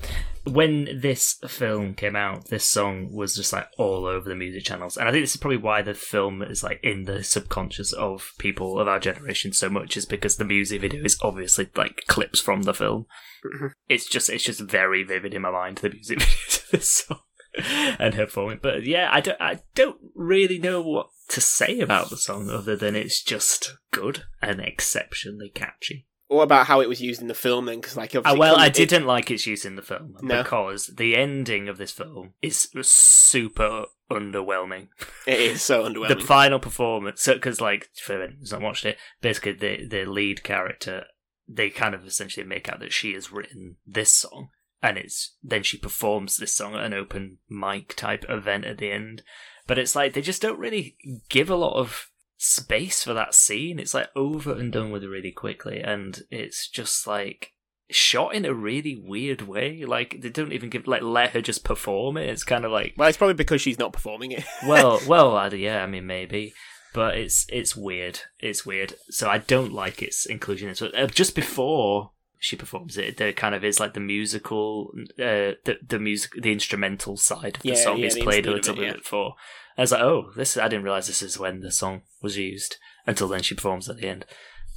when 0.46 1.00
this 1.02 1.38
film 1.48 1.94
came 1.94 2.16
out, 2.16 2.46
this 2.46 2.66
song 2.66 3.14
was 3.14 3.36
just 3.36 3.54
like 3.54 3.68
all 3.78 4.08
over 4.08 4.28
the 4.28 4.36
music 4.36 4.64
channels, 4.64 4.98
and 4.98 5.08
I 5.08 5.12
think 5.12 5.22
this 5.22 5.36
is 5.36 5.40
probably 5.40 5.58
why 5.58 5.84
the 5.84 5.94
film 5.94 6.42
is 6.42 6.64
like 6.64 6.80
in 6.82 7.04
the 7.04 7.24
subconscious 7.24 7.94
of 7.94 8.32
people 8.40 8.80
of 8.80 8.88
our 8.88 9.00
generation 9.00 9.54
so 9.54 9.70
much, 9.70 9.96
is 9.98 10.08
because 10.08 10.38
the 10.38 10.46
music 10.46 10.82
video 10.82 11.04
is 11.04 11.20
obviously 11.22 11.70
like 11.76 12.06
clips 12.08 12.40
from 12.40 12.64
the 12.64 12.74
film. 12.74 13.06
Mhm. 13.46 13.72
It's 13.88 14.08
just 14.08 14.30
it's 14.30 14.46
just 14.46 14.62
very 14.62 15.04
vivid 15.04 15.36
in 15.36 15.44
my 15.44 15.52
mind 15.52 15.78
the 15.78 15.92
music 15.92 16.20
video 16.22 16.36
to 16.50 16.72
this 16.72 16.92
song 16.92 17.20
and 18.00 18.14
her 18.14 18.26
performing. 18.26 18.60
But 18.62 18.86
yeah, 18.86 19.10
I 19.12 19.22
don't 19.22 19.40
I 19.42 19.60
don't 19.76 19.98
really 20.16 20.60
know 20.60 20.82
what 20.82 21.08
to 21.30 21.42
say 21.42 21.80
about 21.80 22.10
the 22.10 22.18
song 22.18 22.50
other 22.50 22.76
than 22.76 22.96
it's 22.96 23.22
just 23.22 23.76
good 23.92 24.24
and 24.42 24.60
exceptionally 24.60 25.50
catchy. 25.50 26.06
What 26.28 26.44
about 26.44 26.68
how 26.68 26.80
it 26.80 26.88
was 26.90 27.02
used 27.02 27.22
in 27.22 27.28
the 27.28 27.34
film 27.34 27.66
then? 27.66 27.82
Because, 27.82 27.98
like, 27.98 28.14
Uh, 28.16 28.22
well, 28.38 28.56
I 28.56 28.70
didn't 28.70 29.08
like 29.08 29.32
its 29.32 29.48
use 29.48 29.66
in 29.66 29.76
the 29.76 29.82
film 29.82 30.16
No. 30.22 30.44
because 30.44 30.86
the 30.96 31.16
ending 31.16 31.68
of 31.68 31.80
this 31.80 31.92
film 31.92 32.34
is 32.40 32.70
super 32.84 33.86
underwhelming. 34.12 34.90
It 35.26 35.40
is 35.40 35.64
so 35.64 35.84
underwhelming. 35.90 36.20
The 36.20 36.24
final 36.26 36.60
performance, 36.60 37.26
because 37.26 37.60
like 37.62 37.90
for 38.04 38.14
anyone 38.14 38.38
who's 38.40 38.52
not 38.52 38.62
watched 38.62 38.86
it, 38.86 38.98
basically 39.22 39.54
the 39.54 39.88
the 39.88 40.06
lead 40.06 40.44
character, 40.44 41.06
they 41.48 41.72
kind 41.72 41.96
of 41.96 42.06
essentially 42.06 42.46
make 42.46 42.70
out 42.70 42.80
that 42.80 42.94
she 42.94 43.14
has 43.14 43.32
written 43.32 43.78
this 43.88 44.14
song, 44.14 44.50
and 44.82 44.98
it's 44.98 45.36
then 45.44 45.64
she 45.64 45.78
performs 45.78 46.38
this 46.38 46.54
song 46.54 46.76
at 46.76 46.84
an 46.86 46.94
open 46.94 47.38
mic 47.50 47.96
type 47.96 48.26
event 48.30 48.66
at 48.66 48.78
the 48.78 48.92
end. 48.92 49.24
But 49.68 49.78
it's 49.78 49.96
like 49.96 50.14
they 50.14 50.22
just 50.22 50.42
don't 50.42 50.60
really 50.60 50.98
give 51.30 51.50
a 51.50 51.56
lot 51.56 51.78
of 51.78 52.10
space 52.38 53.04
for 53.04 53.14
that 53.14 53.36
scene. 53.36 53.80
It's 53.80 53.94
like 53.94 54.10
over 54.16 54.54
and 54.54 54.72
done 54.72 54.92
with 54.92 55.04
really 55.04 55.32
quickly, 55.32 55.82
and 55.82 56.22
it's 56.32 56.68
just 56.68 57.06
like 57.06 57.54
shot 57.92 58.34
in 58.36 58.46
a 58.46 58.54
really 58.54 58.96
weird 58.96 59.42
way. 59.44 59.84
Like 59.86 60.22
they 60.22 60.30
don't 60.30 60.54
even 60.54 60.70
give 60.70 60.88
like 60.88 61.02
let 61.02 61.32
her 61.32 61.42
just 61.42 61.64
perform 61.64 62.18
it. 62.18 62.30
It's 62.30 62.44
kind 62.44 62.66
of 62.66 62.72
like 62.72 62.94
well, 62.98 63.10
it's 63.10 63.18
probably 63.18 63.34
because 63.36 63.62
she's 63.62 63.80
not 63.80 63.94
performing 63.94 64.32
it. 64.32 64.44
well, 64.68 65.00
well, 65.08 65.36
I- 65.36 65.50
yeah, 65.50 65.84
I 65.84 65.88
mean 65.88 66.08
maybe, 66.08 66.54
but 66.94 67.18
it's 67.18 67.46
it's 67.50 67.76
weird. 67.76 68.22
It's 68.40 68.66
weird. 68.66 68.94
So 69.10 69.30
I 69.30 69.40
don't 69.40 69.74
like 69.74 70.02
its 70.02 70.26
inclusion. 70.26 70.74
So 70.74 70.88
uh, 70.88 71.08
just 71.08 71.36
before 71.36 72.12
she 72.40 72.56
performs 72.56 72.98
it, 72.98 73.18
there 73.18 73.34
kind 73.34 73.54
of 73.54 73.64
is 73.64 73.80
like 73.80 73.94
the 73.94 74.00
musical, 74.00 74.92
uh, 75.20 75.60
the 75.66 75.78
the 75.86 76.00
music, 76.00 76.32
the 76.42 76.52
instrumental 76.52 77.18
side 77.18 77.58
of 77.58 77.64
the 77.64 77.70
Yeah, 77.70 77.76
song 77.76 77.98
yeah, 78.00 78.08
is 78.08 78.18
played 78.18 78.48
a 78.48 78.52
little 78.52 78.76
bit 78.76 78.86
yeah. 78.86 78.94
before. 78.94 79.36
I 79.78 79.82
was 79.82 79.92
like, 79.92 80.02
oh, 80.02 80.32
this. 80.36 80.58
I 80.58 80.68
didn't 80.68 80.84
realize 80.84 81.08
this 81.08 81.22
is 81.22 81.38
when 81.38 81.60
the 81.60 81.72
song 81.72 82.02
was 82.22 82.38
used 82.38 82.78
until 83.06 83.28
then 83.28 83.42
she 83.44 83.56
performs 83.56 83.90
at 83.90 83.98
the 83.98 84.08
end. 84.08 84.26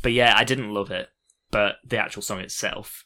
But 0.02 0.12
yeah, 0.12 0.34
I 0.36 0.44
didn't 0.44 0.74
love 0.74 0.90
it. 0.90 1.08
But 1.50 1.76
the 1.84 1.98
actual 1.98 2.22
song 2.22 2.40
itself. 2.40 3.04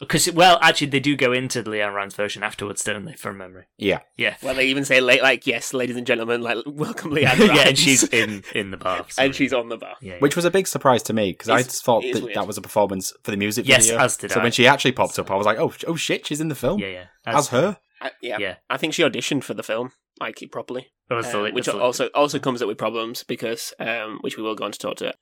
Because, 0.00 0.32
well, 0.32 0.58
actually, 0.62 0.86
they 0.88 0.98
do 1.00 1.14
go 1.14 1.32
into 1.32 1.62
the 1.62 1.70
LeAnn 1.70 1.94
Rimes 1.94 2.14
version 2.14 2.42
afterwards, 2.42 2.82
don't 2.82 3.04
they, 3.04 3.12
from 3.12 3.36
memory? 3.36 3.66
Yeah. 3.76 4.00
Yeah. 4.16 4.36
well, 4.42 4.54
they 4.54 4.66
even 4.68 4.84
say, 4.84 5.00
like, 5.00 5.20
like 5.20 5.46
yes, 5.46 5.74
ladies 5.74 5.96
and 5.96 6.06
gentlemen, 6.06 6.40
like, 6.40 6.56
welcome 6.66 7.10
LeAnn 7.12 7.38
yeah, 7.54 7.68
and 7.68 7.78
she's 7.78 8.02
in, 8.12 8.42
in 8.54 8.70
the 8.70 8.78
bar. 8.78 9.04
sorry. 9.10 9.26
and 9.26 9.34
she's 9.34 9.52
on 9.52 9.68
the 9.68 9.76
bar. 9.76 9.96
Yeah, 10.00 10.16
Which 10.18 10.36
was 10.36 10.46
a 10.46 10.50
big 10.50 10.66
surprise 10.66 11.02
to 11.04 11.12
me 11.12 11.32
because 11.32 11.50
I 11.50 11.62
just 11.62 11.84
thought 11.84 12.02
that 12.02 12.22
weird. 12.22 12.34
that 12.34 12.46
was 12.46 12.56
a 12.56 12.62
performance 12.62 13.12
for 13.22 13.30
the 13.30 13.36
music 13.36 13.68
Yes, 13.68 13.86
video. 13.86 14.00
as 14.00 14.16
did 14.16 14.30
so 14.32 14.40
I. 14.40 14.42
when 14.42 14.52
she 14.52 14.66
actually 14.66 14.92
popped 14.92 15.18
up, 15.18 15.30
I 15.30 15.34
was 15.36 15.44
like, 15.46 15.58
"Oh, 15.58 15.72
oh 15.86 15.96
shit, 15.96 16.26
she's 16.26 16.40
in 16.40 16.48
the 16.48 16.54
film 16.54 16.80
yeah, 16.80 16.86
yeah. 16.88 17.04
as 17.26 17.48
her." 17.48 17.76
I, 18.00 18.10
yeah. 18.22 18.38
Yeah. 18.38 18.54
I 18.70 18.78
think 18.78 18.94
she 18.94 19.02
auditioned 19.02 19.44
for 19.44 19.52
the 19.52 19.62
film, 19.62 19.92
like, 20.18 20.42
properly. 20.50 20.88
That 21.10 21.22
the- 21.24 21.38
Uh, 21.40 21.50
which 21.52 21.66
that's 21.66 21.76
the- 21.76 21.82
also 21.84 22.06
also 22.14 22.38
comes 22.38 22.62
up 22.62 22.68
with 22.68 22.78
problems 22.78 23.22
because, 23.24 23.74
um, 23.78 24.18
which 24.22 24.38
we 24.38 24.42
will 24.42 24.54
go 24.54 24.64
on 24.64 24.72
to 24.72 24.78
talk 24.78 24.96
to. 24.96 25.12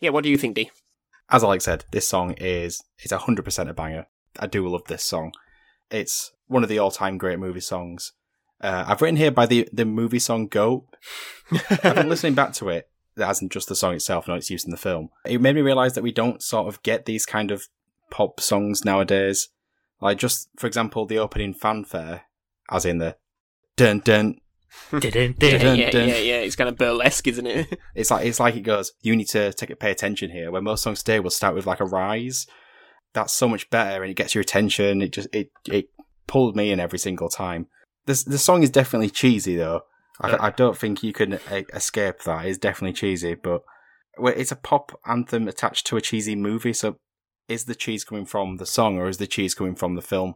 Yeah, 0.00 0.10
what 0.10 0.24
do 0.24 0.28
you 0.30 0.36
think, 0.36 0.56
D? 0.56 0.70
As 1.30 1.42
Alex 1.42 1.64
said, 1.64 1.86
this 1.90 2.06
song 2.06 2.32
is 2.32 2.82
is 3.02 3.10
hundred 3.12 3.44
percent 3.46 3.70
a 3.70 3.72
banger. 3.72 4.06
I 4.40 4.46
do 4.46 4.66
love 4.68 4.84
this 4.86 5.04
song. 5.04 5.32
It's 5.90 6.32
one 6.46 6.62
of 6.62 6.68
the 6.68 6.78
all 6.78 6.90
time 6.90 7.18
great 7.18 7.38
movie 7.38 7.60
songs. 7.60 8.12
Uh, 8.60 8.84
I've 8.86 9.02
written 9.02 9.16
here 9.16 9.30
by 9.30 9.46
the 9.46 9.68
the 9.72 9.84
movie 9.84 10.18
song 10.18 10.46
"Go." 10.48 10.86
I've 11.82 11.94
been 11.94 12.08
listening 12.08 12.34
back 12.34 12.52
to 12.54 12.68
it 12.68 12.88
that 13.16 13.26
hasn't 13.26 13.52
just 13.52 13.68
the 13.68 13.74
song 13.76 13.94
itself, 13.94 14.28
no, 14.28 14.34
it's 14.34 14.50
used 14.50 14.66
in 14.66 14.70
the 14.70 14.76
film. 14.76 15.08
It 15.24 15.40
made 15.40 15.54
me 15.54 15.62
realize 15.62 15.94
that 15.94 16.02
we 16.04 16.12
don't 16.12 16.42
sort 16.42 16.68
of 16.68 16.82
get 16.82 17.06
these 17.06 17.24
kind 17.24 17.50
of 17.50 17.66
pop 18.10 18.40
songs 18.40 18.84
nowadays. 18.84 19.48
Like 20.00 20.18
just 20.18 20.48
for 20.58 20.66
example, 20.66 21.06
the 21.06 21.18
opening 21.18 21.54
fanfare, 21.54 22.22
as 22.70 22.84
in 22.84 22.98
the 22.98 23.16
dun 23.76 24.00
dun. 24.00 24.38
Didn't 24.90 25.42
Yeah, 25.42 25.56
Dun, 25.58 25.78
yeah, 25.78 25.90
dun. 25.90 26.08
yeah, 26.08 26.16
yeah. 26.18 26.38
It's 26.40 26.56
kind 26.56 26.68
of 26.68 26.76
burlesque, 26.76 27.26
isn't 27.28 27.46
it? 27.46 27.78
It's 27.94 28.10
like 28.10 28.26
it's 28.26 28.38
like 28.40 28.56
it 28.56 28.60
goes. 28.60 28.92
You 29.00 29.16
need 29.16 29.28
to 29.28 29.52
take 29.54 29.70
it, 29.70 29.80
pay 29.80 29.90
attention 29.90 30.30
here. 30.30 30.50
Where 30.50 30.60
most 30.60 30.82
songs 30.82 31.02
today 31.02 31.18
will 31.20 31.30
start 31.30 31.54
with 31.54 31.66
like 31.66 31.80
a 31.80 31.86
rise. 31.86 32.46
That's 33.16 33.32
so 33.32 33.48
much 33.48 33.70
better, 33.70 34.02
and 34.02 34.10
it 34.10 34.14
gets 34.14 34.34
your 34.34 34.42
attention. 34.42 35.00
It 35.00 35.12
just 35.14 35.28
it 35.32 35.48
it 35.66 35.86
pulled 36.26 36.54
me 36.54 36.70
in 36.70 36.78
every 36.78 36.98
single 36.98 37.30
time. 37.30 37.66
This 38.04 38.22
the 38.22 38.36
song 38.36 38.62
is 38.62 38.68
definitely 38.70 39.08
cheesy 39.08 39.56
though. 39.56 39.80
I, 40.20 40.48
I 40.48 40.50
don't 40.50 40.76
think 40.76 41.02
you 41.02 41.14
can 41.14 41.32
uh, 41.34 41.62
escape 41.74 42.22
that. 42.24 42.44
It's 42.44 42.58
definitely 42.58 42.92
cheesy, 42.92 43.34
but 43.34 43.62
it's 44.18 44.52
a 44.52 44.56
pop 44.56 45.00
anthem 45.06 45.48
attached 45.48 45.86
to 45.86 45.96
a 45.96 46.02
cheesy 46.02 46.36
movie. 46.36 46.74
So 46.74 46.96
is 47.48 47.64
the 47.64 47.74
cheese 47.74 48.04
coming 48.04 48.26
from 48.26 48.58
the 48.58 48.66
song 48.66 48.98
or 48.98 49.08
is 49.08 49.16
the 49.16 49.26
cheese 49.26 49.54
coming 49.54 49.74
from 49.76 49.94
the 49.94 50.02
film? 50.02 50.34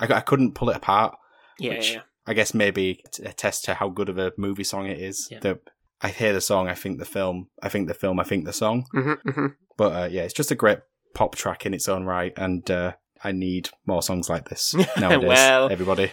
I, 0.00 0.06
I 0.12 0.20
couldn't 0.20 0.54
pull 0.54 0.70
it 0.70 0.76
apart. 0.76 1.14
Yeah, 1.58 1.74
Which- 1.74 1.92
yeah. 1.92 2.00
I 2.24 2.34
guess 2.34 2.54
maybe 2.54 3.02
t- 3.12 3.24
attest 3.24 3.64
to 3.64 3.74
how 3.74 3.88
good 3.88 4.08
of 4.08 4.16
a 4.16 4.32
movie 4.38 4.64
song 4.64 4.86
it 4.86 4.98
is. 4.98 5.28
Yeah. 5.30 5.40
That 5.40 5.58
I 6.00 6.08
hear 6.08 6.32
the 6.32 6.40
song, 6.40 6.68
I 6.68 6.74
think 6.74 6.98
the 6.98 7.04
film, 7.04 7.48
I 7.62 7.68
think 7.68 7.88
the 7.88 7.94
film, 7.94 8.20
I 8.20 8.24
think 8.24 8.44
the 8.44 8.52
song. 8.52 8.86
Mm-hmm, 8.94 9.28
mm-hmm. 9.28 9.46
But 9.76 9.92
uh, 9.92 10.08
yeah, 10.10 10.22
it's 10.22 10.34
just 10.34 10.50
a 10.50 10.54
great 10.54 10.78
pop 11.14 11.34
track 11.36 11.66
in 11.66 11.74
its 11.74 11.88
own 11.88 12.04
right, 12.04 12.32
and 12.36 12.68
uh, 12.70 12.92
I 13.22 13.32
need 13.32 13.70
more 13.86 14.02
songs 14.02 14.28
like 14.28 14.48
this 14.48 14.74
nowadays. 14.98 15.28
Well- 15.28 15.70
everybody. 15.70 16.12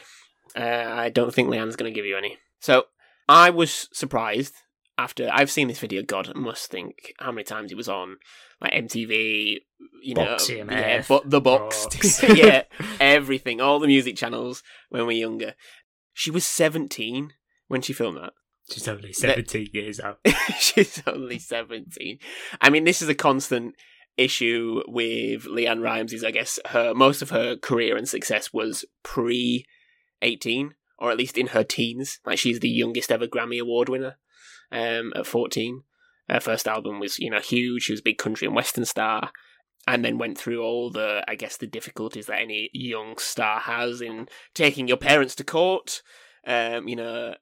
Uh, 0.55 0.61
I 0.89 1.09
don't 1.09 1.33
think 1.33 1.49
LeAnn's 1.49 1.75
going 1.75 1.93
to 1.93 1.95
give 1.95 2.07
you 2.07 2.17
any. 2.17 2.37
So 2.59 2.85
I 3.27 3.51
was 3.51 3.87
surprised 3.93 4.55
after 4.97 5.29
I've 5.31 5.51
seen 5.51 5.67
this 5.67 5.79
video. 5.79 6.01
God, 6.01 6.31
I 6.35 6.37
must 6.37 6.71
think 6.71 7.13
how 7.19 7.31
many 7.31 7.43
times 7.43 7.71
it 7.71 7.77
was 7.77 7.87
on 7.87 8.17
like 8.59 8.73
MTV. 8.73 9.57
You 10.01 10.15
know, 10.15 10.25
Box, 10.25 10.49
yeah, 10.49 11.03
but 11.07 11.29
the 11.29 11.39
box, 11.39 11.85
Box. 11.85 12.23
yeah, 12.35 12.63
everything, 12.99 13.61
all 13.61 13.79
the 13.79 13.87
music 13.87 14.15
channels 14.15 14.63
when 14.89 15.05
we 15.05 15.15
were 15.15 15.19
younger. 15.19 15.53
She 16.13 16.31
was 16.31 16.45
seventeen 16.45 17.33
when 17.67 17.81
she 17.81 17.93
filmed 17.93 18.17
that. 18.17 18.33
She's 18.71 18.87
only 18.87 19.13
17 19.13 19.69
years 19.73 19.99
old. 19.99 20.17
She's 20.59 21.01
only 21.07 21.39
17. 21.39 22.19
I 22.61 22.69
mean, 22.69 22.83
this 22.83 23.01
is 23.01 23.09
a 23.09 23.15
constant 23.15 23.73
issue 24.19 24.81
with 24.87 25.45
LeAnn 25.45 25.81
Rimes 25.81 26.13
is 26.13 26.23
I 26.23 26.31
guess 26.31 26.59
her 26.67 26.93
most 26.93 27.21
of 27.21 27.29
her 27.29 27.55
career 27.55 27.97
and 27.97 28.07
success 28.07 28.51
was 28.53 28.85
pre 29.03 29.65
18 30.21 30.73
or 30.97 31.11
at 31.11 31.17
least 31.17 31.37
in 31.37 31.47
her 31.47 31.63
teens. 31.63 32.19
Like 32.25 32.37
she's 32.37 32.59
the 32.59 32.69
youngest 32.69 33.11
ever 33.11 33.27
Grammy 33.27 33.59
award 33.59 33.89
winner 33.89 34.17
um 34.71 35.13
at 35.15 35.25
14. 35.25 35.83
Her 36.29 36.39
first 36.39 36.67
album 36.67 36.99
was, 36.99 37.17
you 37.17 37.31
know, 37.31 37.39
huge. 37.39 37.83
She 37.83 37.93
was 37.93 38.01
a 38.01 38.03
big 38.03 38.19
country 38.19 38.45
and 38.45 38.55
western 38.55 38.85
star 38.85 39.31
and 39.87 40.05
then 40.05 40.17
went 40.17 40.37
through 40.37 40.61
all 40.61 40.91
the 40.91 41.23
I 41.27 41.35
guess 41.35 41.57
the 41.57 41.67
difficulties 41.67 42.27
that 42.27 42.41
any 42.41 42.69
young 42.73 43.17
star 43.17 43.61
has 43.61 44.01
in 44.01 44.27
taking 44.53 44.87
your 44.87 44.97
parents 44.97 45.35
to 45.35 45.43
court. 45.43 46.01
Um, 46.45 46.87
you 46.87 46.95
know, 46.95 47.35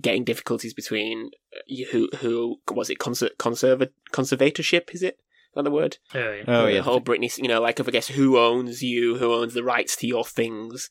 getting 0.00 0.24
difficulties 0.24 0.74
between 0.74 1.30
uh, 1.54 1.84
who 1.90 2.08
who 2.18 2.56
was 2.70 2.90
it 2.90 2.98
conser- 2.98 3.36
conserva- 3.38 3.90
conservatorship 4.12 4.94
is 4.94 5.02
it 5.02 5.18
that 5.54 5.62
the 5.62 5.70
word 5.70 5.98
Oh, 6.14 6.32
yeah. 6.32 6.44
Oh 6.46 6.66
the 6.66 6.82
whole 6.82 7.00
Britney 7.00 7.36
you 7.38 7.48
know 7.48 7.60
like 7.60 7.80
I 7.80 7.84
guess 7.84 8.08
who 8.08 8.38
owns 8.38 8.82
you 8.82 9.16
who 9.18 9.32
owns 9.32 9.54
the 9.54 9.64
rights 9.64 9.96
to 9.96 10.06
your 10.06 10.24
things 10.24 10.88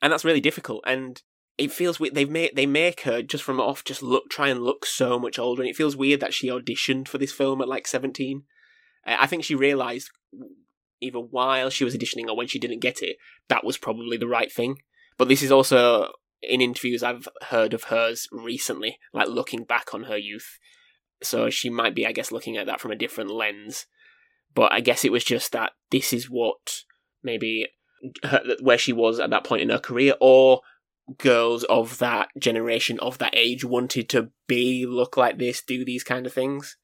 and 0.00 0.12
that's 0.12 0.24
really 0.24 0.40
difficult 0.40 0.84
and 0.86 1.20
it 1.58 1.72
feels 1.72 1.98
weird 1.98 2.14
they've 2.14 2.30
made 2.30 2.52
they 2.54 2.66
make 2.66 3.02
her 3.02 3.22
just 3.22 3.44
from 3.44 3.60
off 3.60 3.84
just 3.84 4.02
look 4.02 4.28
try 4.30 4.48
and 4.48 4.62
look 4.62 4.84
so 4.86 5.18
much 5.18 5.38
older 5.38 5.62
and 5.62 5.70
it 5.70 5.76
feels 5.76 5.96
weird 5.96 6.20
that 6.20 6.34
she 6.34 6.48
auditioned 6.48 7.08
for 7.08 7.18
this 7.18 7.32
film 7.32 7.60
at 7.60 7.68
like 7.68 7.86
17 7.86 8.42
Uh, 9.06 9.16
I 9.18 9.26
think 9.26 9.44
she 9.44 9.54
realized 9.54 10.10
either 11.00 11.18
while 11.18 11.70
she 11.70 11.84
was 11.84 11.96
auditioning 11.96 12.28
or 12.28 12.36
when 12.36 12.46
she 12.46 12.58
didn't 12.58 12.80
get 12.80 13.02
it 13.02 13.16
that 13.48 13.64
was 13.64 13.78
probably 13.78 14.16
the 14.16 14.28
right 14.28 14.52
thing 14.52 14.76
but 15.18 15.28
this 15.28 15.42
is 15.42 15.50
also 15.50 16.10
in 16.42 16.60
interviews 16.60 17.02
I've 17.02 17.26
heard 17.48 17.72
of 17.72 17.84
hers 17.84 18.28
recently, 18.30 18.98
like 19.12 19.28
looking 19.28 19.64
back 19.64 19.94
on 19.94 20.04
her 20.04 20.18
youth. 20.18 20.58
So 21.22 21.48
she 21.48 21.70
might 21.70 21.94
be, 21.94 22.06
I 22.06 22.12
guess, 22.12 22.30
looking 22.30 22.58
at 22.58 22.66
that 22.66 22.80
from 22.80 22.90
a 22.90 22.96
different 22.96 23.30
lens. 23.30 23.86
But 24.56 24.72
I 24.72 24.80
guess 24.80 25.04
it 25.04 25.12
was 25.12 25.22
just 25.22 25.52
that 25.52 25.72
this 25.92 26.12
is 26.12 26.28
what 26.28 26.82
maybe 27.22 27.68
her, 28.24 28.42
where 28.60 28.78
she 28.78 28.92
was 28.92 29.20
at 29.20 29.30
that 29.30 29.44
point 29.44 29.62
in 29.62 29.68
her 29.68 29.78
career, 29.78 30.14
or 30.20 30.62
girls 31.18 31.62
of 31.64 31.98
that 31.98 32.30
generation, 32.38 32.98
of 32.98 33.18
that 33.18 33.34
age, 33.36 33.64
wanted 33.64 34.08
to 34.08 34.30
be, 34.48 34.84
look 34.84 35.16
like 35.16 35.38
this, 35.38 35.62
do 35.62 35.84
these 35.84 36.02
kind 36.02 36.26
of 36.26 36.32
things. 36.32 36.76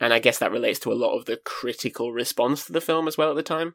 And 0.00 0.12
I 0.12 0.18
guess 0.18 0.38
that 0.38 0.52
relates 0.52 0.78
to 0.80 0.92
a 0.92 0.94
lot 0.94 1.16
of 1.16 1.24
the 1.24 1.38
critical 1.44 2.12
response 2.12 2.66
to 2.66 2.72
the 2.72 2.80
film 2.80 3.06
as 3.08 3.16
well 3.16 3.30
at 3.30 3.36
the 3.36 3.42
time. 3.42 3.74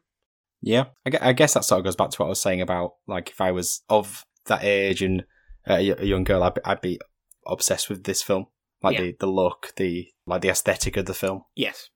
yeah. 0.60 0.84
I, 1.04 1.32
guess 1.32 1.54
that 1.54 1.64
sort 1.64 1.80
of 1.80 1.84
goes 1.84 1.96
back 1.96 2.10
to 2.10 2.18
what 2.18 2.26
I 2.26 2.30
was 2.30 2.40
saying 2.40 2.60
about 2.60 2.92
like 3.06 3.30
if 3.30 3.40
I 3.40 3.52
was 3.52 3.82
of 3.88 4.24
that 4.46 4.62
age 4.64 5.02
and 5.02 5.24
uh, 5.68 5.74
a 5.74 6.04
young 6.04 6.24
girl, 6.24 6.42
I'd 6.42 6.54
be, 6.54 6.60
I'd 6.64 6.80
be 6.80 7.00
obsessed 7.46 7.88
with 7.88 8.04
this 8.04 8.22
film, 8.22 8.46
like 8.82 8.98
Yeah. 8.98 9.04
the 9.04 9.16
the 9.20 9.26
look, 9.26 9.72
the 9.76 10.08
like 10.26 10.42
the 10.42 10.48
aesthetic 10.50 10.96
of 10.96 11.06
the 11.06 11.14
film. 11.14 11.42
Yes. 11.54 11.88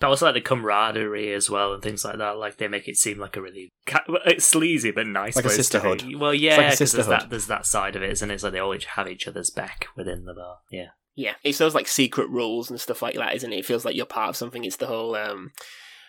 But 0.00 0.08
also 0.08 0.26
like 0.26 0.34
the 0.34 0.40
camaraderie 0.40 1.32
as 1.32 1.48
well 1.48 1.72
and 1.72 1.82
things 1.82 2.04
like 2.04 2.18
that. 2.18 2.36
Like 2.36 2.56
they 2.56 2.68
make 2.68 2.88
it 2.88 2.96
seem 2.96 3.18
like 3.18 3.36
a 3.36 3.42
really 3.42 3.70
ca- 3.86 4.04
it's 4.26 4.44
sleazy 4.44 4.90
but 4.90 5.06
nice. 5.06 5.36
Like 5.36 5.44
a 5.44 5.48
place 5.48 5.56
to 5.56 5.62
sisterhood. 5.62 6.06
be. 6.06 6.14
Well, 6.16 6.34
yeah, 6.34 6.56
like 6.56 6.74
a 6.74 6.76
'cause 6.76 6.92
there's 6.92 7.06
that 7.06 7.30
there's 7.30 7.46
that 7.46 7.64
side 7.66 7.96
of 7.96 8.02
it, 8.02 8.10
isn't 8.10 8.30
it? 8.30 8.34
It's 8.34 8.42
like 8.42 8.52
they 8.52 8.58
always 8.58 8.84
have 8.84 9.08
each 9.08 9.28
other's 9.28 9.50
back 9.50 9.86
within 9.96 10.24
the 10.24 10.34
bar. 10.34 10.58
Yeah. 10.70 10.88
Yeah, 11.16 11.34
it's 11.44 11.58
those 11.58 11.76
like 11.76 11.86
secret 11.86 12.28
rules 12.28 12.70
and 12.70 12.80
stuff 12.80 13.00
like 13.00 13.14
that, 13.14 13.36
isn't 13.36 13.52
it? 13.52 13.60
It 13.60 13.64
feels 13.66 13.84
like 13.84 13.94
you're 13.94 14.04
part 14.04 14.30
of 14.30 14.36
something. 14.36 14.64
It's 14.64 14.78
the 14.78 14.88
whole 14.88 15.14
um, 15.14 15.52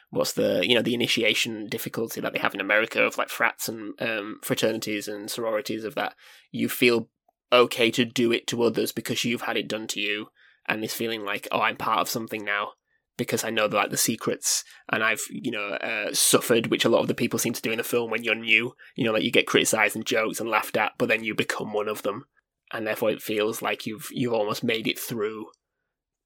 what's 0.10 0.34
the 0.34 0.66
you 0.68 0.74
know 0.74 0.82
the 0.82 0.96
initiation 0.96 1.68
difficulty 1.68 2.20
that 2.22 2.34
they 2.34 2.40
have 2.40 2.56
in 2.56 2.60
America 2.62 3.04
of 3.04 3.18
like 3.18 3.30
frats 3.30 3.70
and 3.70 3.94
um, 4.02 4.40
fraternities 4.42 5.08
and 5.08 5.30
sororities 5.30 5.84
of 5.84 5.94
that. 5.94 6.16
You 6.52 6.70
feel 6.70 7.10
okay 7.54 7.92
to 7.92 8.04
do 8.04 8.32
it 8.32 8.48
to 8.48 8.64
others 8.64 8.92
because 8.92 9.24
you've 9.24 9.44
had 9.44 9.58
it 9.58 9.68
done 9.68 9.86
to 9.88 10.00
you, 10.00 10.30
and 10.68 10.82
this 10.82 10.96
feeling 10.96 11.24
like 11.24 11.48
oh 11.52 11.62
I'm 11.62 11.78
part 11.78 12.00
of 12.00 12.10
something 12.10 12.44
now 12.44 12.72
because 13.18 13.44
I 13.44 13.50
know 13.50 13.66
like 13.66 13.92
the 13.92 13.98
secrets 13.98 14.64
and 14.92 15.04
I've 15.04 15.22
you 15.30 15.52
know 15.52 15.68
uh, 15.68 16.14
suffered, 16.14 16.68
which 16.68 16.86
a 16.86 16.90
lot 16.90 17.02
of 17.02 17.08
the 17.08 17.16
people 17.16 17.40
seem 17.40 17.54
to 17.54 17.62
do 17.62 17.72
in 17.72 17.78
the 17.78 17.84
film 17.84 18.12
when 18.12 18.24
you're 18.24 18.36
new. 18.36 18.76
You 18.96 19.06
know, 19.06 19.12
like 19.12 19.24
you 19.24 19.32
get 19.32 19.48
criticized 19.48 19.96
and 19.96 20.06
joked 20.06 20.40
and 20.40 20.50
laughed 20.50 20.78
at, 20.78 20.94
but 20.98 21.08
then 21.10 21.24
you 21.24 21.36
become 21.36 21.74
one 21.74 21.88
of 21.88 22.04
them 22.04 22.26
and 22.72 22.86
therefore 22.86 23.12
it 23.12 23.22
feels 23.22 23.62
like 23.62 23.86
you've 23.86 24.10
you've 24.12 24.34
almost 24.34 24.64
made 24.64 24.88
it 24.88 25.00
through 25.00 25.48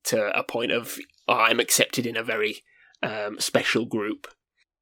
to 0.04 0.38
a 0.38 0.43
point 0.43 0.71
of 0.71 0.97
oh, 1.28 1.34
I'm 1.34 1.60
accepted 1.60 2.06
in 2.06 2.17
a 2.17 2.23
very 2.23 2.63
um, 3.04 3.39
special 3.39 3.86
group. 3.86 4.28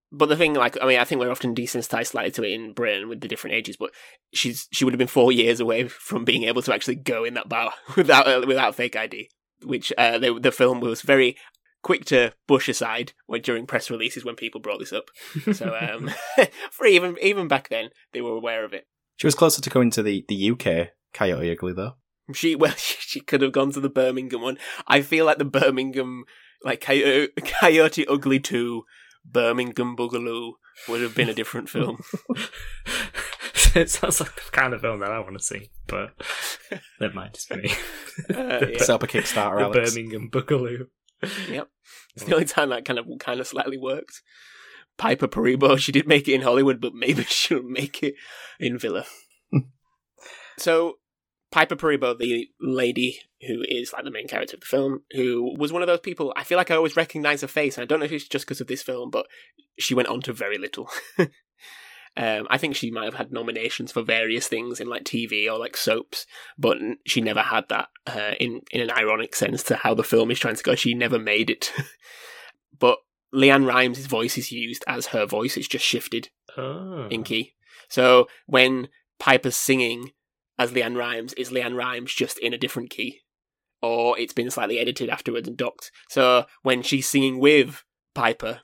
But 0.09 0.29
the 0.29 0.37
thing, 0.37 0.53
like, 0.53 0.77
I 0.81 0.87
mean, 0.87 0.99
I 0.99 1.03
think 1.03 1.19
we're 1.19 1.31
often 1.31 1.53
desensitized 1.53 2.07
slightly 2.07 2.31
to 2.31 2.43
it 2.43 2.53
in 2.53 2.71
Britain 2.71 3.09
with 3.09 3.19
the 3.19 3.27
different 3.27 3.57
ages. 3.57 3.75
But 3.75 3.91
she's 4.33 4.67
she 4.71 4.85
would 4.85 4.93
have 4.93 4.99
been 4.99 5.07
four 5.07 5.33
years 5.33 5.59
away 5.59 5.87
from 5.89 6.23
being 6.23 6.43
able 6.43 6.61
to 6.61 6.73
actually 6.73 6.95
go 6.95 7.25
in 7.25 7.33
that 7.33 7.49
bar 7.49 7.73
without 7.97 8.47
without 8.47 8.75
fake 8.75 8.95
ID, 8.95 9.29
which 9.63 9.91
uh, 9.97 10.17
they, 10.17 10.31
the 10.39 10.51
film 10.51 10.79
was 10.79 11.01
very 11.01 11.35
quick 11.87 12.03
to 12.03 12.33
bush 12.47 12.67
aside 12.67 13.13
when 13.27 13.41
during 13.41 13.65
press 13.65 13.89
releases 13.89 14.25
when 14.25 14.35
people 14.35 14.59
brought 14.59 14.79
this 14.79 14.91
up. 14.91 15.05
So 15.53 15.73
um, 15.73 16.11
for 16.71 16.85
even 16.85 17.15
even 17.21 17.47
back 17.47 17.69
then, 17.69 17.91
they 18.11 18.19
were 18.19 18.33
aware 18.33 18.65
of 18.65 18.73
it. 18.73 18.87
She 19.15 19.25
was 19.25 19.35
closer 19.35 19.61
to 19.61 19.69
going 19.69 19.89
to 19.91 20.03
the 20.03 20.25
the 20.27 20.51
UK 20.51 20.89
Coyote 21.13 21.49
Ugly 21.49 21.73
though. 21.73 21.93
She 22.33 22.55
well, 22.55 22.73
she 22.77 23.21
could 23.21 23.41
have 23.41 23.53
gone 23.53 23.71
to 23.71 23.79
the 23.79 23.89
Birmingham 23.89 24.41
one. 24.41 24.57
I 24.85 25.01
feel 25.01 25.25
like 25.25 25.37
the 25.37 25.45
Birmingham, 25.45 26.25
like 26.61 26.81
Coyote, 26.81 27.31
Coyote 27.41 28.05
Ugly 28.05 28.41
Two, 28.41 28.83
Birmingham 29.23 29.95
Boogaloo 29.95 30.55
would 30.89 31.01
have 31.01 31.15
been 31.15 31.29
a 31.29 31.33
different 31.33 31.69
film. 31.69 32.01
it 33.75 33.89
sounds 33.89 34.19
like 34.19 34.35
the 34.35 34.51
kind 34.51 34.73
of 34.73 34.81
film 34.81 34.99
that 34.99 35.11
I 35.11 35.19
want 35.19 35.37
to 35.37 35.43
see, 35.43 35.71
but 35.87 36.21
never 36.99 37.13
mind. 37.13 37.35
It's 37.35 37.49
me. 37.49 37.71
Uh, 38.29 38.65
yeah. 38.71 38.77
Set 38.79 38.89
up 38.89 39.03
a 39.03 39.07
Kickstarter, 39.07 39.59
the 39.59 39.79
Alex. 39.79 39.95
Birmingham 39.95 40.29
Boogaloo. 40.29 40.87
Yep, 41.21 41.69
it's 42.15 42.25
the 42.25 42.33
only 42.33 42.45
time 42.45 42.69
that 42.69 42.85
kind 42.85 42.99
of 42.99 43.07
kind 43.19 43.39
of 43.39 43.47
slightly 43.47 43.77
worked. 43.77 44.21
Piper 44.97 45.27
Perabo, 45.27 45.77
she 45.77 45.91
did 45.91 46.07
make 46.07 46.27
it 46.27 46.33
in 46.33 46.41
Hollywood, 46.41 46.81
but 46.81 46.93
maybe 46.93 47.23
she'll 47.29 47.63
make 47.63 48.01
it 48.03 48.15
in 48.59 48.77
Villa. 48.77 49.05
so, 50.57 50.95
Piper 51.51 51.75
Perabo, 51.75 52.17
the 52.17 52.47
lady 52.59 53.19
who 53.47 53.63
is 53.67 53.93
like 53.93 54.03
the 54.03 54.11
main 54.11 54.27
character 54.27 54.55
of 54.55 54.61
the 54.61 54.65
film, 54.65 55.03
who 55.11 55.55
was 55.57 55.71
one 55.71 55.83
of 55.83 55.87
those 55.87 55.99
people. 55.99 56.33
I 56.35 56.43
feel 56.43 56.57
like 56.57 56.71
I 56.71 56.75
always 56.75 56.95
recognize 56.95 57.41
her 57.41 57.47
face, 57.47 57.77
and 57.77 57.83
I 57.83 57.85
don't 57.85 57.99
know 57.99 58.05
if 58.05 58.11
it's 58.11 58.27
just 58.27 58.45
because 58.45 58.61
of 58.61 58.67
this 58.67 58.81
film, 58.81 59.11
but 59.11 59.27
she 59.77 59.93
went 59.93 60.07
on 60.07 60.21
to 60.21 60.33
very 60.33 60.57
little. 60.57 60.89
Um, 62.17 62.47
I 62.49 62.57
think 62.57 62.75
she 62.75 62.89
might 62.89 63.05
have 63.05 63.13
had 63.13 63.31
nominations 63.31 63.91
for 63.91 64.01
various 64.01 64.47
things 64.47 64.79
in 64.79 64.87
like 64.89 65.03
TV 65.03 65.45
or 65.51 65.59
like 65.59 65.77
soaps, 65.77 66.25
but 66.57 66.77
she 67.05 67.21
never 67.21 67.41
had 67.41 67.69
that 67.69 67.89
uh, 68.07 68.31
in 68.39 68.61
in 68.71 68.81
an 68.81 68.91
ironic 68.91 69.35
sense 69.35 69.61
to 69.63 69.75
how 69.75 69.93
the 69.93 70.03
film 70.03 70.31
is 70.31 70.39
trying 70.39 70.55
to 70.55 70.63
go. 70.63 70.73
She 70.75 70.93
never 70.95 71.19
made 71.19 71.49
it, 71.49 71.71
but 72.79 72.97
LeAnn 73.33 73.67
Rimes' 73.67 74.05
voice 74.07 74.37
is 74.37 74.51
used 74.51 74.83
as 74.87 75.07
her 75.07 75.25
voice. 75.25 75.57
It's 75.57 75.67
just 75.67 75.85
shifted 75.85 76.29
Oh. 76.57 77.07
in 77.11 77.23
key. 77.23 77.53
So 77.87 78.27
when 78.47 78.87
Piper's 79.19 79.55
singing 79.55 80.11
as 80.57 80.71
LeAnn 80.71 80.97
Rimes, 80.97 81.33
is 81.33 81.51
LeAnn 81.51 81.75
Rimes 81.77 82.11
just 82.13 82.39
in 82.39 82.53
a 82.53 82.57
different 82.57 82.89
key? 82.89 83.21
or 83.79 84.17
it's 84.17 84.33
been 84.33 84.49
slightly 84.49 84.79
edited 84.79 85.07
afterwards 85.07 85.47
and 85.47 85.55
docked. 85.55 85.91
So 86.09 86.45
when 86.63 86.81
she's 86.81 87.07
singing 87.07 87.37
with 87.37 87.83
Piper, 88.15 88.61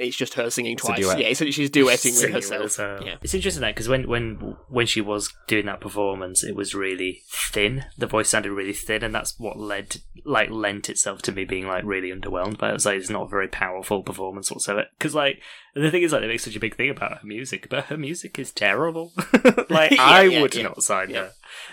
it's 0.00 0.16
just 0.16 0.34
her 0.34 0.50
singing 0.50 0.72
It's 0.74 0.82
a 0.84 0.86
twice. 0.86 1.00
duet. 1.00 1.18
yeah, 1.18 1.32
so 1.34 1.50
she's 1.50 1.70
duetting 1.70 1.84
with 1.86 2.00
Singing 2.00 2.34
herself. 2.34 2.62
herself. 2.62 3.04
Yeah. 3.04 3.16
It's 3.22 3.34
interesting 3.34 3.60
that 3.62 3.74
because 3.74 3.88
when 3.88 4.08
when 4.08 4.56
when 4.68 4.86
she 4.86 5.00
was 5.00 5.32
doing 5.46 5.66
that 5.66 5.80
performance, 5.80 6.42
it 6.42 6.56
was 6.56 6.74
really 6.74 7.22
thin. 7.52 7.84
The 7.98 8.06
voice 8.06 8.28
sounded 8.30 8.52
really 8.52 8.72
thin, 8.72 9.04
and 9.04 9.14
that's 9.14 9.38
what 9.38 9.58
led 9.58 9.90
to, 9.90 10.00
like 10.24 10.50
lent 10.50 10.88
itself 10.90 11.22
to 11.22 11.32
me 11.32 11.44
being 11.44 11.66
like 11.66 11.84
really 11.84 12.10
underwhelmed. 12.10 12.58
But 12.58 12.70
it 12.70 12.74
was 12.74 12.86
like 12.86 12.96
it's 12.98 13.10
not 13.10 13.24
a 13.26 13.28
very 13.28 13.48
powerful 13.48 14.02
performance 14.02 14.50
whatsoever. 14.50 14.86
Because 14.98 15.14
like 15.14 15.40
the 15.74 15.90
thing 15.90 16.02
is 16.02 16.12
like 16.12 16.22
they 16.22 16.28
make 16.28 16.40
such 16.40 16.56
a 16.56 16.60
big 16.60 16.76
thing 16.76 16.90
about 16.90 17.18
her 17.18 17.26
music, 17.26 17.68
but 17.68 17.84
her 17.86 17.96
music 17.96 18.38
is 18.38 18.50
terrible. 18.52 19.12
like 19.70 19.90
Yeah, 19.92 20.02
I 20.02 20.22
yeah, 20.22 20.40
would 20.42 20.54
yeah. 20.54 20.62
not 20.64 20.82
sign 20.82 21.10
Yeah. 21.10 21.16
her. 21.20 21.32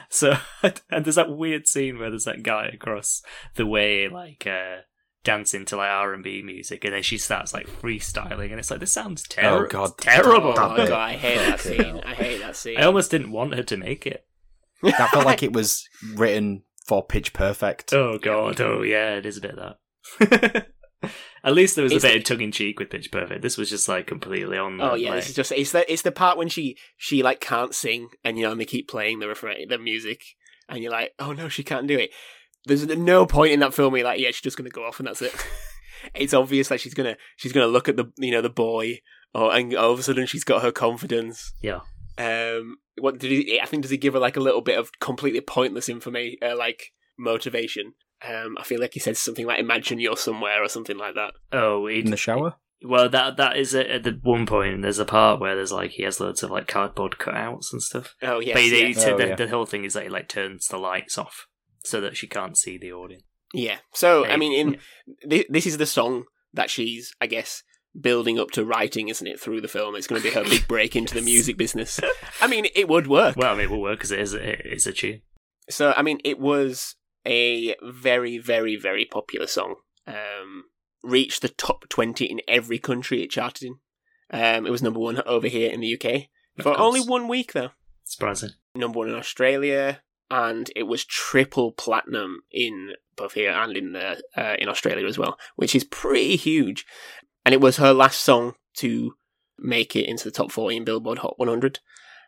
So 0.09 0.37
and 0.91 1.05
there's 1.05 1.15
that 1.15 1.29
weird 1.35 1.67
scene 1.67 1.97
where 1.99 2.09
there's 2.09 2.25
that 2.25 2.43
guy 2.43 2.67
across 2.73 3.21
the 3.55 3.65
way 3.65 4.07
like. 4.09 4.45
uh 4.47 4.81
dancing 5.27 5.65
to 5.65 5.75
like 5.75 5.89
R 5.89 6.13
and 6.13 6.23
B 6.23 6.41
music, 6.41 6.85
and 6.85 6.93
then 6.93 7.03
she 7.03 7.17
starts 7.17 7.53
like 7.53 7.67
freestyling, 7.67 8.49
and 8.51 8.59
it's 8.59 8.71
like 8.71 8.79
this 8.79 8.93
sounds 8.93 9.23
terrible. 9.23 9.65
Oh, 9.65 9.67
God. 9.67 9.97
terrible. 9.97 10.51
Oh, 10.51 10.53
God, 10.53 10.89
I 10.91 11.17
hate 11.17 11.37
that 11.37 11.59
scene. 11.59 12.01
I 12.05 12.13
hate 12.13 12.39
that 12.39 12.55
scene. 12.55 12.77
I 12.77 12.83
almost 12.85 13.11
didn't 13.11 13.31
want 13.31 13.53
her 13.53 13.63
to 13.63 13.75
make 13.75 14.07
it. 14.07 14.25
That 14.81 15.09
felt 15.11 15.25
like 15.25 15.43
it 15.47 15.51
was 15.51 15.85
written 16.15 16.63
for 16.87 17.05
Pitch 17.05 17.33
Perfect. 17.33 17.91
Oh 17.93 18.17
god, 18.17 18.61
oh 18.61 18.81
yeah, 18.83 19.15
it 19.15 19.25
is 19.25 19.37
a 19.37 19.41
bit 19.41 19.57
of 19.57 19.75
that. 20.19 20.67
At 21.43 21.53
least 21.53 21.75
there 21.75 21.83
was 21.83 21.91
It's 21.93 22.03
a 22.03 22.07
bit 22.07 22.13
the- 22.13 22.19
of 22.19 22.23
tongue 22.23 22.41
in 22.41 22.51
cheek 22.51 22.79
with 22.79 22.89
Pitch 22.89 23.11
Perfect. 23.11 23.41
This 23.41 23.57
was 23.57 23.69
just 23.69 23.89
like 23.89 24.07
completely 24.07 24.57
on. 24.57 24.79
Oh 24.81 24.91
the, 24.91 25.01
yeah, 25.01 25.09
like, 25.09 25.19
this 25.19 25.29
is 25.29 25.35
just 25.35 25.51
it's 25.51 25.71
the 25.73 25.91
it's 25.91 26.01
the 26.03 26.11
part 26.11 26.37
when 26.37 26.47
she 26.47 26.77
she 26.95 27.21
like 27.21 27.41
can't 27.41 27.75
sing 27.75 28.09
and 28.23 28.37
you 28.37 28.43
know 28.45 28.51
and 28.53 28.61
they 28.61 28.65
keep 28.65 28.87
playing 28.87 29.19
the 29.19 29.27
refrain 29.27 29.67
the 29.67 29.77
music 29.77 30.21
and 30.69 30.81
you're 30.81 30.91
like 30.91 31.13
oh 31.19 31.33
no 31.33 31.49
she 31.49 31.63
can't 31.63 31.87
do 31.87 31.97
it. 31.97 32.11
There's 32.67 32.85
no 32.85 33.25
point 33.25 33.53
in 33.53 33.59
that 33.61 33.73
film 33.73 33.93
where 33.93 34.03
like 34.03 34.19
yeah 34.19 34.27
she's 34.29 34.41
just 34.41 34.57
gonna 34.57 34.69
go 34.69 34.85
off 34.85 34.99
and 34.99 35.07
that's 35.07 35.21
it. 35.21 35.33
it's 36.13 36.33
obvious 36.33 36.67
that 36.69 36.79
she's 36.79 36.93
gonna 36.93 37.17
she's 37.35 37.53
gonna 37.53 37.67
look 37.67 37.89
at 37.89 37.97
the 37.97 38.11
you 38.17 38.31
know 38.31 38.41
the 38.41 38.49
boy 38.49 38.99
or 39.33 39.53
and 39.55 39.73
all 39.75 39.91
of 39.91 39.99
a 39.99 40.03
sudden 40.03 40.25
she's 40.25 40.43
got 40.43 40.61
her 40.61 40.71
confidence. 40.71 41.53
yeah. 41.61 41.79
Um, 42.19 42.77
what 42.99 43.19
did 43.19 43.29
he? 43.31 43.59
I 43.61 43.65
think 43.67 43.83
does 43.83 43.91
he 43.91 43.97
give 43.97 44.13
her 44.13 44.19
like 44.19 44.37
a 44.37 44.41
little 44.41 44.61
bit 44.61 44.79
of 44.79 44.91
completely 44.99 45.41
pointless 45.41 45.87
information 45.87 46.39
uh, 46.41 46.57
like 46.57 46.91
motivation. 47.17 47.93
Um, 48.27 48.57
I 48.59 48.63
feel 48.63 48.79
like 48.81 48.93
he 48.93 48.99
said 48.99 49.17
something 49.17 49.45
like 49.45 49.59
"Imagine 49.59 49.99
you're 49.99 50.17
somewhere" 50.17 50.63
or 50.63 50.67
something 50.67 50.97
like 50.97 51.13
that. 51.15 51.33
Oh, 51.51 51.85
In 51.87 52.09
the 52.09 52.17
shower? 52.17 52.55
well, 52.83 53.07
that 53.09 53.37
that 53.37 53.57
is. 53.57 53.75
At 53.75 54.01
the 54.03 54.19
one 54.23 54.47
point, 54.47 54.81
there's 54.81 54.97
a 54.97 55.05
part 55.05 55.39
where 55.39 55.55
there's 55.55 55.71
like 55.71 55.91
he 55.91 56.03
has 56.03 56.19
loads 56.19 56.41
of 56.41 56.49
like 56.49 56.67
cardboard 56.67 57.17
cutouts 57.19 57.71
and 57.71 57.83
stuff. 57.83 58.15
Oh 58.23 58.39
yes, 58.39 58.55
but 58.55 58.63
he, 58.63 58.81
yeah. 58.81 58.87
he 58.87 58.93
said 58.93 59.13
Oh, 59.13 59.17
the, 59.17 59.27
yeah. 59.27 59.35
the 59.35 59.47
whole 59.49 59.65
thing 59.67 59.85
is 59.85 59.93
that 59.93 60.03
he 60.03 60.09
like 60.09 60.27
turns 60.27 60.67
the 60.67 60.77
lights 60.77 61.17
off 61.19 61.45
so 61.83 62.01
that 62.01 62.17
she 62.17 62.27
can't 62.27 62.57
see 62.57 62.77
the 62.77 62.91
audience. 62.91 63.23
Yeah. 63.53 63.77
So 63.93 64.25
I 64.25 64.37
mean, 64.37 64.53
in 64.53 65.47
this 65.49 65.65
is 65.65 65.77
the 65.77 65.85
song 65.85 66.25
that 66.53 66.69
she's, 66.69 67.13
I 67.21 67.27
guess, 67.27 67.63
building 67.99 68.37
up 68.39 68.51
to 68.51 68.65
writing, 68.65 69.07
isn't 69.07 69.25
it? 69.25 69.39
Through 69.39 69.61
the 69.61 69.67
film, 69.67 69.95
it's 69.95 70.07
going 70.07 70.21
to 70.21 70.27
be 70.27 70.33
her 70.33 70.43
big 70.43 70.67
break 70.67 70.95
into 70.95 71.13
the 71.13 71.21
music 71.33 71.57
business. 71.57 71.99
I 72.41 72.47
mean, 72.47 72.67
it 72.75 72.87
would 72.87 73.07
work. 73.07 73.35
Well, 73.35 73.53
I 73.53 73.55
mean, 73.55 73.65
it 73.65 73.69
will 73.69 73.81
work 73.81 73.99
because 73.99 74.11
it 74.11 74.19
is 74.19 74.33
it 74.33 74.61
is 74.65 74.87
a 74.87 74.93
tune. 74.93 75.21
So 75.69 75.93
I 75.95 76.01
mean, 76.01 76.19
it 76.23 76.39
was 76.39 76.95
a 77.25 77.75
very, 77.81 78.37
very, 78.37 78.75
very 78.75 79.05
popular 79.05 79.47
song. 79.47 79.75
Um, 80.05 80.65
reached 81.03 81.41
the 81.41 81.49
top 81.49 81.87
twenty 81.89 82.25
in 82.25 82.41
every 82.47 82.79
country 82.79 83.23
it 83.23 83.31
charted 83.31 83.67
in. 83.67 83.75
Um, 84.29 84.65
it 84.65 84.71
was 84.71 84.81
number 84.81 84.99
one 84.99 85.21
over 85.25 85.47
here 85.47 85.71
in 85.71 85.79
the 85.79 85.93
UK 85.93 86.27
for 86.61 86.77
only 86.77 87.01
one 87.01 87.27
week, 87.27 87.53
though. 87.53 87.69
Surprising. 88.03 88.51
Number 88.75 88.99
one 88.99 89.09
in 89.09 89.15
Australia, 89.15 90.01
and 90.29 90.69
it 90.75 90.83
was 90.83 91.05
triple 91.05 91.71
platinum 91.71 92.41
in 92.51 92.93
both 93.15 93.33
here 93.33 93.51
and 93.51 93.75
in 93.75 93.93
the, 93.93 94.21
uh, 94.35 94.55
in 94.59 94.69
Australia 94.69 95.05
as 95.07 95.17
well, 95.17 95.37
which 95.55 95.75
is 95.75 95.83
pretty 95.83 96.35
huge. 96.35 96.85
And 97.45 97.53
it 97.53 97.61
was 97.61 97.77
her 97.77 97.93
last 97.93 98.21
song 98.21 98.55
to 98.77 99.13
make 99.57 99.95
it 99.95 100.07
into 100.07 100.23
the 100.23 100.31
top 100.31 100.51
40 100.51 100.77
in 100.77 100.83
Billboard 100.83 101.19
Hot 101.19 101.39
100. 101.39 101.79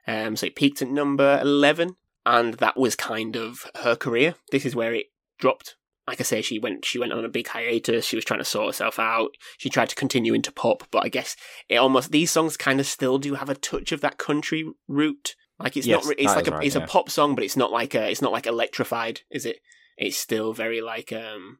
Um, 0.07 0.35
so 0.35 0.47
it 0.47 0.55
peaked 0.55 0.81
at 0.81 0.89
number 0.89 1.39
11, 1.41 1.95
and 2.25 2.55
that 2.55 2.77
was 2.77 2.95
kind 2.95 3.35
of 3.35 3.65
her 3.83 3.95
career. 3.95 4.35
This 4.51 4.65
is 4.65 4.75
where 4.75 4.93
it 4.93 5.07
dropped. 5.37 5.75
Like 6.07 6.19
I 6.19 6.23
say, 6.23 6.41
she 6.41 6.57
went 6.57 6.85
she 6.85 6.97
went 6.97 7.13
on 7.13 7.23
a 7.23 7.29
big 7.29 7.47
hiatus. 7.47 8.03
She 8.03 8.15
was 8.15 8.25
trying 8.25 8.39
to 8.39 8.45
sort 8.45 8.67
herself 8.67 8.97
out. 8.97 9.35
She 9.59 9.69
tried 9.69 9.89
to 9.89 9.95
continue 9.95 10.33
into 10.33 10.51
pop, 10.51 10.87
but 10.89 11.05
I 11.05 11.09
guess 11.09 11.35
it 11.67 11.75
almost 11.75 12.11
these 12.11 12.31
songs 12.31 12.57
kind 12.57 12.79
of 12.79 12.87
still 12.87 13.19
do 13.19 13.35
have 13.35 13.49
a 13.49 13.53
touch 13.53 13.91
of 13.91 14.01
that 14.01 14.17
country 14.17 14.65
route. 14.87 15.35
Like 15.59 15.75
it's 15.77 15.85
Yes, 15.87 16.05
not, 16.05 16.15
it's 16.17 16.35
like 16.35 16.47
a 16.47 16.51
right, 16.51 16.65
it's 16.65 16.75
a 16.75 16.81
pop 16.81 17.09
song, 17.09 17.35
but 17.35 17.43
it's 17.43 17.57
not 17.57 17.71
like 17.71 17.93
a 17.95 18.09
it's 18.09 18.21
not 18.21 18.31
like 18.31 18.45
electrified, 18.47 19.21
is 19.29 19.45
it? 19.45 19.57
It's 19.97 20.17
still 20.17 20.53
very 20.53 20.81
like 20.81 21.11
um 21.11 21.59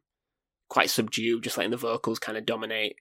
quite 0.69 0.89
subdued, 0.89 1.43
just 1.43 1.57
letting 1.57 1.71
the 1.71 1.77
vocals 1.77 2.19
kind 2.19 2.37
of 2.37 2.45
dominate. 2.45 2.95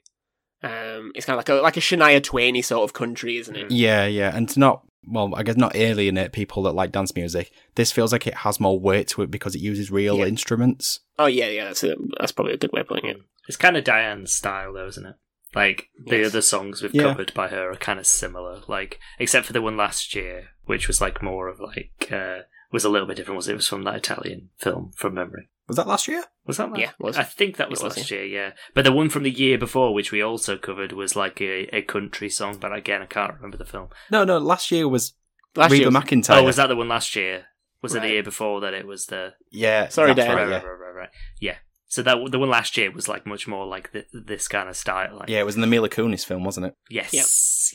Um, 0.62 1.12
it's 1.14 1.24
kind 1.24 1.38
of 1.38 1.38
like 1.38 1.48
a 1.48 1.62
like 1.62 1.76
a 1.76 1.80
Shania 1.80 2.20
Twainy 2.20 2.64
sort 2.64 2.82
of 2.82 2.92
country, 2.92 3.36
isn't 3.36 3.54
it? 3.54 3.70
Yeah, 3.70 4.06
yeah. 4.06 4.34
And 4.34 4.48
to 4.48 4.58
not, 4.58 4.84
well, 5.06 5.32
I 5.36 5.44
guess 5.44 5.56
not 5.56 5.76
alienate 5.76 6.32
people 6.32 6.64
that 6.64 6.72
like 6.72 6.90
dance 6.90 7.14
music. 7.14 7.52
This 7.76 7.92
feels 7.92 8.10
like 8.10 8.26
it 8.26 8.34
has 8.38 8.58
more 8.58 8.80
weight 8.80 9.06
to 9.08 9.22
it 9.22 9.30
because 9.30 9.54
it 9.54 9.60
uses 9.60 9.92
real 9.92 10.18
Yeah. 10.18 10.24
instruments. 10.26 11.00
Oh 11.16 11.26
yeah, 11.26 11.46
yeah. 11.48 11.64
That's 11.66 11.84
a, 11.84 11.94
that's 12.18 12.32
probably 12.32 12.54
a 12.54 12.58
good 12.58 12.72
way 12.72 12.80
of 12.80 12.88
putting 12.88 13.08
it. 13.08 13.18
It's 13.46 13.56
kind 13.56 13.76
of 13.76 13.84
Diane's 13.84 14.32
style, 14.32 14.72
though, 14.72 14.88
isn't 14.88 15.06
it? 15.06 15.14
Like 15.54 15.88
the 16.04 16.18
Yes. 16.18 16.26
other 16.28 16.42
songs 16.42 16.82
we've 16.82 16.94
Yeah. 16.94 17.04
covered 17.04 17.32
by 17.34 17.48
her 17.48 17.70
are 17.70 17.76
kind 17.76 17.98
of 17.98 18.06
similar. 18.06 18.60
Like 18.68 18.98
except 19.18 19.46
for 19.46 19.52
the 19.52 19.62
one 19.62 19.76
last 19.76 20.14
year, 20.14 20.48
which 20.66 20.86
was 20.88 21.00
like 21.00 21.22
more 21.22 21.48
of 21.48 21.58
like 21.60 22.08
uh 22.12 22.40
was 22.70 22.84
a 22.84 22.88
little 22.90 23.08
bit 23.08 23.16
different. 23.16 23.36
Was 23.36 23.48
it? 23.48 23.52
it 23.52 23.56
was 23.56 23.68
from 23.68 23.82
that 23.84 23.96
Italian 23.96 24.50
film 24.58 24.92
from 24.94 25.14
memory? 25.14 25.48
Was 25.68 25.76
that 25.76 25.86
last 25.86 26.06
year? 26.08 26.24
Was 26.46 26.56
that? 26.58 26.70
Last? 26.70 26.80
Yeah, 26.80 26.90
was. 26.98 27.16
I 27.16 27.22
think 27.24 27.56
that 27.56 27.68
was, 27.70 27.82
was, 27.82 27.96
last 27.96 28.10
year. 28.10 28.24
Yeah, 28.24 28.52
but 28.74 28.84
the 28.84 28.92
one 28.92 29.08
from 29.10 29.22
the 29.22 29.30
year 29.30 29.58
before, 29.58 29.92
which 29.94 30.12
we 30.12 30.22
also 30.22 30.56
covered, 30.56 30.92
was 30.92 31.14
like 31.16 31.40
a, 31.42 31.74
a 31.76 31.82
country 31.82 32.28
song. 32.30 32.56
But 32.58 32.72
again, 32.74 33.02
I 33.02 33.06
can't 33.06 33.34
remember 33.34 33.56
the 33.58 33.64
film. 33.66 33.88
No, 34.10 34.24
no. 34.24 34.38
Last 34.38 34.70
year 34.70 34.88
was 34.88 35.14
Last 35.56 35.70
Reba 35.72 35.82
year, 35.84 35.90
was- 35.90 36.04
McEntire. 36.04 36.36
Oh, 36.38 36.44
was 36.44 36.56
that 36.56 36.66
the 36.68 36.76
one 36.76 36.88
last 36.88 37.14
year? 37.16 37.46
Was 37.82 37.94
it 37.94 38.02
the 38.02 38.08
year 38.08 38.22
before 38.22 38.60
that? 38.62 38.74
It 38.74 38.86
was 38.86 39.06
the 39.06 39.34
Yeah. 39.50 39.88
Sorry, 39.88 40.12
Dan. 40.14 40.28
right, 40.28 40.34
Right, 40.36 40.42
right, 40.42 40.50
yeah. 40.50 40.68
right, 40.68 40.78
right, 40.78 40.94
right. 40.94 41.08
Yeah. 41.40 41.56
So 41.88 42.02
that 42.02 42.18
the 42.30 42.38
one 42.38 42.50
last 42.50 42.76
year 42.76 42.90
was 42.90 43.08
like 43.08 43.26
much 43.26 43.48
more 43.48 43.66
like 43.66 43.92
th 43.92 44.06
this 44.12 44.46
kind 44.46 44.68
of 44.68 44.76
style. 44.76 45.16
Like, 45.16 45.28
yeah, 45.30 45.40
it 45.40 45.46
was 45.46 45.54
in 45.54 45.62
the 45.62 45.66
Mila 45.66 45.88
Kunis 45.88 46.24
film, 46.24 46.44
wasn't 46.44 46.66
it? 46.66 46.74
Yes, 46.90 47.12
Yep. 47.14 47.24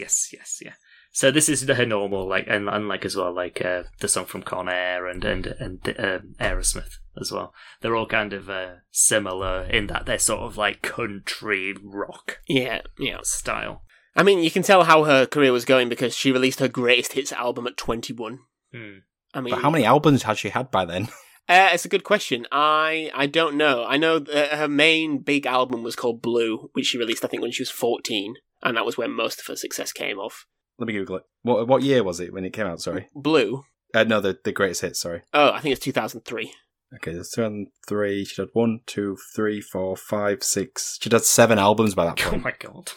yes, 0.05 0.29
yes, 0.31 0.59
yeah. 0.63 0.73
So 1.11 1.29
this 1.29 1.47
is 1.47 1.61
her 1.67 1.85
normal, 1.85 2.27
like, 2.27 2.45
and, 2.47 2.67
and 2.67 2.87
like 2.87 3.05
as 3.05 3.15
well, 3.15 3.31
like 3.31 3.63
uh, 3.63 3.83
the 3.99 4.07
song 4.07 4.25
from 4.25 4.41
Con 4.41 4.67
Air 4.67 5.07
and 5.07 5.23
and 5.23 5.45
and 5.45 5.87
um, 5.99 6.35
Aerosmith 6.39 6.97
as 7.19 7.31
well. 7.31 7.53
They're 7.81 7.95
all 7.95 8.07
kind 8.07 8.33
of 8.33 8.49
uh, 8.49 8.75
similar 8.91 9.63
in 9.63 9.87
that 9.87 10.05
they're 10.05 10.17
sort 10.17 10.41
of 10.41 10.57
like 10.57 10.81
country 10.81 11.75
rock 11.83 12.39
yeah, 12.47 12.81
yeah. 12.97 13.19
style. 13.23 13.83
I 14.15 14.23
mean, 14.23 14.39
you 14.39 14.51
can 14.51 14.63
tell 14.63 14.83
how 14.83 15.03
her 15.05 15.25
career 15.25 15.51
was 15.51 15.65
going 15.65 15.89
because 15.89 16.15
she 16.15 16.31
released 16.31 16.59
her 16.59 16.67
greatest 16.67 17.13
hits 17.13 17.31
album 17.31 17.67
at 17.67 17.77
21. 17.77 18.39
Hmm. 18.71 18.91
I 19.33 19.41
mean, 19.41 19.53
But 19.53 19.61
how 19.61 19.71
many 19.71 19.85
albums 19.85 20.23
had 20.23 20.37
she 20.37 20.49
had 20.49 20.69
by 20.69 20.85
then? 20.85 21.09
Uh, 21.49 21.69
it's 21.73 21.85
a 21.85 21.89
good 21.89 22.03
question. 22.03 22.47
I 22.51 23.11
I 23.13 23.25
don't 23.27 23.55
know. 23.55 23.85
I 23.87 23.97
know 23.97 24.19
that 24.19 24.51
her 24.53 24.67
main 24.67 25.19
big 25.19 25.45
album 25.45 25.83
was 25.83 25.95
called 25.95 26.21
Blue, 26.21 26.69
which 26.73 26.87
she 26.87 26.97
released 26.97 27.25
I 27.25 27.27
think 27.27 27.41
when 27.41 27.51
she 27.51 27.61
was 27.61 27.69
14, 27.69 28.35
and 28.63 28.77
that 28.77 28.85
was 28.85 28.97
when 28.97 29.11
most 29.11 29.39
of 29.39 29.47
her 29.47 29.55
success 29.55 29.91
came 29.91 30.17
off. 30.19 30.45
Let 30.79 30.87
me 30.87 30.93
Google 30.93 31.17
it. 31.17 31.23
What 31.41 31.67
what 31.67 31.83
year 31.83 32.03
was 32.03 32.19
it 32.19 32.33
when 32.33 32.45
it 32.45 32.53
came 32.53 32.65
out? 32.67 32.81
Sorry. 32.81 33.07
Blue. 33.13 33.63
Uh, 33.93 34.03
no, 34.05 34.21
the 34.21 34.39
the 34.43 34.51
greatest 34.51 34.81
hit. 34.81 34.95
Sorry. 34.95 35.21
Oh, 35.33 35.51
I 35.51 35.59
think 35.59 35.73
it's 35.73 35.83
2003. 35.83 36.53
Okay, 36.95 37.11
there's 37.13 37.29
two 37.29 37.65
three. 37.87 38.23
She 38.23 38.41
had 38.41 38.49
one, 38.53 38.79
two, 38.85 39.17
three, 39.35 39.59
four, 39.61 39.95
five, 39.97 40.43
six. 40.43 40.97
She'd 41.01 41.11
had 41.13 41.23
seven 41.23 41.57
albums 41.59 41.95
by 41.95 42.05
that 42.05 42.21
Oh 42.25 42.29
point. 42.29 42.43
my 42.43 42.53
god! 42.57 42.91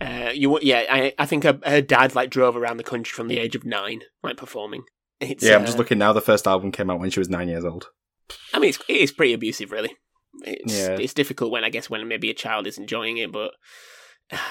Uh, 0.00 0.30
you 0.34 0.58
yeah, 0.62 0.84
I 0.90 1.14
I 1.18 1.26
think 1.26 1.44
her, 1.44 1.58
her 1.64 1.80
dad 1.80 2.14
like 2.14 2.30
drove 2.30 2.56
around 2.56 2.76
the 2.76 2.84
country 2.84 3.12
from 3.14 3.28
the 3.28 3.38
age 3.38 3.56
of 3.56 3.64
nine, 3.64 4.02
like 4.22 4.36
performing. 4.36 4.84
It's, 5.20 5.42
yeah, 5.44 5.56
I'm 5.56 5.62
uh, 5.62 5.66
just 5.66 5.78
looking 5.78 5.98
now. 5.98 6.12
The 6.12 6.20
first 6.20 6.46
album 6.46 6.72
came 6.72 6.90
out 6.90 7.00
when 7.00 7.10
she 7.10 7.20
was 7.20 7.28
nine 7.28 7.48
years 7.48 7.64
old. 7.64 7.88
I 8.52 8.58
mean, 8.58 8.70
it's, 8.70 8.78
it 8.88 8.96
is 8.96 9.12
pretty 9.12 9.32
abusive, 9.32 9.72
really. 9.72 9.96
It's, 10.42 10.76
Yeah. 10.78 10.96
it's 11.00 11.14
difficult 11.14 11.50
when 11.50 11.64
I 11.64 11.70
guess 11.70 11.88
when 11.88 12.06
maybe 12.08 12.28
a 12.30 12.34
child 12.34 12.66
is 12.66 12.76
enjoying 12.78 13.16
it, 13.18 13.32
but 13.32 13.52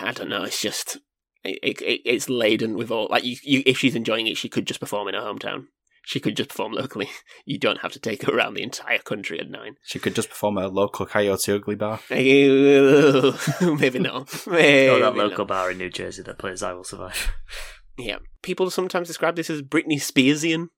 I 0.02 0.12
don't 0.12 0.30
know. 0.30 0.44
It's 0.44 0.62
just 0.62 0.98
it, 1.44 1.60
it, 1.62 1.82
it- 1.82 2.02
it's 2.06 2.30
laden 2.30 2.76
with 2.76 2.90
all 2.92 3.08
like 3.12 3.24
you, 3.24 3.36
you. 3.44 3.62
If 3.66 3.78
she's 3.78 3.96
enjoying 3.96 4.28
it, 4.28 4.38
she 4.38 4.50
could 4.50 4.66
just 4.66 4.80
perform 4.80 5.08
in 5.08 5.14
her 5.16 5.22
hometown. 5.22 5.66
She 6.08 6.20
could 6.20 6.38
just 6.38 6.50
perform 6.50 6.74
locally. 6.74 7.10
You 7.46 7.60
don't 7.60 7.82
have 7.82 7.92
to 7.94 8.00
take 8.00 8.24
her 8.24 8.32
around 8.36 8.56
the 8.56 8.64
entire 8.64 8.98
country 9.00 9.40
at 9.40 9.50
nine. 9.50 9.76
She 9.84 10.00
could 10.00 10.16
just 10.16 10.30
perform 10.30 10.58
at 10.58 10.64
a 10.66 10.68
local 10.70 11.06
Coyote 11.06 11.52
Ugly 11.54 11.76
bar. 11.76 12.00
maybe 12.10 14.00
not. 14.00 14.48
Maybe 14.48 14.90
Oh, 14.90 15.00
that 15.00 15.16
not. 15.16 15.18
local 15.18 15.46
bar 15.46 15.70
in 15.72 15.78
New 15.78 15.90
Jersey 15.92 16.24
that 16.24 16.40
plays 16.40 16.64
"I 16.64 16.74
Will 16.74 16.84
Survive." 16.84 17.32
Yeah, 17.98 18.18
people 18.42 18.70
sometimes 18.70 19.08
describe 19.08 19.36
this 19.36 19.50
as 19.50 19.62
Britney 19.62 20.02
Spearsian, 20.02 20.70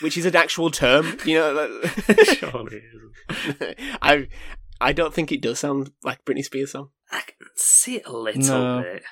which 0.00 0.16
is 0.16 0.24
an 0.24 0.36
actual 0.36 0.70
term. 0.70 1.16
You 1.24 1.34
know, 1.38 1.80
Surely 2.34 2.76
it 2.76 2.82
isn't. 2.94 3.76
I 4.02 4.28
I 4.80 4.92
don't 4.92 5.12
think 5.12 5.32
it 5.32 5.42
does 5.42 5.58
sound 5.58 5.92
like 6.04 6.24
Britney 6.24 6.44
Spears 6.44 6.72
song. 6.72 6.90
I 7.10 7.20
can 7.22 7.48
see 7.56 7.96
it 7.96 8.06
a 8.06 8.12
little 8.16 8.42
No. 8.42 8.82
bit. 8.82 9.02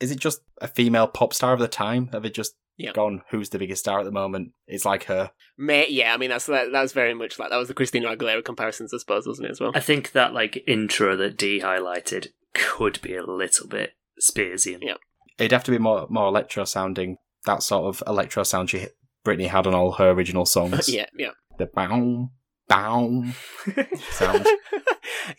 Is 0.00 0.10
it 0.12 0.20
just 0.20 0.40
a 0.60 0.68
female 0.68 1.08
pop 1.08 1.34
star 1.34 1.52
of 1.52 1.58
the 1.58 1.66
time? 1.68 2.08
Have 2.12 2.24
it 2.24 2.34
just 2.34 2.54
Yeah. 2.76 2.92
gone, 2.92 3.22
who's 3.30 3.48
the 3.50 3.58
biggest 3.58 3.80
star 3.80 3.98
at 3.98 4.04
the 4.04 4.12
moment? 4.12 4.52
It's 4.68 4.84
like 4.84 5.04
her. 5.04 5.32
May, 5.56 5.88
yeah, 5.90 6.14
I 6.14 6.18
mean 6.18 6.30
that's 6.30 6.46
that, 6.46 6.70
that 6.70 6.82
was 6.82 6.92
very 6.92 7.14
much 7.14 7.36
like 7.38 7.50
that 7.50 7.56
was 7.56 7.66
the 7.68 7.74
Christina 7.74 8.14
Aguilera 8.16 8.44
comparisons, 8.44 8.94
I 8.94 8.98
suppose, 8.98 9.26
wasn't 9.26 9.48
it 9.48 9.50
as 9.50 9.60
well? 9.60 9.72
I 9.74 9.80
think 9.80 10.12
that 10.12 10.32
like 10.32 10.62
intro 10.68 11.16
that 11.16 11.36
D 11.36 11.60
highlighted 11.60 12.28
could 12.54 13.00
be 13.02 13.16
a 13.16 13.24
little 13.26 13.66
bit 13.66 13.94
Spearsian. 14.20 14.82
Yeah. 14.82 14.94
It'd 15.38 15.52
have 15.52 15.64
to 15.64 15.70
be 15.70 15.78
more 15.78 16.06
more 16.10 16.28
electro 16.28 16.64
sounding. 16.64 17.16
That 17.44 17.62
sort 17.62 17.86
of 17.86 18.02
electro 18.06 18.42
sound 18.42 18.70
she 18.70 18.88
Britney 19.24 19.48
had 19.48 19.66
on 19.66 19.74
all 19.74 19.92
her 19.92 20.10
original 20.10 20.46
songs. 20.46 20.88
yeah, 20.92 21.06
yeah. 21.16 21.30
The 21.58 21.66
bow, 21.66 22.30
bow 22.68 23.24
sound. 24.10 24.46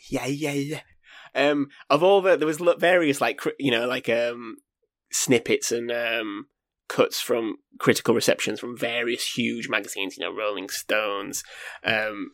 yeah, 0.10 0.26
yeah, 0.26 0.52
yeah. 0.52 0.82
Um, 1.36 1.68
of 1.90 2.04
all 2.04 2.22
the 2.22 2.38
there 2.38 2.48
was 2.48 2.62
various 2.78 3.22
like 3.22 3.42
you 3.60 3.72
know 3.72 3.88
like 3.88 4.10
um 4.10 4.58
snippets 5.12 5.72
and 5.72 5.92
um 5.92 6.48
cuts 6.90 7.22
from 7.22 7.56
critical 7.80 8.14
receptions 8.14 8.60
from 8.60 8.78
various 8.78 9.26
huge 9.38 9.70
magazines, 9.70 10.18
you 10.18 10.26
know, 10.26 10.36
Rolling 10.36 10.68
Stones, 10.70 11.44
um, 11.86 12.32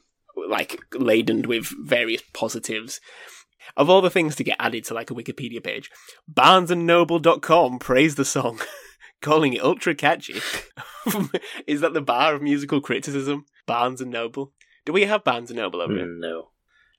like 0.49 0.79
laden 0.93 1.43
with 1.43 1.71
various 1.83 2.23
positives. 2.33 2.99
Of 3.77 3.89
all 3.89 4.01
the 4.01 4.09
things 4.09 4.35
to 4.35 4.43
get 4.43 4.57
added 4.59 4.83
to 4.85 4.93
like 4.93 5.11
a 5.11 5.13
Wikipedia 5.13 5.63
page, 5.63 5.89
BarnesandNoble.com 6.31 7.79
praised 7.79 8.17
the 8.17 8.25
song, 8.25 8.59
calling 9.21 9.53
it 9.53 9.61
ultra 9.63 9.95
catchy. 9.95 10.35
Is 11.67 11.81
that 11.81 11.93
the 11.93 12.01
bar 12.01 12.35
of 12.35 12.41
musical 12.41 12.81
criticism? 12.81 13.45
Barnes 13.65 14.01
and 14.01 14.11
Noble. 14.11 14.53
Do 14.85 14.93
we 14.93 15.03
have 15.05 15.23
Barnes 15.23 15.49
and 15.49 15.57
Noble 15.59 15.81
over 15.81 15.93
here? 15.93 16.05
No. 16.07 16.49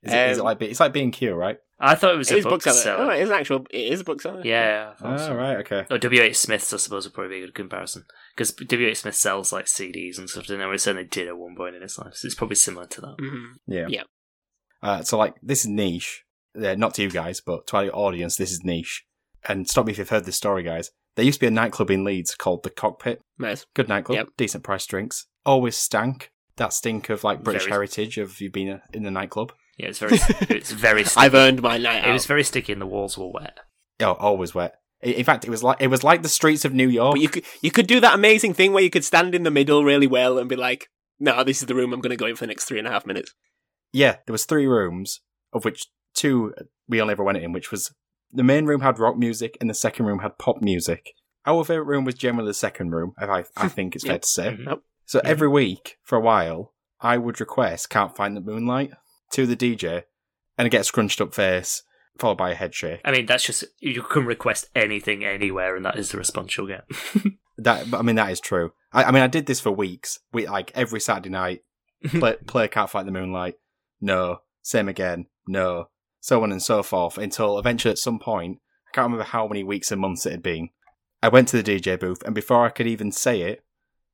Is 0.03 0.13
it, 0.13 0.29
is 0.31 0.37
it 0.37 0.41
Um, 0.41 0.45
like 0.45 0.61
it's 0.61 0.79
like 0.79 0.93
being 0.93 1.11
Q, 1.11 1.33
right? 1.33 1.57
I 1.79 1.95
thought 1.95 2.13
it 2.13 2.17
was 2.17 2.31
It 2.31 2.35
a 2.35 2.37
is 2.39 2.43
bookseller. 2.45 2.73
bookseller. 2.75 2.97
Oh, 2.97 3.09
it 3.09 3.21
is 3.21 3.29
an 3.29 3.35
actual. 3.35 3.65
It 3.69 3.91
is 3.93 4.01
a 4.01 4.03
bookseller. 4.03 4.41
Yeah, 4.43 4.93
I 4.93 4.95
thought 5.01 5.13
Oh, 5.19 5.27
so. 5.27 5.35
right, 5.35 5.57
okay. 5.57 5.85
Or 5.91 5.97
W.H. 5.97 6.35
Smith's, 6.37 6.73
I 6.73 6.77
suppose, 6.77 7.05
would 7.05 7.13
probably 7.13 7.37
be 7.37 7.43
a 7.43 7.45
good 7.47 7.55
comparison. 7.55 8.05
Because 8.35 8.51
W.H. 8.53 8.97
Smith 8.97 9.15
sells 9.15 9.51
like 9.53 9.65
CDs 9.65 10.17
and 10.17 10.29
stuff, 10.29 10.49
and 10.49 10.61
I 10.61 10.75
certainly 10.77 11.07
did 11.07 11.27
at 11.27 11.37
one 11.37 11.55
point 11.55 11.75
in 11.75 11.81
his 11.83 11.97
life. 11.99 12.15
So 12.15 12.25
it's 12.25 12.35
probably 12.35 12.55
similar 12.55 12.87
to 12.87 13.01
that. 13.01 13.17
Mhm. 13.19 13.45
Yeah. 13.67 13.85
Yeah. 13.89 14.03
Uh, 14.81 15.01
so, 15.03 15.17
like, 15.17 15.35
this 15.41 15.61
is 15.61 15.67
niche. 15.67 16.23
Uh, 16.61 16.75
not 16.75 16.93
to 16.95 17.03
you 17.03 17.09
guys, 17.09 17.41
but 17.45 17.67
to 17.67 17.77
our 17.77 17.85
audience, 17.89 18.35
this 18.37 18.51
is 18.51 18.63
niche. 18.63 19.03
And 19.47 19.69
stop 19.69 19.85
me 19.85 19.91
if 19.91 19.97
you've 19.97 20.09
heard 20.09 20.25
this 20.25 20.35
story, 20.35 20.63
guys. 20.63 20.91
There 21.15 21.25
used 21.25 21.39
to 21.39 21.45
be 21.45 21.47
a 21.47 21.51
nightclub 21.51 21.89
in 21.91 22.03
Leeds 22.03 22.35
called 22.35 22.63
The 22.63 22.69
Cockpit. 22.69 23.21
Nice. 23.39 23.65
Good 23.73 23.87
nightclub, 23.87 24.15
Yep. 24.17 24.27
decent 24.37 24.63
price 24.63 24.85
drinks. 24.85 25.25
Always 25.45 25.75
stank. 25.77 26.31
That 26.57 26.73
stink 26.73 27.09
of, 27.09 27.23
like, 27.23 27.43
British 27.43 27.63
Very- 27.63 27.71
heritage 27.73 28.17
of 28.17 28.41
you 28.41 28.49
being 28.51 28.69
a, 28.69 28.81
in 28.93 29.03
the 29.03 29.11
nightclub. 29.11 29.53
Yeah, 29.77 29.87
it's 29.89 29.99
very, 29.99 30.13
it's 30.49 30.71
very. 30.71 31.03
Sticky. 31.05 31.23
I've 31.25 31.35
earned 31.35 31.61
my 31.61 31.77
night 31.77 32.07
It 32.07 32.11
was 32.11 32.25
very 32.25 32.43
sticky, 32.43 32.73
and 32.73 32.81
the 32.81 32.87
walls 32.87 33.17
were 33.17 33.31
wet. 33.31 33.59
Oh, 33.99 34.13
always 34.13 34.55
wet. 34.55 34.75
In 35.01 35.23
fact, 35.23 35.45
it 35.45 35.51
was 35.51 35.63
like 35.63 35.77
it 35.79 35.87
was 35.87 36.03
like 36.03 36.23
the 36.23 36.29
streets 36.29 36.65
of 36.65 36.73
New 36.73 36.89
York. 36.89 37.13
But 37.13 37.21
you 37.21 37.29
could 37.29 37.43
you 37.61 37.69
could 37.69 37.85
do 37.85 37.99
that 37.99 38.15
amazing 38.15 38.55
thing 38.55 38.73
where 38.73 38.81
you 38.81 38.89
could 38.89 39.05
stand 39.05 39.35
in 39.35 39.43
the 39.43 39.51
middle 39.51 39.83
really 39.83 40.07
well 40.07 40.39
and 40.39 40.49
be 40.49 40.55
like, 40.55 40.89
"No, 41.19 41.43
this 41.43 41.61
is 41.61 41.67
the 41.67 41.75
room 41.75 41.93
I'm 41.93 42.01
going 42.01 42.09
to 42.09 42.15
go 42.15 42.25
in 42.25 42.35
for 42.35 42.45
the 42.45 42.47
next 42.47 42.65
three 42.65 42.79
and 42.79 42.87
a 42.87 42.91
half 42.91 43.05
minutes." 43.05 43.35
Yeah, 43.93 44.17
there 44.25 44.31
was 44.31 44.45
three 44.45 44.65
rooms, 44.65 45.21
of 45.53 45.63
which 45.65 45.85
two 46.17 46.53
we 46.87 47.01
only 47.01 47.13
ever 47.13 47.23
went 47.23 47.37
in, 47.37 47.51
which 47.53 47.71
was 47.71 47.93
the 48.31 48.43
main 48.43 48.65
room 48.65 48.81
had 48.81 48.99
rock 48.99 49.17
music 49.17 49.57
and 49.61 49.69
the 49.69 49.73
second 49.73 50.05
room 50.05 50.19
had 50.19 50.37
pop 50.37 50.61
music. 50.61 51.13
Our 51.45 51.63
favourite 51.63 51.87
room 51.87 52.03
was 52.03 52.15
generally 52.15 52.49
the 52.49 52.53
second 52.53 52.91
room, 52.91 53.13
if 53.21 53.29
I, 53.29 53.45
I 53.55 53.69
think 53.69 53.95
it's 53.95 54.03
fair 54.07 54.19
to 54.19 54.27
say. 54.27 54.49
Mhm. 54.51 54.65
Yep. 54.65 54.79
So 55.05 55.21
every 55.23 55.47
week, 55.47 55.97
for 56.03 56.17
a 56.17 56.21
while, 56.21 56.73
I 56.99 57.17
would 57.17 57.39
request 57.39 57.89
Can't 57.89 58.15
Find 58.15 58.35
the 58.35 58.41
Moonlight 58.41 58.91
to 59.31 59.45
the 59.45 59.55
DJ 59.55 60.03
and 60.57 60.65
I 60.65 60.69
get 60.69 60.81
a 60.81 60.83
scrunched 60.83 61.21
up 61.21 61.33
face, 61.33 61.83
followed 62.17 62.37
by 62.37 62.51
a 62.51 62.55
head 62.55 62.73
shake. 62.75 62.99
I 63.05 63.11
mean, 63.11 63.25
that's 63.25 63.45
just 63.45 63.63
you 63.79 64.01
can 64.01 64.25
request 64.25 64.69
anything 64.75 65.23
anywhere, 65.23 65.75
and 65.75 65.85
that 65.85 65.97
is 65.97 66.11
the 66.11 66.17
response 66.17 66.57
you'll 66.57 66.67
get. 66.67 66.85
That, 67.59 67.91
I 67.91 68.03
mean, 68.03 68.17
that 68.17 68.29
is 68.31 68.39
true. 68.39 68.73
I, 68.93 69.05
I 69.05 69.11
mean, 69.11 69.23
I 69.23 69.27
did 69.27 69.47
this 69.47 69.59
for 69.59 69.71
weeks. 69.71 70.19
We 70.31 70.47
like 70.47 70.71
every 70.75 70.99
Saturday 70.99 71.29
night, 71.29 71.61
play, 72.07 72.35
play 72.45 72.67
Can't 72.67 72.87
Fight 72.87 73.07
the 73.07 73.11
Moonlight. 73.11 73.55
No. 73.99 74.41
Same 74.61 74.87
again. 74.87 75.25
No. 75.47 75.85
So 76.19 76.43
on 76.43 76.51
and 76.51 76.61
so 76.61 76.83
forth 76.83 77.17
until 77.17 77.57
eventually 77.57 77.91
at 77.91 77.97
some 77.97 78.19
point, 78.19 78.59
I 78.87 78.95
can't 78.95 79.05
remember 79.05 79.25
how 79.25 79.47
many 79.47 79.63
weeks 79.63 79.91
and 79.91 80.01
months 80.01 80.25
it 80.25 80.31
had 80.31 80.43
been. 80.43 80.69
I 81.21 81.29
went 81.29 81.47
to 81.49 81.61
the 81.61 81.79
DJ 81.79 81.99
booth 81.99 82.21
and 82.25 82.35
before 82.35 82.65
I 82.65 82.69
could 82.69 82.87
even 82.87 83.11
say 83.11 83.41
it, 83.41 83.63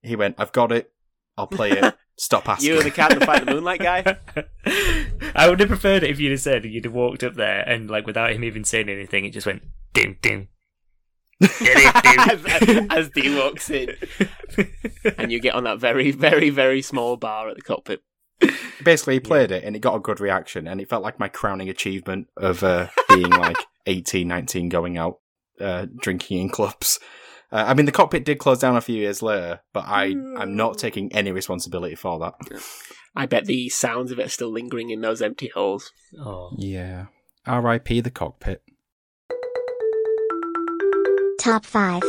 he 0.01 0.15
went, 0.15 0.35
I've 0.37 0.51
got 0.51 0.71
it. 0.71 0.91
I'll 1.37 1.47
play 1.47 1.71
it. 1.71 1.95
Stop 2.17 2.47
asking. 2.47 2.69
You're 2.69 2.83
the 2.83 2.91
cat 2.91 3.17
that 3.17 3.25
fight 3.25 3.45
the 3.45 3.51
moonlight 3.51 3.79
guy. 3.79 4.17
I 5.35 5.49
would 5.49 5.59
have 5.59 5.69
preferred 5.69 6.03
it 6.03 6.11
if 6.11 6.19
you'd 6.19 6.31
have 6.31 6.41
said 6.41 6.63
you'd 6.63 6.85
have 6.85 6.93
walked 6.93 7.23
up 7.23 7.33
there 7.33 7.67
and 7.67 7.89
like 7.89 8.05
without 8.05 8.33
him 8.33 8.43
even 8.43 8.63
saying 8.63 8.87
anything, 8.89 9.25
it 9.25 9.31
just 9.31 9.47
went 9.47 9.63
ding 9.93 10.17
ding. 10.21 10.49
as, 11.41 12.45
as 12.89 13.09
D 13.09 13.35
walks 13.35 13.69
in, 13.69 13.95
and 15.17 15.31
you 15.31 15.39
get 15.39 15.55
on 15.55 15.63
that 15.65 15.79
very, 15.79 16.11
very, 16.11 16.49
very 16.49 16.81
small 16.81 17.17
bar 17.17 17.49
at 17.49 17.55
the 17.55 17.61
cockpit. 17.61 18.01
Basically, 18.83 19.15
he 19.15 19.19
played 19.19 19.51
it 19.51 19.63
and 19.63 19.75
it 19.75 19.79
got 19.79 19.95
a 19.95 19.99
good 19.99 20.19
reaction 20.19 20.67
and 20.67 20.81
it 20.81 20.89
felt 20.89 21.03
like 21.03 21.19
my 21.19 21.27
crowning 21.27 21.69
achievement 21.69 22.27
of 22.37 22.63
uh, 22.63 22.87
being 23.09 23.29
like 23.29 23.57
18, 23.85 24.27
19, 24.27 24.69
going 24.69 24.97
out, 24.97 25.19
uh, 25.59 25.85
drinking 26.01 26.39
in 26.39 26.49
clubs. 26.49 26.99
Uh, 27.51 27.65
I 27.67 27.73
mean, 27.75 27.85
the 27.85 27.91
cockpit 27.91 28.25
did 28.25 28.39
close 28.39 28.59
down 28.59 28.75
a 28.75 28.81
few 28.81 28.95
years 28.95 29.21
later, 29.21 29.61
but 29.73 29.85
I, 29.85 30.05
I'm 30.37 30.55
not 30.55 30.77
taking 30.79 31.13
any 31.13 31.31
responsibility 31.31 31.95
for 31.95 32.17
that. 32.19 32.33
I 33.15 33.27
bet 33.27 33.45
the 33.45 33.69
sounds 33.69 34.11
of 34.11 34.19
it 34.19 34.25
are 34.25 34.29
still 34.29 34.51
lingering 34.51 34.89
in 34.89 35.01
those 35.01 35.21
empty 35.21 35.49
holes. 35.53 35.91
oh. 36.19 36.51
Yeah. 36.57 37.05
R.I.P. 37.45 38.01
the 38.01 38.09
cockpit. 38.09 38.63
Top 41.39 41.65
5. 41.65 42.01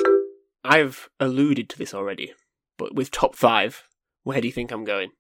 I've 0.65 1.11
alluded 1.21 1.69
to 1.71 1.79
this 1.79 1.93
already, 1.93 2.33
but 2.79 2.95
with 2.95 3.11
top 3.11 3.37
five, 3.37 3.89
where 4.23 4.41
do 4.41 4.47
you 4.47 4.53
think 4.53 4.71
I'm 4.71 4.85
going? 4.85 5.11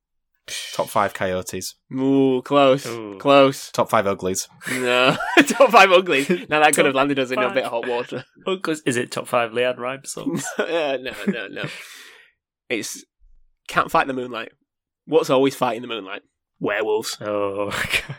Top 0.74 0.88
five 0.88 1.14
coyotes. 1.14 1.74
Ooh, 1.92 2.42
close, 2.42 2.84
Ooh. 2.86 3.16
close. 3.18 3.70
Top 3.72 3.88
five 3.88 4.07
uglies. 4.07 4.47
No, 4.70 5.16
top 5.47 5.70
five 5.70 5.90
uglies. 5.90 6.28
Now 6.51 6.61
that 6.61 6.74
could 6.74 6.84
have 6.84 6.95
landed 6.95 7.18
us 7.18 7.30
in 7.30 7.38
a 7.38 7.53
bit 7.53 7.64
of 7.64 7.70
hot 7.70 7.88
water. 7.88 8.24
Oh, 8.47 8.59
'cause- 8.59 8.82
is 8.84 8.97
it 8.99 9.11
top 9.11 9.26
five 9.26 9.53
LeAnn 9.53 9.78
Rimes 9.78 10.11
songs? 10.12 10.45
Uh, 10.59 10.99
no, 11.01 11.12
no, 11.28 11.47
no. 11.49 11.64
It's 12.68 13.05
can't 13.68 13.90
fight 13.90 14.07
the 14.07 14.12
moonlight. 14.12 14.53
What's 15.07 15.30
always 15.30 15.55
fighting 15.55 15.80
the 15.82 15.88
moonlight? 15.88 16.22
Werewolves. 16.61 17.16
oh, 17.22 17.70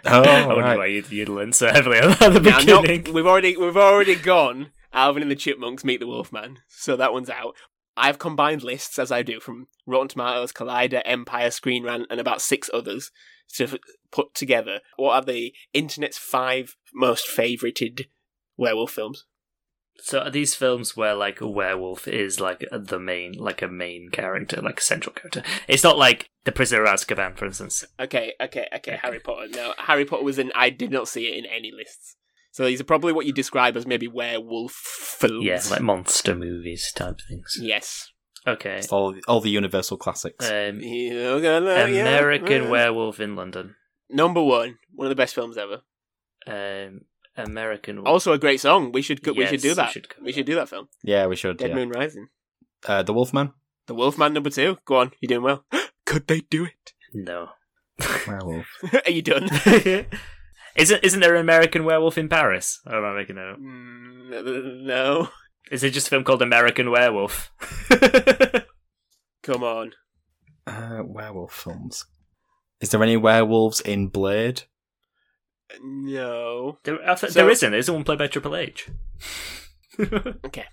Oh, 0.05 0.23
I 0.23 0.45
wonder 0.47 0.61
right. 0.61 0.77
why 0.77 0.85
you'd, 0.87 1.11
you'd 1.11 1.29
learn 1.29 1.53
so 1.53 1.67
heavily 1.71 1.97
at 1.99 2.19
the 2.19 2.39
Now, 2.39 2.59
not- 2.59 2.81
beginning. 2.83 3.13
we've 3.13 3.25
already 3.27 3.55
we've 3.57 3.77
already 3.77 4.15
gone. 4.15 4.71
Alvin 4.93 5.21
and 5.21 5.29
the 5.31 5.35
Chipmunks 5.35 5.83
meet 5.83 5.99
the 5.99 6.07
Wolfman, 6.07 6.59
so 6.69 6.95
that 6.95 7.11
one's 7.13 7.29
out. 7.29 7.55
I've 7.97 8.19
combined 8.19 8.63
lists 8.63 8.99
as 8.99 9.11
I 9.11 9.21
do 9.21 9.39
from 9.39 9.67
Rotten 9.85 10.09
Tomatoes, 10.09 10.51
Collider, 10.51 11.01
Empire, 11.05 11.51
Screen 11.51 11.83
Rant, 11.83 12.07
and 12.09 12.19
about 12.19 12.41
six 12.41 12.69
others 12.73 13.11
to 13.53 13.65
f- 13.65 13.75
put 14.11 14.33
together 14.33 14.79
what 14.97 15.13
are 15.13 15.21
the 15.21 15.53
internet's 15.73 16.17
five 16.17 16.75
most 16.93 17.27
favorited 17.27 18.05
werewolf 18.57 18.91
films. 18.91 19.25
So 19.97 20.19
are 20.19 20.29
these 20.29 20.55
films 20.55 20.97
where 20.97 21.15
like 21.15 21.39
a 21.39 21.47
werewolf 21.47 22.07
is 22.07 22.41
like 22.41 22.65
the 22.71 22.99
main, 22.99 23.33
like 23.33 23.61
a 23.61 23.67
main 23.67 24.09
character, 24.09 24.61
like 24.61 24.79
a 24.79 24.83
central 24.83 25.13
character? 25.13 25.41
It's 25.67 25.83
not 25.83 25.97
like 25.97 26.29
The 26.43 26.51
Prisoner 26.51 26.83
of 26.83 26.89
Azkaban, 26.89 27.37
for 27.37 27.45
instance. 27.45 27.85
Okay, 27.99 28.33
okay, 28.41 28.67
okay. 28.75 28.99
Harry 29.01 29.19
Potter. 29.19 29.47
No, 29.51 29.73
Harry 29.77 30.03
Potter 30.03 30.23
was 30.23 30.37
in. 30.37 30.51
I 30.53 30.69
did 30.69 30.91
not 30.91 31.07
see 31.07 31.27
it 31.27 31.37
in 31.37 31.45
any 31.45 31.71
lists. 31.71 32.14
So 32.55 32.63
these 32.63 32.79
are 32.79 32.85
probably 32.85 33.11
what 33.11 33.25
you 33.25 33.33
describe 33.33 33.75
as 33.75 33.85
maybe 33.85 34.07
werewolf 34.07 34.71
films. 34.71 35.43
Yeah, 35.43 35.61
like 35.69 35.81
monster 35.81 36.33
movies 36.33 36.89
type 36.95 37.19
things. 37.27 37.57
yes. 37.59 38.13
Okay. 38.47 38.77
It's 38.77 38.93
all, 38.93 39.13
all 39.27 39.41
the 39.41 39.49
Universal 39.49 39.97
classics. 39.97 40.49
Um, 40.49 40.79
You're 40.79 41.41
gonna- 41.41 41.89
yeah, 41.91 42.03
American 42.03 42.63
yeah. 42.63 42.69
Werewolf 42.69 43.19
in 43.19 43.35
London. 43.35 43.75
Number 44.09 44.41
one, 44.41 44.77
one 44.93 45.07
of 45.07 45.09
the 45.09 45.17
best 45.17 45.35
films 45.35 45.57
ever. 45.57 45.81
Um, 46.47 47.01
American. 47.35 47.99
Also 47.99 48.31
a 48.31 48.37
great 48.39 48.61
song. 48.61 48.93
We 48.93 49.01
should 49.01 49.21
go, 49.21 49.33
we 49.33 49.45
should 49.47 49.59
do 49.59 49.69
we 49.71 49.73
that. 49.73 49.91
should 49.91 50.07
We 50.23 50.31
should 50.31 50.45
do 50.45 50.55
that 50.55 50.69
film. 50.69 50.87
yeah, 51.03 51.25
we 51.25 51.35
should. 51.35 51.57
Dead 51.57 51.71
yeah. 51.71 51.75
Moon 51.75 51.89
Rising. 51.89 52.29
Uh, 52.87 53.03
the 53.03 53.11
Wolfman. 53.11 53.51
The 53.87 53.95
Wolfman 53.95 54.31
number 54.31 54.49
two. 54.49 54.77
Go 54.85 54.95
on, 54.95 55.11
you're 55.19 55.27
doing 55.27 55.43
well. 55.43 55.65
Could 56.05 56.27
they 56.27 56.39
do 56.39 56.63
it? 56.63 56.93
no. 57.13 57.49
Werewolf. 58.25 58.67
Are 59.05 59.11
you 59.11 59.21
done? 59.23 59.49
isn't 60.75 61.03
isn't 61.03 61.19
there 61.19 61.35
an 61.35 61.41
American 61.41 61.83
Werewolf 61.85 62.17
in 62.17 62.29
Paris? 62.29 62.81
Or 62.85 62.97
am 62.97 63.05
I 63.15 63.19
making 63.19 63.35
that 63.35 63.47
up? 63.51 63.59
Mm, 63.59 64.83
no. 64.85 65.29
Is 65.71 65.83
it 65.83 65.91
just 65.91 66.07
a 66.07 66.09
film 66.11 66.23
called 66.23 66.41
American 66.41 66.91
Werewolf? 66.91 67.51
Come 69.43 69.63
on. 69.63 69.91
Uh, 70.67 71.01
werewolf 71.05 71.53
films. 71.53 72.05
Is 72.81 72.89
there 72.89 73.01
any 73.03 73.17
werewolves 73.17 73.79
in 73.81 74.07
Blade? 74.07 74.63
No. 75.81 76.77
there, 76.83 76.99
I 77.09 77.15
th- 77.15 77.31
So- 77.33 77.39
there 77.39 77.49
isn't. 77.49 77.71
There's 77.71 77.89
one 77.89 78.03
played 78.03 78.19
by 78.19 78.27
Triple 78.27 78.55
H. 78.55 78.89
Okay. 80.45 80.65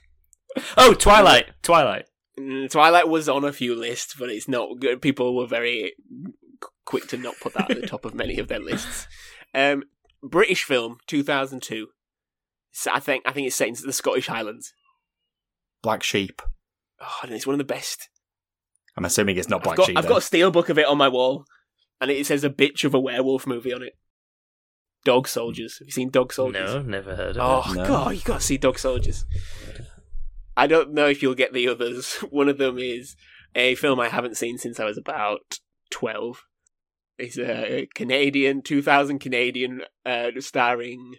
Oh, 0.76 0.94
Twilight. 0.94 1.46
Twilight. 1.62 2.06
Mm, 2.38 2.68
Twilight 2.70 3.08
was 3.08 3.28
on 3.28 3.44
a 3.44 3.52
few 3.52 3.74
lists, 3.74 4.14
but 4.18 4.28
it's 4.30 4.48
not 4.48 4.80
good. 4.80 5.00
People 5.00 5.36
were 5.36 5.46
very 5.46 5.92
quick 6.84 7.06
to 7.08 7.16
not 7.16 7.36
put 7.40 7.54
that 7.54 7.70
at 7.70 7.80
the 7.80 7.86
top 7.86 8.04
of 8.04 8.14
many 8.14 8.38
of 8.38 8.48
their 8.48 8.58
lists. 8.60 9.06
Um, 9.54 9.84
British 10.22 10.64
film, 10.64 10.98
2002. 11.06 11.88
So 12.72 12.90
I 12.92 13.00
think 13.00 13.24
I 13.26 13.32
think 13.32 13.46
it's 13.46 13.56
set 13.56 13.68
in 13.68 13.76
the 13.84 13.92
Scottish 13.92 14.28
Highlands. 14.28 14.72
Black 15.82 16.02
Sheep. 16.02 16.40
Oh, 17.00 17.18
and 17.22 17.32
it's 17.32 17.46
one 17.46 17.54
of 17.54 17.58
the 17.58 17.64
best. 17.64 18.08
I'm 18.96 19.04
assuming 19.04 19.36
it's 19.36 19.48
not 19.48 19.62
Black 19.62 19.74
I've 19.74 19.78
got, 19.78 19.86
Sheep. 19.86 19.98
I've 19.98 20.04
then. 20.04 20.12
got 20.12 20.22
a 20.22 20.26
steelbook 20.26 20.68
of 20.68 20.78
it 20.78 20.86
on 20.86 20.98
my 20.98 21.08
wall, 21.08 21.44
and 22.00 22.10
it 22.10 22.26
says 22.26 22.44
a 22.44 22.50
bitch 22.50 22.84
of 22.84 22.94
a 22.94 23.00
werewolf 23.00 23.46
movie 23.46 23.72
on 23.72 23.82
it. 23.82 23.94
Dog 25.04 25.26
Soldiers. 25.26 25.78
Have 25.78 25.88
you 25.88 25.92
seen 25.92 26.10
Dog 26.10 26.32
Soldiers? 26.32 26.74
No, 26.74 26.82
never 26.82 27.16
heard 27.16 27.36
of 27.36 27.42
oh, 27.42 27.72
it. 27.72 27.78
Oh, 27.78 27.82
no. 27.82 27.88
God, 27.88 28.14
you 28.14 28.20
got 28.22 28.40
to 28.40 28.46
see 28.46 28.56
Dog 28.56 28.78
Soldiers. 28.78 29.24
I 30.56 30.66
don't 30.66 30.92
know 30.92 31.08
if 31.08 31.22
you'll 31.22 31.34
get 31.34 31.52
the 31.52 31.68
others. 31.68 32.14
One 32.30 32.48
of 32.48 32.58
them 32.58 32.78
is 32.78 33.16
a 33.54 33.74
film 33.74 33.98
I 33.98 34.08
haven't 34.08 34.36
seen 34.36 34.58
since 34.58 34.78
I 34.78 34.84
was 34.84 34.98
about 34.98 35.58
12 35.90 36.44
is 37.18 37.38
a 37.38 37.82
uh, 37.82 37.86
Canadian, 37.94 38.62
2000 38.62 39.18
Canadian, 39.18 39.82
uh, 40.04 40.30
starring 40.40 41.16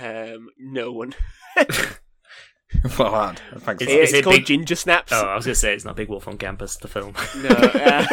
um, 0.00 0.48
no 0.58 0.92
one. 0.92 1.14
well, 2.98 3.10
hard. 3.10 3.40
Thanks. 3.58 3.82
Is, 3.82 3.88
is 3.88 3.96
it's 3.96 4.12
it 4.12 4.24
called 4.24 4.36
big... 4.36 4.46
Ginger 4.46 4.74
Snaps. 4.74 5.12
Oh, 5.12 5.26
I 5.26 5.36
was 5.36 5.44
going 5.44 5.54
to 5.54 5.60
say 5.60 5.74
it's 5.74 5.84
not 5.84 5.96
Big 5.96 6.08
Wolf 6.08 6.26
on 6.26 6.38
Campus, 6.38 6.76
the 6.76 6.88
film. 6.88 7.14
no, 7.36 7.48
uh, 7.48 8.06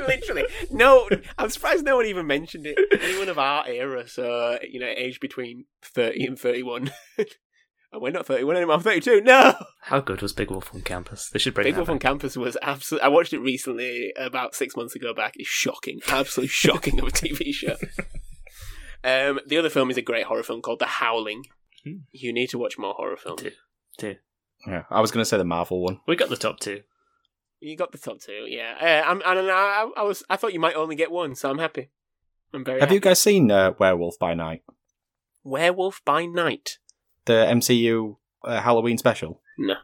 literally. 0.08 0.44
No, 0.70 1.08
I'm 1.38 1.50
surprised 1.50 1.84
no 1.84 1.96
one 1.96 2.06
even 2.06 2.26
mentioned 2.26 2.66
it. 2.66 2.78
Anyone 3.00 3.28
of 3.28 3.38
our 3.38 3.66
era, 3.68 4.08
so, 4.08 4.58
you 4.68 4.80
know, 4.80 4.92
age 4.94 5.20
between 5.20 5.66
30 5.82 6.26
and 6.26 6.38
31 6.38 6.90
oh, 7.92 7.98
we're 7.98 8.10
not 8.10 8.26
31 8.26 8.56
anymore, 8.56 8.76
I'm 8.76 8.82
32. 8.82 9.20
No! 9.22 9.54
How 9.82 10.00
good 10.00 10.22
was 10.22 10.32
Big 10.32 10.50
Wolf 10.50 10.74
on 10.74 10.82
Campus? 10.82 11.28
They 11.30 11.38
should 11.38 11.54
bring 11.54 11.66
Big 11.66 11.74
that 11.74 11.80
Wolf 11.80 11.90
on. 11.90 11.98
Campus 11.98 12.36
was 12.36 12.56
absolutely. 12.62 13.04
I 13.04 13.08
watched 13.08 13.32
it 13.32 13.40
recently, 13.40 14.12
about 14.16 14.54
six 14.54 14.76
months 14.76 14.94
ago 14.94 15.14
back. 15.14 15.34
It's 15.36 15.48
shocking. 15.48 16.00
Absolutely 16.08 16.48
shocking 16.48 16.98
of 17.00 17.06
a 17.06 17.10
TV 17.10 17.52
show. 17.52 17.76
Um, 19.04 19.40
the 19.46 19.58
other 19.58 19.70
film 19.70 19.90
is 19.90 19.96
a 19.96 20.02
great 20.02 20.26
horror 20.26 20.42
film 20.42 20.62
called 20.62 20.78
The 20.78 20.86
Howling. 20.86 21.44
Hmm. 21.84 21.98
You 22.12 22.32
need 22.32 22.48
to 22.50 22.58
watch 22.58 22.78
more 22.78 22.94
horror 22.94 23.16
films. 23.16 23.42
Do, 23.42 23.50
do. 23.98 24.14
Yeah, 24.66 24.84
I 24.90 25.00
was 25.00 25.10
going 25.10 25.22
to 25.22 25.28
say 25.28 25.38
the 25.38 25.44
Marvel 25.44 25.82
one. 25.82 26.00
We 26.06 26.14
got 26.14 26.28
the 26.28 26.36
top 26.36 26.60
two. 26.60 26.82
You 27.60 27.76
got 27.76 27.92
the 27.92 27.98
top 27.98 28.20
two, 28.20 28.44
yeah. 28.48 28.74
Uh, 28.80 29.08
I'm, 29.08 29.22
and 29.24 29.50
I, 29.50 29.88
I 29.96 30.02
was, 30.02 30.24
I 30.28 30.36
thought 30.36 30.52
you 30.52 30.60
might 30.60 30.74
only 30.74 30.96
get 30.96 31.10
one, 31.10 31.34
so 31.34 31.50
I'm 31.50 31.58
happy. 31.58 31.90
I'm 32.52 32.64
very. 32.64 32.80
Have 32.80 32.88
happy. 32.88 32.94
you 32.94 33.00
guys 33.00 33.20
seen 33.20 33.50
uh, 33.50 33.72
Werewolf 33.78 34.18
by 34.18 34.34
Night? 34.34 34.62
Werewolf 35.44 36.00
by 36.04 36.26
Night? 36.26 36.78
The 37.24 37.46
MCU 37.50 38.16
uh, 38.44 38.60
Halloween 38.60 38.98
special? 38.98 39.40
No. 39.58 39.74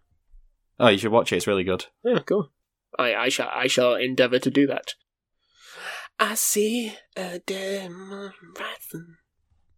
Oh, 0.80 0.88
you 0.88 0.98
should 0.98 1.12
watch 1.12 1.32
it. 1.32 1.36
It's 1.36 1.46
really 1.46 1.64
good. 1.64 1.86
Yeah, 2.04 2.20
cool. 2.20 2.50
I, 2.98 3.14
I 3.14 3.28
shall, 3.28 3.50
I 3.52 3.66
shall 3.66 3.94
endeavour 3.94 4.38
to 4.38 4.50
do 4.50 4.66
that. 4.66 4.94
I 6.18 6.34
see 6.34 6.94
a 7.16 7.40
demon 7.40 8.32
rising. 8.58 9.16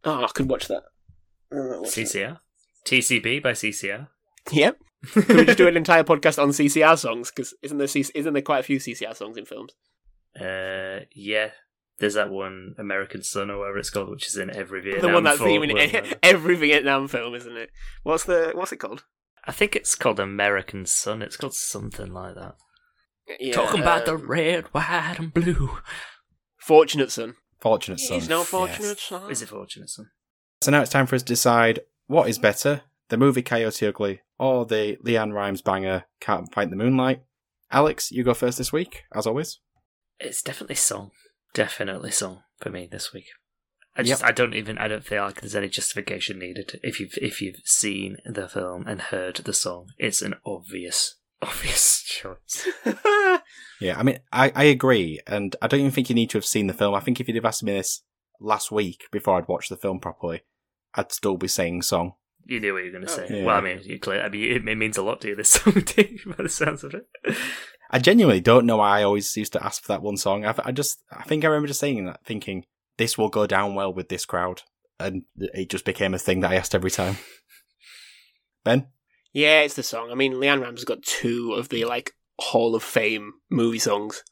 Oh, 0.05 0.25
I 0.25 0.29
could 0.29 0.49
watch 0.49 0.69
that. 0.69 0.85
What's 1.51 1.95
that? 1.95 2.07
CCR? 2.07 2.39
TCB 2.87 3.43
by 3.43 3.53
CCR? 3.53 4.09
Yep. 4.51 4.79
Could 5.13 5.29
we 5.37 5.45
just 5.47 5.59
do 5.59 5.69
an 5.69 5.77
entire 5.77 6.05
podcast 6.05 6.43
on 6.43 6.51
CCR 6.51 6.99
songs? 6.99 7.31
Because 7.31 7.55
isn't 7.63 7.79
there 7.79 7.87
C- 7.87 8.05
isn't 8.15 8.33
there 8.33 8.43
quite 8.43 8.61
a 8.61 8.63
few 8.63 8.79
CCR 8.79 9.17
songs 9.17 9.37
in 9.37 9.45
films? 9.47 9.75
Uh, 10.39 11.01
yeah. 11.15 11.51
There's 12.01 12.15
that 12.15 12.31
one, 12.31 12.75
American 12.79 13.23
Son, 13.23 13.51
or 13.51 13.59
whatever 13.59 13.79
it's 13.79 13.91
called, 13.91 14.09
which 14.11 14.27
is 14.27 14.37
in 14.37 14.55
every 14.55 14.81
Vietnam 14.81 15.03
the 15.11 15.15
one 15.15 15.25
that's 15.25 15.39
film. 15.39 15.49
theme 15.51 15.63
in 15.65 15.77
Well, 15.77 16.13
every 16.23 16.57
Vietnam 16.57 17.07
film, 17.09 17.35
isn't 17.35 17.57
it? 17.57 17.71
What's 18.03 18.25
the 18.25 18.53
what's 18.55 18.73
it 18.73 18.79
called? 18.79 19.05
I 19.45 19.53
think 19.53 19.77
it's 19.77 19.95
called 19.95 20.19
American 20.19 20.87
Son. 20.87 21.23
It's 21.23 21.37
called 21.37 21.55
something 21.55 22.13
like 22.13 22.35
that. 22.35 22.55
Yeah, 23.39 23.53
Talking 23.55 23.81
about 23.81 24.05
the 24.07 24.15
um, 24.15 24.27
red, 24.27 24.65
white, 24.73 25.17
and 25.19 25.33
blue. 25.33 25.79
Fortunate 26.59 27.11
Son. 27.11 27.35
Fortunate 27.61 28.01
Son. 28.01 28.19
He's 28.19 28.29
no 28.29 28.41
Yes. 28.41 28.49
fortunate 28.49 28.99
son. 28.99 29.31
Is 29.31 29.43
it 29.43 29.49
Fortunate 29.49 29.89
Son? 29.89 30.07
So 30.63 30.71
now 30.71 30.81
it's 30.83 30.91
time 30.91 31.07
for 31.07 31.17
us 31.17 31.23
to 31.23 31.27
decide 31.33 31.81
what 32.07 32.29
is 32.29 32.39
better, 32.39 32.83
the 33.09 33.17
movie 33.17 33.43
Coyote 33.43 33.87
Ugly 33.87 34.21
or 34.39 34.65
the 34.67 34.97
LeAnn 35.05 35.33
Rimes 35.33 35.63
banger 35.63 36.05
Can't 36.21 36.53
Fight 36.53 36.71
the 36.71 36.77
Moonlight. 36.77 37.23
Alex, 37.71 38.11
you 38.11 38.25
go 38.25 38.35
first 38.35 38.59
this 38.59 38.73
week, 38.73 39.05
as 39.15 39.27
always. 39.27 39.61
It's 40.19 40.43
definitely 40.43 40.75
song. 40.77 41.11
Definitely 41.55 42.11
song 42.11 42.43
for 42.59 42.71
me 42.71 42.89
this 42.91 43.13
week. 43.13 43.27
I 43.97 44.03
just 44.03 44.25
I 44.25 44.31
don't 44.31 44.55
even 44.55 44.79
I 44.79 44.89
don't 44.89 45.05
feel 45.05 45.25
like 45.25 45.41
there's 45.41 45.57
any 45.57 45.69
justification 45.69 46.39
needed 46.39 46.79
if 46.83 47.01
you've 47.01 47.19
if 47.21 47.43
you've 47.43 47.61
seen 47.65 48.19
the 48.25 48.49
film 48.49 48.87
and 48.87 49.01
heard 49.01 49.37
the 49.37 49.53
song. 49.53 49.89
It's 49.99 50.23
an 50.23 50.35
obvious 50.47 51.17
obvious 51.43 52.03
choice. 52.03 52.69
Yeah, 53.81 53.99
I 53.99 54.03
mean, 54.03 54.21
I, 54.31 54.53
I 54.55 54.65
agree, 54.65 55.21
and 55.27 55.57
I 55.63 55.67
don't 55.67 55.81
even 55.81 55.91
think 55.91 56.11
you 56.11 56.15
need 56.15 56.29
to 56.31 56.39
have 56.39 56.45
seen 56.45 56.67
the 56.67 56.75
film. 56.75 56.95
I 56.95 57.01
think 57.01 57.19
if 57.19 57.27
you'd 57.27 57.37
have 57.37 57.47
asked 57.47 57.63
me 57.63 57.73
this 57.73 58.03
last 58.39 58.71
week 58.71 59.05
before 59.11 59.39
I'd 59.39 59.49
watched 59.49 59.71
the 59.71 59.77
film 59.77 60.01
properly, 60.01 60.43
I'd 60.95 61.13
still 61.13 61.39
be 61.39 61.49
saying 61.49 61.83
song. 61.83 62.13
You 62.47 62.59
knew 62.61 62.73
what 62.73 62.81
you 62.85 62.87
were 62.93 62.99
going 62.99 63.07
to 63.07 63.13
Oh, 63.13 63.17
say. 63.29 63.39
yeah. 63.39 63.45
Well, 63.45 63.57
I 63.57 63.61
mean, 63.61 63.81
you 63.85 63.99
clear. 63.99 64.23
I 64.23 64.29
mean, 64.29 64.45
it, 64.51 64.69
it 64.69 64.77
means 64.77 64.97
a 64.99 65.03
lot 65.03 65.21
to 65.21 65.29
you. 65.29 65.37
This 65.37 65.49
song, 65.51 65.75
too, 65.83 66.19
by 66.27 66.43
the 66.43 66.49
sounds 66.49 66.83
of 66.85 66.95
it. 66.95 67.07
I 67.91 67.99
genuinely 67.99 68.41
don't 68.41 68.67
know 68.67 68.79
why 68.79 69.01
I 69.01 69.03
always 69.05 69.37
used 69.37 69.53
to 69.55 69.65
ask 69.65 69.83
for 69.83 69.89
that 69.89 70.03
one 70.03 70.17
song. 70.17 70.45
I, 70.45 70.55
I 70.65 70.73
just, 70.73 71.03
I 71.13 71.23
think 71.25 71.45
I 71.45 71.49
remember 71.49 71.69
just 71.69 71.81
saying 71.81 72.05
that, 72.07 72.25
thinking 72.25 72.65
this 72.99 73.17
will 73.19 73.29
go 73.29 73.47
down 73.47 73.75
well 73.75 73.93
with 73.93 74.09
this 74.09 74.25
crowd, 74.25 74.63
and 74.99 75.23
it 75.37 75.71
just 75.71 75.85
became 75.85 76.15
a 76.15 76.19
thing 76.19 76.41
that 76.41 76.51
I 76.51 76.57
asked 76.57 76.75
every 76.75 76.91
time. 76.91 77.17
Ben, 78.65 78.89
Yeah, 79.33 79.61
it's 79.61 79.75
the 79.75 79.83
song. 79.83 80.11
I 80.11 80.15
mean, 80.15 80.35
LeAnn 80.35 80.61
Rimes 80.61 80.81
has 80.81 80.85
got 80.85 81.03
two 81.03 81.55
of 81.55 81.69
the 81.69 81.85
like 81.85 82.13
Hall 82.39 82.75
of 82.75 82.83
Fame 82.83 83.35
movie 83.51 83.79
songs. 83.79 84.23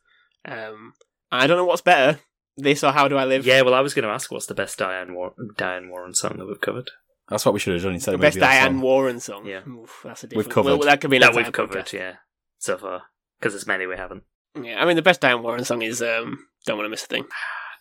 Um, 0.44 0.94
I 1.32 1.46
don't 1.46 1.56
know 1.56 1.64
what's 1.64 1.82
better, 1.82 2.20
this 2.56 2.84
or 2.84 2.92
How 2.92 3.08
Do 3.08 3.16
I 3.16 3.24
Live. 3.24 3.46
Yeah, 3.46 3.62
well, 3.62 3.74
I 3.74 3.80
was 3.80 3.94
going 3.94 4.04
to 4.04 4.10
ask 4.12 4.30
what's 4.30 4.46
the 4.46 4.54
best 4.54 4.78
Diane 4.78 5.14
War- 5.14 5.34
Diane 5.56 5.88
Warren 5.90 6.14
song 6.14 6.36
that 6.38 6.46
we've 6.46 6.60
covered. 6.60 6.90
That's 7.30 7.44
what 7.44 7.52
we 7.54 7.60
should 7.60 7.74
have 7.74 7.82
done 7.82 7.94
instead 7.94 8.12
the 8.12 8.16
of 8.16 8.20
best 8.20 8.36
maybe 8.36 8.46
Diane 8.46 8.72
song. 8.72 8.80
Warren 8.80 9.20
song. 9.20 9.46
Yeah. 9.46 9.60
Oof, 9.68 10.00
that's 10.04 10.24
a 10.24 10.26
We've 10.26 10.30
different. 10.30 10.50
covered. 10.52 10.68
Well, 10.78 10.88
that 10.88 11.00
could 11.00 11.10
be 11.10 11.16
an 11.16 11.22
That 11.22 11.34
we've 11.34 11.52
covered, 11.52 11.84
podcast. 11.86 11.92
yeah, 11.92 12.12
so 12.58 12.78
far. 12.78 13.02
Because 13.38 13.52
there's 13.54 13.66
many 13.66 13.86
we 13.86 13.96
haven't. 13.96 14.24
Yeah, 14.60 14.82
I 14.82 14.86
mean, 14.86 14.96
the 14.96 15.02
best 15.02 15.20
Diane 15.20 15.42
Warren 15.42 15.64
song 15.64 15.82
is 15.82 16.02
um, 16.02 16.46
"Don't 16.66 16.76
Want 16.78 16.86
to 16.86 16.90
Miss 16.90 17.04
a 17.04 17.06
Thing," 17.06 17.24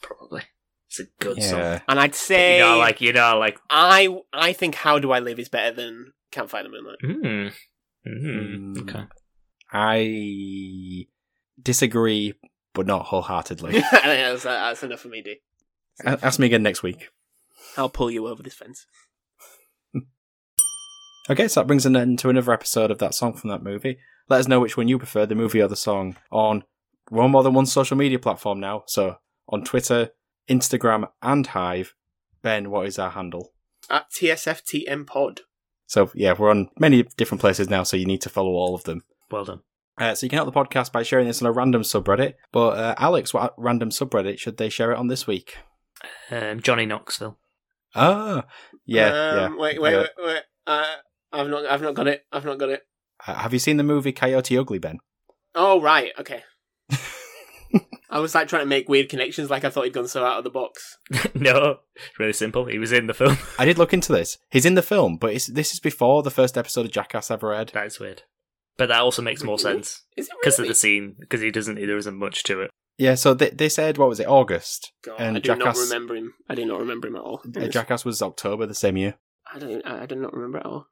Probably. 0.01 0.43
It's 0.89 0.99
a 1.01 1.05
good 1.19 1.41
song. 1.43 1.81
And 1.87 1.99
I'd 1.99 2.15
say 2.15 2.59
You 2.59 2.63
know, 2.65 2.77
like, 2.77 3.01
you 3.01 3.11
know, 3.13 3.37
like, 3.39 3.59
I 3.69 4.07
I 4.31 4.53
think 4.53 4.75
"How 4.75 4.99
Do 4.99 5.11
I 5.11 5.19
Live" 5.19 5.39
is 5.39 5.49
better 5.49 5.75
than 5.75 6.13
"Can't 6.31 6.49
Find 6.49 6.65
the 6.65 6.69
Moonlight." 6.69 6.97
mm, 7.03 7.53
mm, 8.07 8.81
okay. 8.83 9.05
I 9.71 11.07
disagree, 11.61 12.33
but 12.73 12.85
not 12.87 13.05
wholeheartedly. 13.07 13.81
that's, 13.91 14.43
that's 14.43 14.83
enough 14.83 14.99
for 15.01 15.07
me, 15.09 15.21
D. 15.21 15.35
A- 16.05 16.19
Ask 16.23 16.39
me 16.39 16.45
again 16.47 16.63
next 16.63 16.83
week. 16.83 17.09
I'll 17.75 17.89
pull 17.89 18.11
you 18.11 18.27
over 18.27 18.41
this 18.43 18.53
fence. 18.55 18.85
Okay, 21.30 21.47
so 21.47 21.59
that 21.59 21.67
brings 21.67 21.86
an 21.86 21.95
end 21.95 22.19
to 22.19 22.30
another 22.30 22.53
episode 22.53 22.89
of 22.89 22.99
that 22.99 23.13
song 23.13 23.34
from 23.34 23.49
that 23.49 23.63
movie. 23.63 23.97
Let 24.30 24.39
us 24.39 24.47
know 24.47 24.59
which 24.59 24.78
one 24.78 24.88
you 24.88 24.97
prefer, 24.97 25.25
the 25.25 25.36
movie 25.36 25.61
or 25.61 25.67
the 25.67 25.75
song, 25.75 26.15
on 26.32 26.63
one 27.09 27.32
more 27.32 27.43
than 27.43 27.53
one 27.53 27.65
social 27.65 27.97
media 27.97 28.19
platform 28.19 28.59
now. 28.59 28.84
So 28.88 29.17
on 29.49 29.63
Twitter, 29.63 30.11
Instagram, 30.49 31.09
and 31.21 31.47
Hive. 31.47 31.95
Ben, 32.41 32.69
what 32.69 32.88
is 32.88 32.97
our 32.97 33.09
handle? 33.11 33.53
At 33.89 34.09
TSFTM 34.11 35.05
Pod. 35.05 35.41
So 35.86 36.11
yeah, 36.15 36.34
we're 36.38 36.49
on 36.49 36.69
many 36.80 37.03
different 37.17 37.41
places 37.41 37.69
now, 37.69 37.84
so 37.84 37.97
you 37.97 38.05
need 38.05 38.21
to 38.21 38.30
follow 38.30 38.51
all 38.51 38.75
of 38.75 38.84
them. 38.84 39.03
Well 39.32 39.45
done. 39.45 39.61
Uh, 39.97 40.13
so 40.13 40.25
you 40.25 40.30
can 40.30 40.38
help 40.38 40.53
the 40.53 40.59
podcast 40.59 40.91
by 40.91 41.03
sharing 41.03 41.28
this 41.28 41.41
on 41.41 41.47
a 41.47 41.51
random 41.51 41.82
subreddit. 41.82 42.36
But 42.51 42.78
uh, 42.78 42.95
Alex, 42.97 43.34
what 43.34 43.53
random 43.57 43.89
subreddit 43.89 44.38
should 44.38 44.57
they 44.57 44.69
share 44.69 44.91
it 44.91 44.97
on 44.97 45.07
this 45.07 45.25
week? 45.25 45.57
Um, 46.30 46.61
Johnny 46.61 46.86
Knoxville. 46.86 47.38
Ah, 47.95 48.45
yeah, 48.86 49.07
Um, 49.07 49.38
yeah. 49.53 49.59
Wait, 49.59 49.82
wait, 49.82 49.95
wait, 49.97 50.09
wait. 50.19 50.41
Uh, 50.67 50.86
I've 51.32 51.47
not, 51.49 51.65
I've 51.65 51.82
not 51.82 51.93
got 51.95 52.07
it. 52.07 52.25
I've 52.32 52.45
not 52.45 52.57
got 52.57 52.69
it. 52.69 52.84
uh, 53.25 53.34
Have 53.36 53.53
you 53.53 53.59
seen 53.59 53.78
the 53.78 53.84
movie 53.84 54.11
Coyote 54.11 54.57
Ugly, 54.57 54.80
Ben? 54.80 54.99
Oh 55.55 55.82
right, 55.82 56.11
okay. 56.19 56.43
I 58.09 58.19
was 58.19 58.34
like 58.34 58.47
trying 58.47 58.61
to 58.61 58.67
make 58.67 58.88
weird 58.88 59.09
connections, 59.09 59.49
like 59.49 59.65
I 59.65 59.69
thought 59.69 59.84
he'd 59.84 59.93
gone 59.93 60.07
so 60.07 60.23
out 60.23 60.38
of 60.38 60.43
the 60.45 60.49
box. 60.49 60.97
no, 61.36 61.80
it's 61.95 62.17
really 62.19 62.32
simple. 62.34 62.65
He 62.65 62.80
was 62.80 62.93
in 62.93 63.07
the 63.07 63.13
film. 63.13 63.38
I 63.59 63.65
did 63.65 63.78
look 63.78 63.93
into 63.93 64.13
this. 64.13 64.38
He's 64.49 64.65
in 64.65 64.75
the 64.75 64.82
film, 64.82 65.17
but 65.17 65.34
it's, 65.34 65.47
this 65.47 65.73
is 65.73 65.82
before 65.82 66.23
the 66.23 66.32
first 66.32 66.57
episode 66.57 66.86
of 66.86 66.91
Jackass 66.91 67.30
ever 67.30 67.53
aired. 67.53 67.71
that 67.73 67.86
is 67.88 67.99
weird. 67.99 68.23
But 68.78 68.88
that 68.88 69.01
also 69.01 69.21
makes 69.21 69.43
more 69.43 69.59
sense 69.59 70.03
because 70.15 70.57
really? 70.59 70.69
of 70.69 70.71
the 70.71 70.75
scene. 70.75 71.15
Because 71.19 71.41
he 71.41 71.51
doesn't. 71.51 71.75
There 71.75 71.97
isn't 71.97 72.15
much 72.17 72.43
to 72.43 72.61
it. 72.61 72.71
Yeah, 72.97 73.15
so 73.15 73.34
they, 73.34 73.49
they 73.49 73.69
said 73.69 73.97
what 73.97 74.07
was 74.09 74.19
it, 74.19 74.28
August, 74.28 74.91
God, 75.03 75.15
and 75.19 75.38
I 75.38 75.39
do 75.39 75.49
not 75.49 75.59
Jackass. 75.59 75.89
remember 75.91 76.15
him. 76.15 76.34
I 76.47 76.55
do 76.55 76.65
not 76.65 76.80
remember 76.80 77.07
him 77.07 77.15
at 77.15 77.21
all. 77.23 77.41
uh, 77.55 77.67
Jackass 77.67 78.05
was 78.05 78.21
October 78.21 78.65
the 78.67 78.73
same 78.75 78.95
year. 78.97 79.15
I 79.53 79.59
don't. 79.59 79.86
I 79.86 80.05
do 80.05 80.15
not 80.15 80.34
remember 80.34 80.59
at 80.59 80.65
all. 80.67 80.88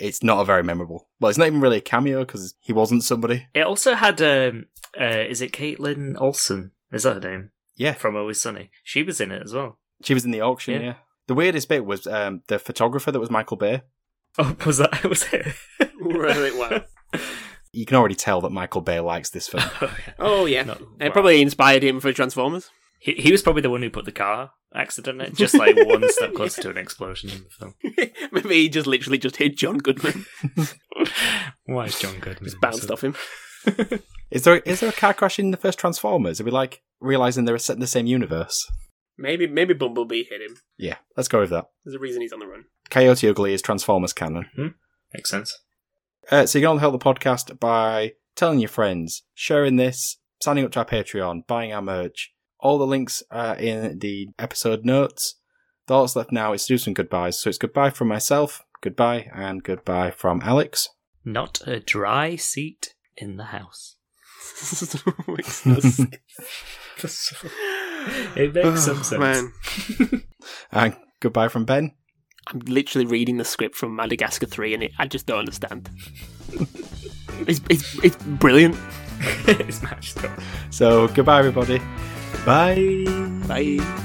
It's 0.00 0.22
not 0.22 0.40
a 0.40 0.44
very 0.44 0.62
memorable. 0.64 1.08
Well, 1.20 1.28
it's 1.28 1.38
not 1.38 1.46
even 1.46 1.60
really 1.60 1.76
a 1.78 1.82
cameo 1.82 2.20
because 2.24 2.54
he 2.60 2.72
wasn't 2.72 3.04
somebody. 3.04 3.46
It 3.54 3.62
also 3.66 3.94
had. 3.94 4.20
Um, 4.22 4.66
uh, 5.00 5.04
is 5.28 5.40
it 5.40 5.52
Kaitlin 5.52 6.20
Olson? 6.20 6.72
Is 6.92 7.04
that 7.04 7.22
her 7.22 7.30
name 7.30 7.50
Yeah, 7.76 7.92
from 7.92 8.16
Always 8.16 8.40
Sunny? 8.40 8.70
She 8.82 9.02
was 9.02 9.20
in 9.20 9.30
it 9.30 9.42
as 9.44 9.52
well. 9.54 9.78
she 10.02 10.14
was 10.14 10.24
in 10.24 10.30
the 10.32 10.40
auction. 10.40 10.74
Yeah. 10.74 10.80
Yeah. 10.80 10.94
The 11.28 11.34
weirdest 11.34 11.68
bit 11.68 11.84
was 11.84 12.06
um, 12.08 12.42
the 12.48 12.58
photographer 12.58 13.12
that 13.12 13.20
was 13.20 13.30
Michael 13.30 13.56
Bay. 13.56 13.82
Oh, 14.38 14.56
was 14.66 14.78
that? 14.78 15.04
It 15.04 15.08
was 15.08 15.24
it? 15.32 15.46
Really? 16.00 16.56
Wow. 16.58 16.82
You 17.72 17.86
can 17.86 17.96
already 17.96 18.16
tell 18.16 18.40
that 18.40 18.50
Michael 18.50 18.80
Bay 18.80 18.98
likes 18.98 19.30
this 19.30 19.46
film. 19.48 19.62
oh, 19.80 19.96
yeah. 20.08 20.14
Oh 20.18 20.44
yeah, 20.46 20.62
No, 20.64 20.72
it 20.98 21.04
wow. 21.08 21.10
probably 21.10 21.40
inspired 21.40 21.84
him 21.84 22.00
for 22.00 22.12
Transformers. 22.12 22.70
He, 23.00 23.14
he 23.14 23.32
was 23.32 23.42
probably 23.42 23.62
the 23.62 23.70
one 23.70 23.82
who 23.82 23.90
put 23.90 24.04
the 24.04 24.12
car 24.12 24.52
accident 24.74 25.20
in, 25.22 25.34
just 25.34 25.54
like 25.54 25.74
one 25.74 26.08
step 26.12 26.34
closer 26.34 26.62
to 26.62 26.70
an 26.70 26.78
explosion 26.78 27.30
in 27.30 27.44
the 27.44 27.50
film. 27.50 28.10
Maybe 28.32 28.54
he 28.62 28.68
just 28.68 28.86
literally 28.86 29.18
just 29.18 29.36
hit 29.36 29.56
John 29.56 29.78
Goodman. 29.78 30.26
Why 31.64 31.86
is 31.86 31.98
John 31.98 32.18
Goodman? 32.18 32.44
Just 32.44 32.60
bounced 32.60 32.90
off 32.90 33.02
him. 33.02 33.16
Is 34.30 34.44
there 34.44 34.58
is 34.58 34.78
there 34.78 34.88
a 34.90 34.92
car 34.92 35.12
crash 35.12 35.40
in 35.40 35.50
the 35.50 35.56
first 35.56 35.76
Transformers? 35.78 36.40
Are 36.40 36.44
we 36.44 36.52
like 36.52 36.82
realizing 37.00 37.44
they're 37.44 37.58
set 37.58 37.74
in 37.74 37.80
the 37.80 37.86
same 37.88 38.06
universe? 38.06 38.64
Maybe 39.18 39.46
maybe 39.48 39.74
Bumblebee 39.74 40.22
hit 40.22 40.40
him. 40.40 40.56
Yeah, 40.78 40.96
let's 41.16 41.28
go 41.28 41.40
with 41.40 41.50
that. 41.50 41.66
There's 41.84 41.96
a 41.96 41.98
reason 41.98 42.22
he's 42.22 42.32
on 42.32 42.38
the 42.38 42.46
run. 42.46 42.66
Coyote 42.90 43.28
Ugly 43.28 43.52
is 43.52 43.60
Transformers 43.60 44.12
canon. 44.12 44.46
hmm 44.54 44.68
Makes 45.12 45.30
sense. 45.30 45.58
Uh, 46.30 46.46
so 46.46 46.58
you 46.58 46.62
can 46.62 46.70
all 46.70 46.78
help 46.78 46.92
the 46.92 47.04
podcast 47.04 47.58
by 47.58 48.12
telling 48.36 48.60
your 48.60 48.68
friends, 48.68 49.24
sharing 49.34 49.74
this, 49.76 50.18
signing 50.40 50.64
up 50.64 50.70
to 50.72 50.78
our 50.78 50.84
Patreon, 50.86 51.44
buying 51.48 51.72
our 51.72 51.82
merch. 51.82 52.32
All 52.62 52.78
the 52.78 52.86
links 52.86 53.22
are 53.30 53.56
in 53.56 53.98
the 53.98 54.28
episode 54.38 54.84
notes. 54.84 55.36
The 55.86 55.94
all 55.94 56.02
that's 56.02 56.16
left 56.16 56.32
now 56.32 56.52
is 56.52 56.64
to 56.66 56.74
do 56.74 56.78
some 56.78 56.94
goodbyes. 56.94 57.38
So 57.40 57.48
it's 57.48 57.58
goodbye 57.58 57.90
from 57.90 58.08
myself, 58.08 58.62
goodbye, 58.82 59.30
and 59.34 59.62
goodbye 59.62 60.10
from 60.10 60.40
Alex. 60.44 60.88
Not 61.24 61.60
a 61.66 61.80
dry 61.80 62.36
seat 62.36 62.94
in 63.16 63.36
the 63.36 63.44
house. 63.46 63.96
Makes 65.26 65.66
no 65.66 65.78
sense. 65.80 66.00
It 68.36 68.54
makes 68.54 68.84
some 68.84 68.98
Oh, 68.98 69.02
sense. 69.02 69.12
Man, 69.12 69.52
And 70.72 70.96
goodbye 71.20 71.48
from 71.48 71.64
Ben. 71.64 71.92
I'm 72.46 72.60
literally 72.60 73.06
reading 73.06 73.36
the 73.36 73.44
script 73.44 73.76
from 73.76 73.94
Madagascar 73.96 74.46
3 74.46 74.74
and 74.74 74.82
it, 74.84 74.92
I 74.98 75.06
just 75.06 75.26
don't 75.26 75.38
understand. 75.38 75.90
it's, 77.46 77.60
it's, 77.68 78.04
it's 78.04 78.16
brilliant. 78.16 78.76
it's 79.46 79.82
matched 79.82 80.24
up. 80.24 80.38
So 80.70 81.08
goodbye, 81.08 81.38
everybody. 81.40 81.80
Bye. 82.44 83.04
Bye. 83.46 84.00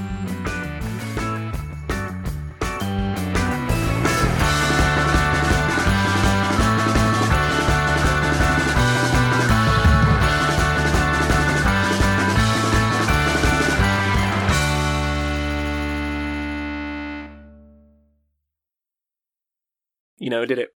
You 20.18 20.32
know, 20.32 20.46
did 20.46 20.58
it. 20.58 20.70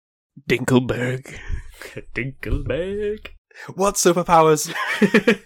Dinkelberg. 0.47 1.35
Dinkelberg. 2.13 3.38
What 3.75 3.95
superpowers? 3.95 4.73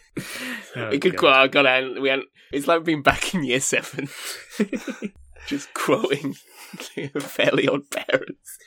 Oh, 0.76 0.90
it 0.90 1.02
could 1.02 1.16
God. 1.18 1.20
quote. 1.20 1.52
God, 1.52 1.66
I, 1.68 2.00
we 2.00 2.10
had, 2.10 2.22
it's 2.52 2.68
like 2.68 2.84
being 2.84 3.04
back 3.04 3.34
in 3.36 3.44
year 3.44 3.60
seven, 3.60 4.10
just 5.48 5.72
quoting 5.74 6.34
fairly 7.20 7.68
odd 7.68 7.90
parents. 7.92 8.58